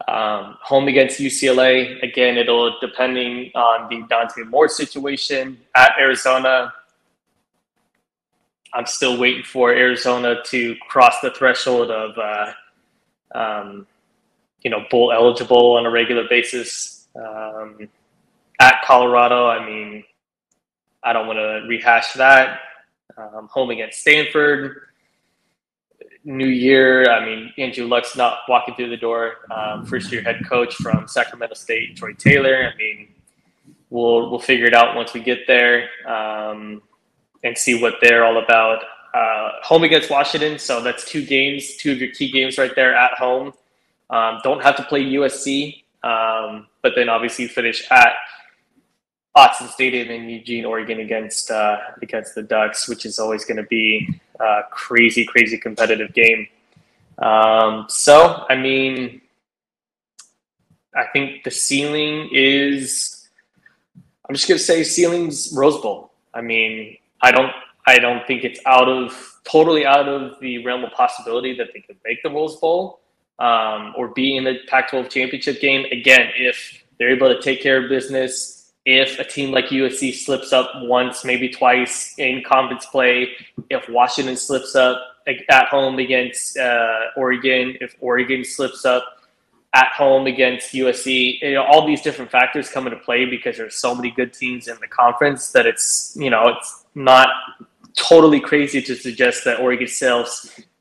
Um, 0.06 0.56
home 0.62 0.86
against 0.86 1.18
UCLA. 1.18 2.00
Again, 2.04 2.38
it'll 2.38 2.78
depending 2.78 3.50
on 3.56 3.88
the 3.88 4.06
Dante 4.08 4.44
Moore 4.44 4.68
situation 4.68 5.58
at 5.74 5.92
Arizona. 5.98 6.72
I'm 8.72 8.86
still 8.86 9.18
waiting 9.18 9.42
for 9.42 9.72
Arizona 9.72 10.36
to 10.44 10.76
cross 10.88 11.20
the 11.20 11.32
threshold 11.32 11.90
of, 11.90 12.16
uh, 12.16 12.52
um, 13.34 13.86
you 14.62 14.70
know, 14.70 14.84
bowl 14.90 15.12
eligible 15.12 15.76
on 15.76 15.86
a 15.86 15.90
regular 15.90 16.24
basis. 16.28 17.08
Um, 17.16 17.88
at 18.60 18.82
Colorado, 18.84 19.46
I 19.46 19.64
mean, 19.64 20.04
I 21.02 21.12
don't 21.12 21.26
want 21.26 21.38
to 21.38 21.66
rehash 21.68 22.12
that. 22.14 22.60
Um, 23.16 23.48
home 23.48 23.70
against 23.70 24.00
Stanford 24.00 24.88
new 26.28 26.46
year. 26.46 27.10
I 27.10 27.24
mean, 27.24 27.52
Andrew 27.58 27.86
Luck's 27.86 28.16
not 28.16 28.40
walking 28.48 28.74
through 28.74 28.90
the 28.90 28.96
door. 28.96 29.36
Um, 29.50 29.86
first 29.86 30.12
year 30.12 30.22
head 30.22 30.46
coach 30.48 30.74
from 30.74 31.08
Sacramento 31.08 31.54
State, 31.54 31.96
Troy 31.96 32.12
Taylor. 32.12 32.70
I 32.72 32.76
mean, 32.76 33.08
we'll 33.90 34.30
we'll 34.30 34.38
figure 34.38 34.66
it 34.66 34.74
out 34.74 34.94
once 34.94 35.14
we 35.14 35.20
get 35.20 35.46
there 35.46 35.88
um, 36.06 36.82
and 37.42 37.56
see 37.56 37.80
what 37.80 37.94
they're 38.00 38.24
all 38.24 38.42
about. 38.42 38.82
Uh, 39.14 39.52
home 39.62 39.84
against 39.84 40.10
Washington, 40.10 40.58
so 40.58 40.82
that's 40.82 41.04
two 41.10 41.24
games, 41.24 41.76
two 41.76 41.92
of 41.92 41.98
your 41.98 42.10
key 42.12 42.30
games 42.30 42.58
right 42.58 42.74
there 42.76 42.94
at 42.94 43.12
home. 43.14 43.52
Um, 44.10 44.40
don't 44.42 44.62
have 44.62 44.76
to 44.76 44.82
play 44.84 45.04
USC, 45.04 45.82
um, 46.02 46.66
but 46.82 46.92
then 46.96 47.08
obviously 47.08 47.46
finish 47.46 47.86
at 47.90 48.14
Autzen 49.36 49.68
Stadium 49.68 50.08
in 50.10 50.28
Eugene, 50.28 50.64
Oregon 50.64 51.00
against 51.00 51.50
uh, 51.50 51.78
against 52.02 52.34
the 52.34 52.42
Ducks, 52.42 52.88
which 52.88 53.04
is 53.06 53.18
always 53.18 53.44
going 53.44 53.58
to 53.58 53.64
be 53.64 54.20
a 54.40 54.62
crazy, 54.70 55.24
crazy 55.24 55.58
competitive 55.58 56.12
game. 56.14 56.48
Um, 57.18 57.86
so, 57.88 58.46
I 58.48 58.56
mean, 58.56 59.20
I 60.94 61.06
think 61.12 61.44
the 61.44 61.50
ceiling 61.50 62.30
is. 62.32 63.14
I'm 64.28 64.34
just 64.34 64.46
going 64.46 64.58
to 64.58 64.64
say 64.64 64.84
ceiling's 64.84 65.52
Rose 65.56 65.80
Bowl. 65.80 66.12
I 66.34 66.42
mean, 66.42 66.98
I 67.22 67.30
don't, 67.30 67.50
I 67.86 67.98
don't 67.98 68.26
think 68.26 68.44
it's 68.44 68.60
out 68.66 68.86
of 68.86 69.40
totally 69.44 69.86
out 69.86 70.06
of 70.06 70.38
the 70.40 70.62
realm 70.64 70.84
of 70.84 70.92
possibility 70.92 71.56
that 71.56 71.68
they 71.72 71.80
could 71.80 71.96
make 72.04 72.22
the 72.22 72.30
Rose 72.30 72.56
Bowl 72.56 73.00
um, 73.38 73.94
or 73.96 74.08
be 74.08 74.36
in 74.36 74.44
the 74.44 74.58
Pac-12 74.68 75.10
championship 75.10 75.60
game 75.60 75.84
again 75.92 76.30
if 76.36 76.84
they're 76.98 77.10
able 77.10 77.28
to 77.28 77.40
take 77.40 77.62
care 77.62 77.82
of 77.82 77.88
business 77.88 78.58
if 78.90 79.18
a 79.18 79.24
team 79.24 79.50
like 79.50 79.66
USC 79.66 80.14
slips 80.14 80.50
up 80.50 80.70
once, 80.76 81.22
maybe 81.22 81.50
twice 81.50 82.14
in 82.16 82.42
conference 82.42 82.86
play, 82.86 83.28
if 83.68 83.86
Washington 83.86 84.34
slips 84.34 84.74
up 84.74 84.98
at 85.26 85.68
home 85.68 85.98
against 85.98 86.56
uh, 86.56 87.00
Oregon, 87.14 87.76
if 87.82 87.94
Oregon 88.00 88.42
slips 88.42 88.86
up 88.86 89.04
at 89.74 89.88
home 89.88 90.26
against 90.26 90.72
USC, 90.72 91.38
you 91.42 91.52
know, 91.52 91.64
all 91.64 91.86
these 91.86 92.00
different 92.00 92.30
factors 92.30 92.70
come 92.70 92.86
into 92.86 92.98
play 93.00 93.26
because 93.26 93.58
there's 93.58 93.74
so 93.74 93.94
many 93.94 94.10
good 94.10 94.32
teams 94.32 94.68
in 94.68 94.76
the 94.80 94.88
conference 94.88 95.52
that 95.52 95.66
it's, 95.66 96.16
you 96.18 96.30
know, 96.30 96.48
it's 96.48 96.86
not 96.94 97.28
totally 97.94 98.40
crazy 98.40 98.80
to 98.80 98.96
suggest 98.96 99.44
that 99.44 99.60
Oregon 99.60 99.86
State 99.86 100.26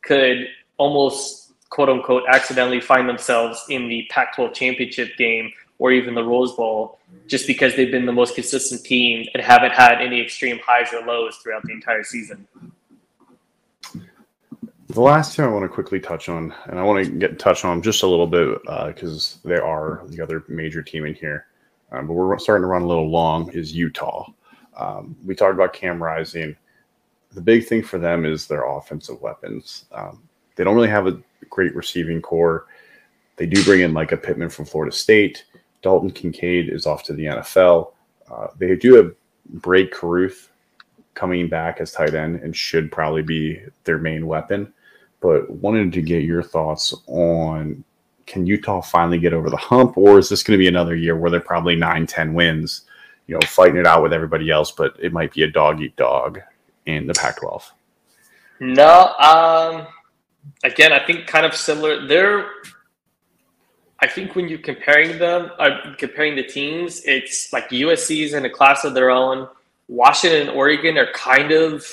could 0.01 0.47
almost 0.77 1.46
quote 1.69 1.89
unquote 1.89 2.23
accidentally 2.29 2.81
find 2.81 3.07
themselves 3.07 3.65
in 3.69 3.87
the 3.87 4.07
Pac 4.09 4.35
12 4.35 4.53
championship 4.53 5.15
game 5.17 5.51
or 5.79 5.91
even 5.91 6.15
the 6.15 6.23
Rose 6.23 6.53
Bowl, 6.55 6.99
just 7.27 7.45
because 7.45 7.75
they've 7.75 7.91
been 7.91 8.05
the 8.05 8.11
most 8.11 8.35
consistent 8.35 8.83
team 8.83 9.27
and 9.33 9.43
haven't 9.43 9.73
had 9.73 10.01
any 10.01 10.21
extreme 10.21 10.59
highs 10.65 10.91
or 10.93 11.05
lows 11.05 11.37
throughout 11.37 11.61
the 11.63 11.71
entire 11.71 12.03
season. 12.03 12.47
The 14.89 15.01
last 15.01 15.35
thing 15.35 15.45
I 15.45 15.49
want 15.49 15.63
to 15.63 15.69
quickly 15.69 15.99
touch 15.99 16.29
on, 16.29 16.53
and 16.65 16.79
I 16.79 16.83
want 16.83 17.05
to 17.05 17.11
get 17.11 17.37
touch 17.37 17.65
on 17.65 17.81
just 17.81 18.03
a 18.03 18.07
little 18.07 18.25
bit 18.25 18.59
because 18.87 19.37
uh, 19.45 19.49
they 19.49 19.57
are 19.57 20.01
the 20.07 20.21
other 20.21 20.45
major 20.47 20.81
team 20.81 21.05
in 21.05 21.13
here, 21.13 21.47
um, 21.91 22.07
but 22.07 22.13
we're 22.13 22.39
starting 22.39 22.63
to 22.63 22.67
run 22.67 22.83
a 22.83 22.87
little 22.87 23.09
long. 23.09 23.51
Is 23.51 23.75
Utah? 23.75 24.25
Um, 24.77 25.15
we 25.25 25.35
talked 25.35 25.53
about 25.53 25.73
Cam 25.73 26.01
Rising. 26.01 26.55
The 27.33 27.41
big 27.41 27.65
thing 27.65 27.83
for 27.83 27.97
them 27.97 28.25
is 28.25 28.47
their 28.47 28.65
offensive 28.65 29.21
weapons. 29.21 29.85
Um, 29.91 30.23
they 30.55 30.63
don't 30.63 30.75
really 30.75 30.87
have 30.87 31.05
a 31.05 31.21
great 31.49 31.75
receiving 31.75 32.21
corps. 32.21 32.65
They 33.35 33.45
do 33.45 33.63
bring 33.63 33.81
in 33.81 33.93
Mycah 33.93 34.21
Pittman 34.21 34.49
from 34.49 34.65
Florida 34.65 34.95
State. 34.95 35.45
Dalton 35.81 36.11
Kincaid 36.11 36.69
is 36.69 36.85
off 36.85 37.03
to 37.03 37.13
the 37.13 37.25
NFL. 37.25 37.91
Uh, 38.29 38.47
they 38.57 38.75
do 38.75 38.95
have 38.95 39.13
Brade 39.49 39.91
Caruth 39.91 40.49
coming 41.13 41.47
back 41.47 41.79
as 41.79 41.91
tight 41.91 42.13
end 42.13 42.41
and 42.41 42.55
should 42.55 42.91
probably 42.91 43.21
be 43.21 43.61
their 43.83 43.97
main 43.97 44.27
weapon. 44.27 44.73
But 45.19 45.49
wanted 45.49 45.93
to 45.93 46.01
get 46.01 46.23
your 46.23 46.43
thoughts 46.43 46.93
on 47.07 47.83
can 48.27 48.45
Utah 48.45 48.81
finally 48.81 49.17
get 49.17 49.33
over 49.33 49.49
the 49.49 49.57
hump, 49.57 49.97
or 49.97 50.19
is 50.19 50.29
this 50.29 50.43
going 50.43 50.59
to 50.59 50.61
be 50.61 50.67
another 50.67 50.95
year 50.95 51.15
where 51.15 51.31
they're 51.31 51.39
probably 51.39 51.75
9, 51.75 52.05
10 52.05 52.33
wins, 52.33 52.83
you 53.25 53.33
know, 53.33 53.39
fighting 53.47 53.77
it 53.77 53.87
out 53.87 54.03
with 54.03 54.13
everybody 54.13 54.51
else, 54.51 54.69
but 54.69 54.95
it 54.99 55.13
might 55.13 55.33
be 55.33 55.43
a 55.43 55.49
dog 55.49 55.81
eat 55.81 55.95
dog 55.95 56.39
in 56.85 57.07
the 57.07 57.13
Pac 57.13 57.39
12? 57.39 57.73
No. 58.59 59.13
Um, 59.19 59.87
again, 60.63 60.93
I 60.93 61.05
think 61.05 61.27
kind 61.27 61.45
of 61.45 61.55
similar. 61.55 62.05
They're 62.07 62.45
I 63.99 64.07
think 64.07 64.35
when 64.35 64.47
you're 64.47 64.59
comparing 64.59 65.17
them, 65.17 65.51
uh, 65.57 65.95
comparing 65.97 66.35
the 66.35 66.43
teams, 66.43 67.01
it's 67.05 67.51
like 67.51 67.69
USC's 67.69 68.33
in 68.33 68.45
a 68.45 68.49
class 68.49 68.83
of 68.83 68.93
their 68.93 69.09
own. 69.09 69.47
Washington 69.87 70.41
and 70.41 70.49
Oregon 70.51 70.97
are 70.97 71.11
kind 71.13 71.51
of 71.51 71.85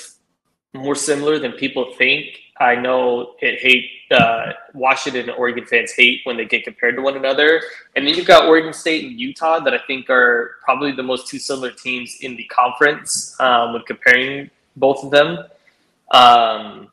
more 0.73 0.95
similar 0.95 1.39
than 1.39 1.53
people 1.53 1.93
think. 1.97 2.25
I 2.59 2.75
know 2.75 3.35
it 3.41 3.59
hate 3.59 3.89
uh, 4.11 4.53
Washington 4.73 5.29
and 5.29 5.37
Oregon 5.37 5.65
fans 5.65 5.91
hate 5.91 6.21
when 6.25 6.37
they 6.37 6.45
get 6.45 6.63
compared 6.63 6.95
to 6.95 7.01
one 7.01 7.17
another, 7.17 7.61
and 7.95 8.07
then 8.07 8.13
you've 8.13 8.27
got 8.27 8.47
Oregon 8.47 8.71
State 8.71 9.05
and 9.05 9.19
Utah 9.19 9.59
that 9.59 9.73
I 9.73 9.79
think 9.87 10.09
are 10.09 10.57
probably 10.63 10.91
the 10.91 11.03
most 11.03 11.27
two 11.27 11.39
similar 11.39 11.71
teams 11.71 12.17
in 12.21 12.35
the 12.35 12.43
conference 12.45 13.35
um, 13.39 13.73
when 13.73 13.81
comparing 13.81 14.49
both 14.75 15.03
of 15.03 15.11
them. 15.11 15.39
Um, 16.11 16.91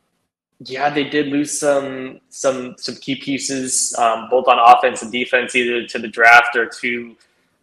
yeah, 0.65 0.91
they 0.91 1.05
did 1.05 1.29
lose 1.29 1.59
some 1.59 2.21
some 2.29 2.75
some 2.79 2.97
key 2.97 3.17
pieces, 3.17 3.95
um, 3.99 4.29
both 4.31 4.47
on 4.49 4.59
offense 4.59 5.03
and 5.03 5.11
defense, 5.11 5.55
either 5.55 5.87
to 5.87 5.99
the 5.99 6.09
draft 6.09 6.57
or 6.57 6.67
to 6.67 7.17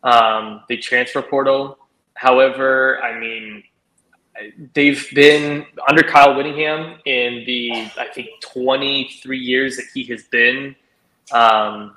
um, 0.03 0.63
the 0.69 0.77
transfer 0.77 1.21
portal. 1.21 1.77
However, 2.15 3.01
I 3.01 3.17
mean, 3.19 3.63
they've 4.73 5.07
been 5.13 5.65
under 5.87 6.03
Kyle 6.03 6.35
Whittingham 6.35 6.99
in 7.05 7.43
the 7.45 7.89
I 7.97 8.07
think 8.13 8.29
23 8.41 9.37
years 9.37 9.77
that 9.77 9.85
he 9.93 10.03
has 10.05 10.23
been 10.23 10.75
um, 11.31 11.95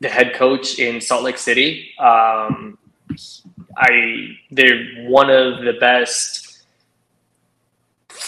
the 0.00 0.08
head 0.08 0.34
coach 0.34 0.78
in 0.78 1.00
Salt 1.00 1.22
Lake 1.22 1.38
City. 1.38 1.90
Um, 1.98 2.78
I 3.76 4.36
they're 4.50 5.06
one 5.08 5.30
of 5.30 5.64
the 5.64 5.74
best 5.80 6.47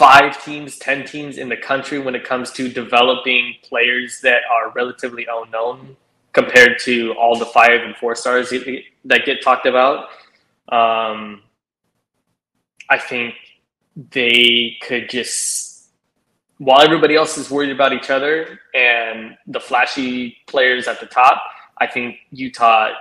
five 0.01 0.43
teams, 0.43 0.79
10 0.79 1.05
teams 1.05 1.37
in 1.37 1.51
the 1.51 1.57
country 1.59 1.99
when 1.99 2.15
it 2.15 2.25
comes 2.25 2.51
to 2.51 2.71
developing 2.71 3.55
players 3.63 4.23
that 4.23 4.41
are 4.51 4.71
relatively 4.71 5.27
unknown 5.31 5.95
compared 6.33 6.79
to 6.79 7.13
all 7.21 7.39
the 7.39 7.45
five 7.45 7.83
and 7.83 7.95
four 7.97 8.15
stars 8.15 8.49
that 9.05 9.27
get 9.27 9.43
talked 9.43 9.67
about. 9.67 10.05
Um, 10.71 11.43
I 12.89 12.97
think 12.97 13.35
they 14.11 14.79
could 14.81 15.11
just, 15.11 15.91
while 16.57 16.81
everybody 16.81 17.15
else 17.15 17.37
is 17.37 17.51
worried 17.51 17.71
about 17.71 17.93
each 17.93 18.09
other 18.09 18.59
and 18.75 19.37
the 19.49 19.61
flashy 19.61 20.35
players 20.47 20.89
at 20.89 20.99
the 20.99 21.07
top, 21.07 21.43
I 21.77 21.87
think 21.87 22.17
Utah, 22.31 22.93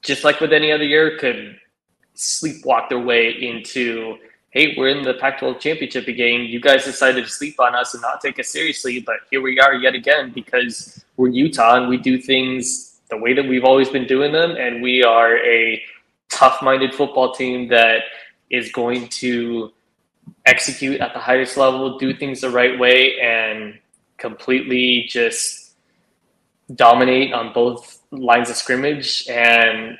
just 0.00 0.24
like 0.24 0.40
with 0.40 0.54
any 0.54 0.72
other 0.72 0.84
year, 0.84 1.18
could 1.18 1.58
sleepwalk 2.16 2.88
their 2.88 3.00
way 3.00 3.32
into 3.32 4.16
hey, 4.52 4.74
we're 4.76 4.88
in 4.88 5.02
the 5.02 5.14
Pac 5.14 5.38
12 5.38 5.58
championship 5.60 6.04
game. 6.06 6.42
You 6.42 6.60
guys 6.60 6.84
decided 6.84 7.24
to 7.24 7.30
sleep 7.30 7.58
on 7.58 7.74
us 7.74 7.94
and 7.94 8.02
not 8.02 8.20
take 8.20 8.38
us 8.38 8.48
seriously, 8.48 9.00
but 9.00 9.16
here 9.30 9.40
we 9.40 9.58
are 9.58 9.74
yet 9.74 9.94
again 9.94 10.30
because 10.30 11.02
we're 11.16 11.28
Utah 11.28 11.76
and 11.76 11.88
we 11.88 11.96
do 11.96 12.20
things 12.20 13.00
the 13.08 13.16
way 13.16 13.32
that 13.32 13.48
we've 13.48 13.64
always 13.64 13.88
been 13.88 14.06
doing 14.06 14.30
them. 14.30 14.50
And 14.50 14.82
we 14.82 15.02
are 15.02 15.38
a 15.38 15.82
tough 16.28 16.60
minded 16.62 16.94
football 16.94 17.32
team 17.32 17.68
that 17.68 18.02
is 18.50 18.70
going 18.72 19.08
to 19.08 19.72
execute 20.44 21.00
at 21.00 21.14
the 21.14 21.18
highest 21.18 21.56
level, 21.56 21.98
do 21.98 22.12
things 22.14 22.42
the 22.42 22.50
right 22.50 22.78
way, 22.78 23.18
and 23.20 23.78
completely 24.18 25.06
just 25.08 25.72
dominate 26.74 27.32
on 27.32 27.54
both 27.54 28.02
lines 28.10 28.50
of 28.50 28.56
scrimmage. 28.56 29.26
And 29.30 29.96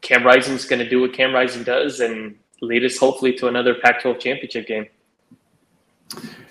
Cam 0.00 0.22
Rising's 0.22 0.64
going 0.64 0.78
to 0.78 0.88
do 0.88 1.00
what 1.00 1.12
Cam 1.12 1.34
Rising 1.34 1.64
does 1.64 1.98
and 1.98 2.36
lead 2.60 2.84
us 2.84 2.96
hopefully 2.98 3.32
to 3.34 3.48
another 3.48 3.74
Pac 3.74 4.02
12 4.02 4.18
championship 4.18 4.66
game. 4.66 4.86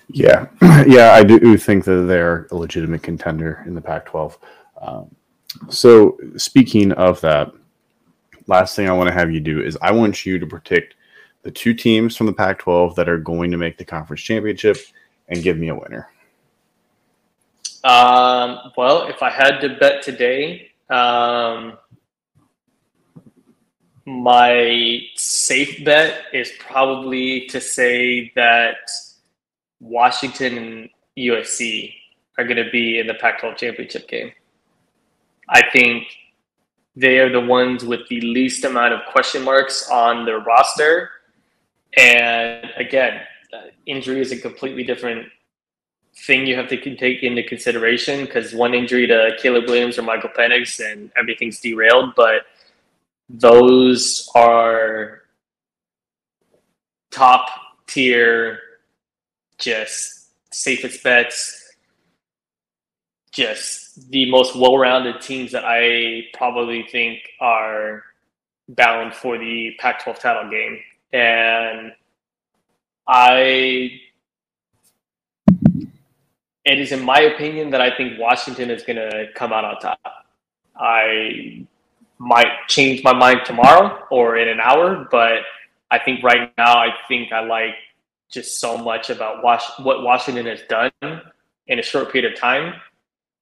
Yeah, 0.08 0.46
yeah, 0.86 1.12
I 1.12 1.22
do 1.22 1.56
think 1.56 1.84
that 1.84 2.06
they're 2.06 2.46
a 2.50 2.56
legitimate 2.56 3.02
contender 3.02 3.62
in 3.66 3.74
the 3.74 3.80
Pac 3.80 4.06
12. 4.06 4.38
Um, 4.80 5.14
so, 5.68 6.18
speaking 6.36 6.92
of 6.92 7.20
that, 7.22 7.52
last 8.46 8.76
thing 8.76 8.88
I 8.88 8.92
want 8.92 9.08
to 9.08 9.14
have 9.14 9.30
you 9.30 9.40
do 9.40 9.60
is 9.60 9.76
I 9.82 9.90
want 9.90 10.24
you 10.24 10.38
to 10.38 10.46
predict 10.46 10.94
the 11.42 11.50
two 11.50 11.74
teams 11.74 12.16
from 12.16 12.26
the 12.26 12.32
Pac 12.32 12.58
12 12.58 12.94
that 12.96 13.08
are 13.08 13.18
going 13.18 13.50
to 13.50 13.56
make 13.56 13.78
the 13.78 13.84
conference 13.84 14.22
championship 14.22 14.76
and 15.28 15.42
give 15.42 15.56
me 15.56 15.68
a 15.68 15.74
winner. 15.74 16.08
Um, 17.84 18.72
well, 18.76 19.06
if 19.06 19.22
I 19.22 19.30
had 19.30 19.60
to 19.60 19.76
bet 19.78 20.02
today, 20.02 20.70
um, 20.90 21.78
my 24.06 25.00
safe 25.16 25.84
bet 25.84 26.26
is 26.32 26.52
probably 26.60 27.46
to 27.46 27.60
say 27.60 28.30
that 28.36 28.88
Washington 29.80 30.58
and 30.58 30.88
USC 31.18 31.92
are 32.38 32.44
going 32.44 32.62
to 32.62 32.70
be 32.70 33.00
in 33.00 33.08
the 33.08 33.14
Pac 33.14 33.40
12 33.40 33.56
championship 33.56 34.08
game. 34.08 34.30
I 35.48 35.68
think 35.70 36.06
they 36.94 37.18
are 37.18 37.30
the 37.30 37.40
ones 37.40 37.84
with 37.84 38.06
the 38.08 38.20
least 38.20 38.64
amount 38.64 38.94
of 38.94 39.00
question 39.10 39.42
marks 39.42 39.88
on 39.90 40.24
their 40.24 40.38
roster. 40.38 41.10
And 41.96 42.70
again, 42.76 43.20
uh, 43.52 43.68
injury 43.86 44.20
is 44.20 44.30
a 44.30 44.38
completely 44.38 44.84
different 44.84 45.26
thing 46.26 46.46
you 46.46 46.56
have 46.56 46.68
to 46.68 46.96
take 46.96 47.22
into 47.22 47.42
consideration 47.42 48.24
because 48.24 48.54
one 48.54 48.72
injury 48.72 49.06
to 49.06 49.32
Caleb 49.40 49.64
Williams 49.66 49.98
or 49.98 50.02
Michael 50.02 50.30
Penix 50.30 50.80
and 50.80 51.10
everything's 51.18 51.60
derailed. 51.60 52.14
But 52.16 52.46
those 53.28 54.30
are 54.34 55.22
top 57.10 57.48
tier, 57.86 58.58
just 59.58 60.28
safest 60.52 61.02
bets, 61.02 61.74
just 63.32 64.10
the 64.10 64.30
most 64.30 64.56
well 64.56 64.78
rounded 64.78 65.20
teams 65.20 65.52
that 65.52 65.64
I 65.64 66.22
probably 66.34 66.86
think 66.90 67.20
are 67.40 68.04
bound 68.68 69.14
for 69.14 69.38
the 69.38 69.72
Pac 69.78 70.02
12 70.02 70.18
title 70.18 70.50
game. 70.50 70.78
And 71.12 71.92
I 73.06 74.00
it 76.64 76.80
is 76.80 76.90
in 76.90 77.04
my 77.04 77.20
opinion 77.20 77.70
that 77.70 77.80
I 77.80 77.96
think 77.96 78.18
Washington 78.18 78.70
is 78.70 78.82
going 78.82 78.96
to 78.96 79.26
come 79.34 79.52
out 79.52 79.64
on 79.64 79.78
top. 79.78 80.00
I 80.76 81.64
might 82.18 82.66
change 82.68 83.02
my 83.04 83.12
mind 83.12 83.40
tomorrow 83.44 84.04
or 84.10 84.36
in 84.36 84.48
an 84.48 84.60
hour, 84.60 85.06
but 85.10 85.40
I 85.90 85.98
think 85.98 86.22
right 86.22 86.52
now 86.56 86.76
I 86.78 86.90
think 87.08 87.32
I 87.32 87.40
like 87.44 87.74
just 88.30 88.60
so 88.60 88.76
much 88.76 89.10
about 89.10 89.42
what 89.42 90.02
Washington 90.02 90.46
has 90.46 90.60
done 90.68 90.90
in 91.68 91.78
a 91.78 91.82
short 91.82 92.12
period 92.12 92.32
of 92.32 92.38
time. 92.38 92.74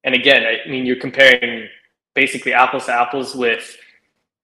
And 0.04 0.14
again, 0.14 0.44
I 0.44 0.68
mean, 0.68 0.84
you're 0.84 1.00
comparing 1.00 1.68
basically 2.14 2.52
apples 2.52 2.86
to 2.86 2.92
apples 2.92 3.34
with, 3.34 3.76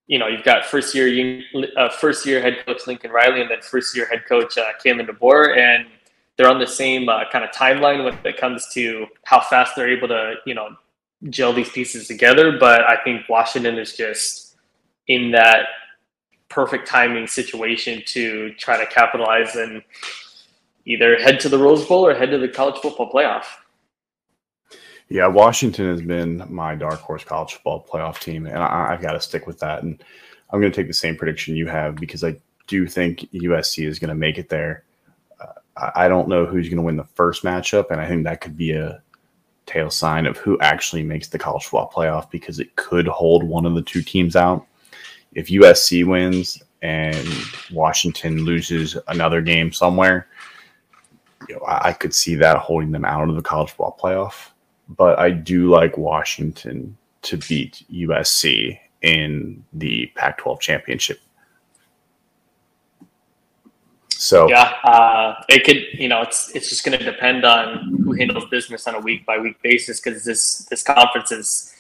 you 0.06 0.18
know, 0.18 0.26
you've 0.26 0.44
got 0.44 0.64
first 0.64 0.94
year 0.94 1.42
uh, 1.76 1.90
first 1.90 2.24
year 2.26 2.40
head 2.40 2.64
coach 2.66 2.86
Lincoln 2.86 3.10
Riley 3.10 3.42
and 3.42 3.50
then 3.50 3.60
first 3.60 3.94
year 3.94 4.06
head 4.06 4.24
coach 4.26 4.56
uh, 4.58 4.72
Kalen 4.84 5.06
DeBoer, 5.06 5.56
and 5.58 5.86
they're 6.36 6.48
on 6.48 6.58
the 6.58 6.66
same 6.66 7.08
uh, 7.08 7.24
kind 7.30 7.44
of 7.44 7.50
timeline 7.50 8.04
when 8.04 8.18
it 8.24 8.38
comes 8.38 8.66
to 8.72 9.06
how 9.24 9.40
fast 9.40 9.76
they're 9.76 9.90
able 9.90 10.08
to, 10.08 10.34
you 10.46 10.54
know, 10.54 10.70
gel 11.28 11.52
these 11.52 11.70
pieces 11.70 12.06
together. 12.08 12.58
But 12.58 12.82
I 12.82 12.96
think 13.04 13.28
Washington 13.28 13.78
is 13.78 13.96
just 13.96 14.56
in 15.06 15.32
that 15.32 15.66
perfect 16.48 16.86
timing 16.86 17.26
situation 17.26 18.02
to 18.06 18.52
try 18.54 18.76
to 18.76 18.86
capitalize 18.86 19.56
and 19.56 19.82
either 20.86 21.16
head 21.16 21.40
to 21.40 21.48
the 21.48 21.58
Rose 21.58 21.86
Bowl 21.86 22.06
or 22.06 22.14
head 22.14 22.30
to 22.30 22.38
the 22.38 22.48
college 22.48 22.80
football 22.80 23.10
playoff. 23.10 23.44
Yeah, 25.08 25.26
Washington 25.26 25.88
has 25.88 26.00
been 26.00 26.44
my 26.48 26.76
dark 26.76 27.00
horse 27.00 27.24
college 27.24 27.54
football 27.54 27.84
playoff 27.84 28.20
team, 28.20 28.46
and 28.46 28.58
I, 28.58 28.92
have 28.92 29.02
got 29.02 29.12
to 29.12 29.20
stick 29.20 29.46
with 29.46 29.58
that. 29.58 29.82
And 29.82 30.02
I'm 30.50 30.60
going 30.60 30.70
to 30.70 30.76
take 30.76 30.86
the 30.86 30.94
same 30.94 31.16
prediction 31.16 31.56
you 31.56 31.66
have 31.66 31.96
because 31.96 32.22
I 32.22 32.36
do 32.68 32.86
think 32.86 33.28
USC 33.32 33.86
is 33.86 33.98
going 33.98 34.10
to 34.10 34.14
make 34.14 34.38
it 34.38 34.48
there. 34.48 34.84
Uh, 35.40 35.90
I 35.94 36.06
don't 36.06 36.28
know 36.28 36.46
who's 36.46 36.68
going 36.68 36.76
to 36.76 36.82
win 36.82 36.96
the 36.96 37.04
first 37.04 37.42
matchup, 37.42 37.90
and 37.90 38.00
I 38.00 38.06
think 38.06 38.22
that 38.24 38.40
could 38.40 38.56
be 38.56 38.70
a 38.70 39.02
tail 39.70 39.90
sign 39.90 40.26
of 40.26 40.36
who 40.36 40.58
actually 40.60 41.02
makes 41.02 41.28
the 41.28 41.38
college 41.38 41.64
football 41.64 41.90
playoff 41.94 42.30
because 42.30 42.58
it 42.58 42.74
could 42.76 43.06
hold 43.06 43.44
one 43.44 43.66
of 43.66 43.74
the 43.74 43.82
two 43.82 44.02
teams 44.02 44.34
out. 44.34 44.66
If 45.32 45.48
USC 45.48 46.04
wins 46.04 46.60
and 46.82 47.28
Washington 47.72 48.44
loses 48.44 48.96
another 49.08 49.40
game 49.40 49.72
somewhere, 49.72 50.26
you 51.48 51.54
know, 51.54 51.62
I, 51.62 51.88
I 51.88 51.92
could 51.92 52.14
see 52.14 52.34
that 52.36 52.56
holding 52.58 52.90
them 52.90 53.04
out 53.04 53.28
of 53.28 53.36
the 53.36 53.42
college 53.42 53.70
football 53.70 53.96
playoff. 54.00 54.50
But 54.88 55.18
I 55.20 55.30
do 55.30 55.68
like 55.68 55.96
Washington 55.96 56.96
to 57.22 57.36
beat 57.36 57.84
USC 57.92 58.78
in 59.02 59.64
the 59.72 60.10
Pac 60.16 60.38
12 60.38 60.60
championship 60.60 61.20
so 64.20 64.50
yeah, 64.50 64.74
uh, 64.84 65.42
it 65.48 65.64
could 65.64 65.98
you 65.98 66.06
know 66.06 66.20
it's 66.20 66.54
it's 66.54 66.68
just 66.68 66.84
going 66.84 66.98
to 66.98 67.02
depend 67.02 67.46
on 67.46 67.96
who 68.04 68.12
handles 68.12 68.44
business 68.50 68.86
on 68.86 68.94
a 68.94 69.00
week 69.00 69.24
by 69.24 69.38
week 69.38 69.56
basis 69.62 69.98
because 69.98 70.26
this 70.26 70.66
this 70.68 70.82
conference 70.82 71.32
is 71.32 71.74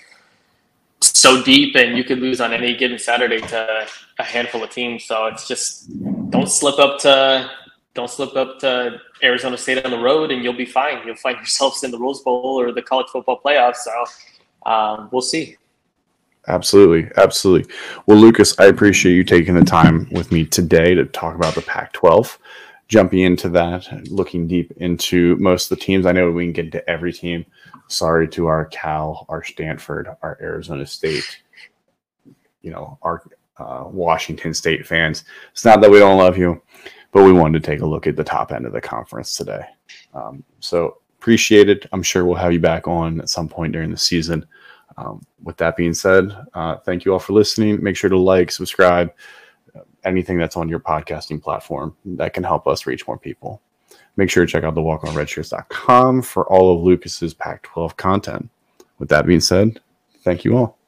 so 1.02 1.42
deep 1.42 1.76
and 1.76 1.98
you 1.98 2.02
could 2.02 2.18
lose 2.18 2.40
on 2.40 2.54
any 2.54 2.74
given 2.74 2.98
Saturday 2.98 3.42
to 3.42 3.86
a 4.18 4.24
handful 4.24 4.64
of 4.64 4.70
teams. 4.70 5.04
So 5.04 5.26
it's 5.26 5.46
just 5.46 5.90
don't 6.30 6.48
slip 6.48 6.78
up 6.78 6.98
to 7.00 7.50
don't 7.92 8.08
slip 8.08 8.34
up 8.36 8.58
to 8.60 8.98
Arizona 9.22 9.58
State 9.58 9.84
on 9.84 9.90
the 9.90 9.98
road 9.98 10.30
and 10.30 10.42
you'll 10.42 10.54
be 10.54 10.64
fine. 10.64 11.06
You'll 11.06 11.16
find 11.16 11.36
yourselves 11.44 11.84
in 11.84 11.90
the 11.90 11.98
Rose 11.98 12.22
Bowl 12.22 12.58
or 12.58 12.72
the 12.72 12.80
college 12.80 13.08
football 13.08 13.38
playoffs. 13.44 13.84
So 13.84 14.04
um, 14.64 15.10
we'll 15.12 15.20
see. 15.20 15.58
Absolutely. 16.48 17.10
Absolutely. 17.16 17.72
Well, 18.06 18.18
Lucas, 18.18 18.58
I 18.58 18.66
appreciate 18.66 19.14
you 19.14 19.24
taking 19.24 19.54
the 19.54 19.64
time 19.64 20.08
with 20.10 20.32
me 20.32 20.44
today 20.44 20.94
to 20.94 21.04
talk 21.04 21.34
about 21.34 21.54
the 21.54 21.62
Pac 21.62 21.92
12. 21.92 22.38
Jumping 22.88 23.20
into 23.20 23.48
that, 23.50 23.86
looking 24.10 24.48
deep 24.48 24.72
into 24.78 25.36
most 25.36 25.70
of 25.70 25.78
the 25.78 25.84
teams. 25.84 26.06
I 26.06 26.12
know 26.12 26.30
we 26.32 26.46
can 26.46 26.52
get 26.52 26.64
into 26.66 26.90
every 26.90 27.12
team. 27.12 27.46
Sorry 27.86 28.26
to 28.30 28.46
our 28.46 28.64
Cal, 28.66 29.26
our 29.28 29.44
Stanford, 29.44 30.08
our 30.22 30.36
Arizona 30.40 30.84
State, 30.84 31.40
you 32.62 32.72
know, 32.72 32.98
our 33.02 33.22
uh, 33.58 33.84
Washington 33.86 34.54
State 34.54 34.86
fans. 34.86 35.22
It's 35.52 35.64
not 35.64 35.80
that 35.82 35.90
we 35.90 36.00
don't 36.00 36.18
love 36.18 36.36
you, 36.36 36.60
but 37.12 37.22
we 37.22 37.32
wanted 37.32 37.62
to 37.62 37.70
take 37.70 37.80
a 37.80 37.86
look 37.86 38.08
at 38.08 38.16
the 38.16 38.24
top 38.24 38.50
end 38.50 38.66
of 38.66 38.72
the 38.72 38.80
conference 38.80 39.36
today. 39.36 39.64
Um, 40.12 40.42
so 40.58 40.98
appreciate 41.18 41.68
it. 41.68 41.86
I'm 41.92 42.02
sure 42.02 42.24
we'll 42.24 42.36
have 42.36 42.52
you 42.52 42.60
back 42.60 42.88
on 42.88 43.20
at 43.20 43.28
some 43.28 43.48
point 43.48 43.72
during 43.72 43.90
the 43.90 43.96
season. 43.96 44.46
Um, 45.00 45.22
with 45.42 45.56
that 45.56 45.76
being 45.76 45.94
said, 45.94 46.36
uh, 46.52 46.76
thank 46.76 47.04
you 47.04 47.12
all 47.12 47.18
for 47.18 47.32
listening. 47.32 47.82
Make 47.82 47.96
sure 47.96 48.10
to 48.10 48.18
like, 48.18 48.50
subscribe, 48.50 49.12
anything 50.04 50.38
that's 50.38 50.56
on 50.56 50.68
your 50.68 50.80
podcasting 50.80 51.42
platform 51.42 51.96
that 52.04 52.34
can 52.34 52.44
help 52.44 52.66
us 52.66 52.86
reach 52.86 53.06
more 53.06 53.18
people. 53.18 53.62
Make 54.16 54.30
sure 54.30 54.44
to 54.44 54.50
check 54.50 54.64
out 54.64 54.74
the 54.74 54.80
walkonredshirts.com 54.80 56.22
for 56.22 56.46
all 56.52 56.76
of 56.76 56.82
Lucas's 56.82 57.32
Pac 57.32 57.62
12 57.62 57.96
content. 57.96 58.50
With 58.98 59.08
that 59.08 59.26
being 59.26 59.40
said, 59.40 59.80
thank 60.22 60.44
you 60.44 60.56
all. 60.56 60.79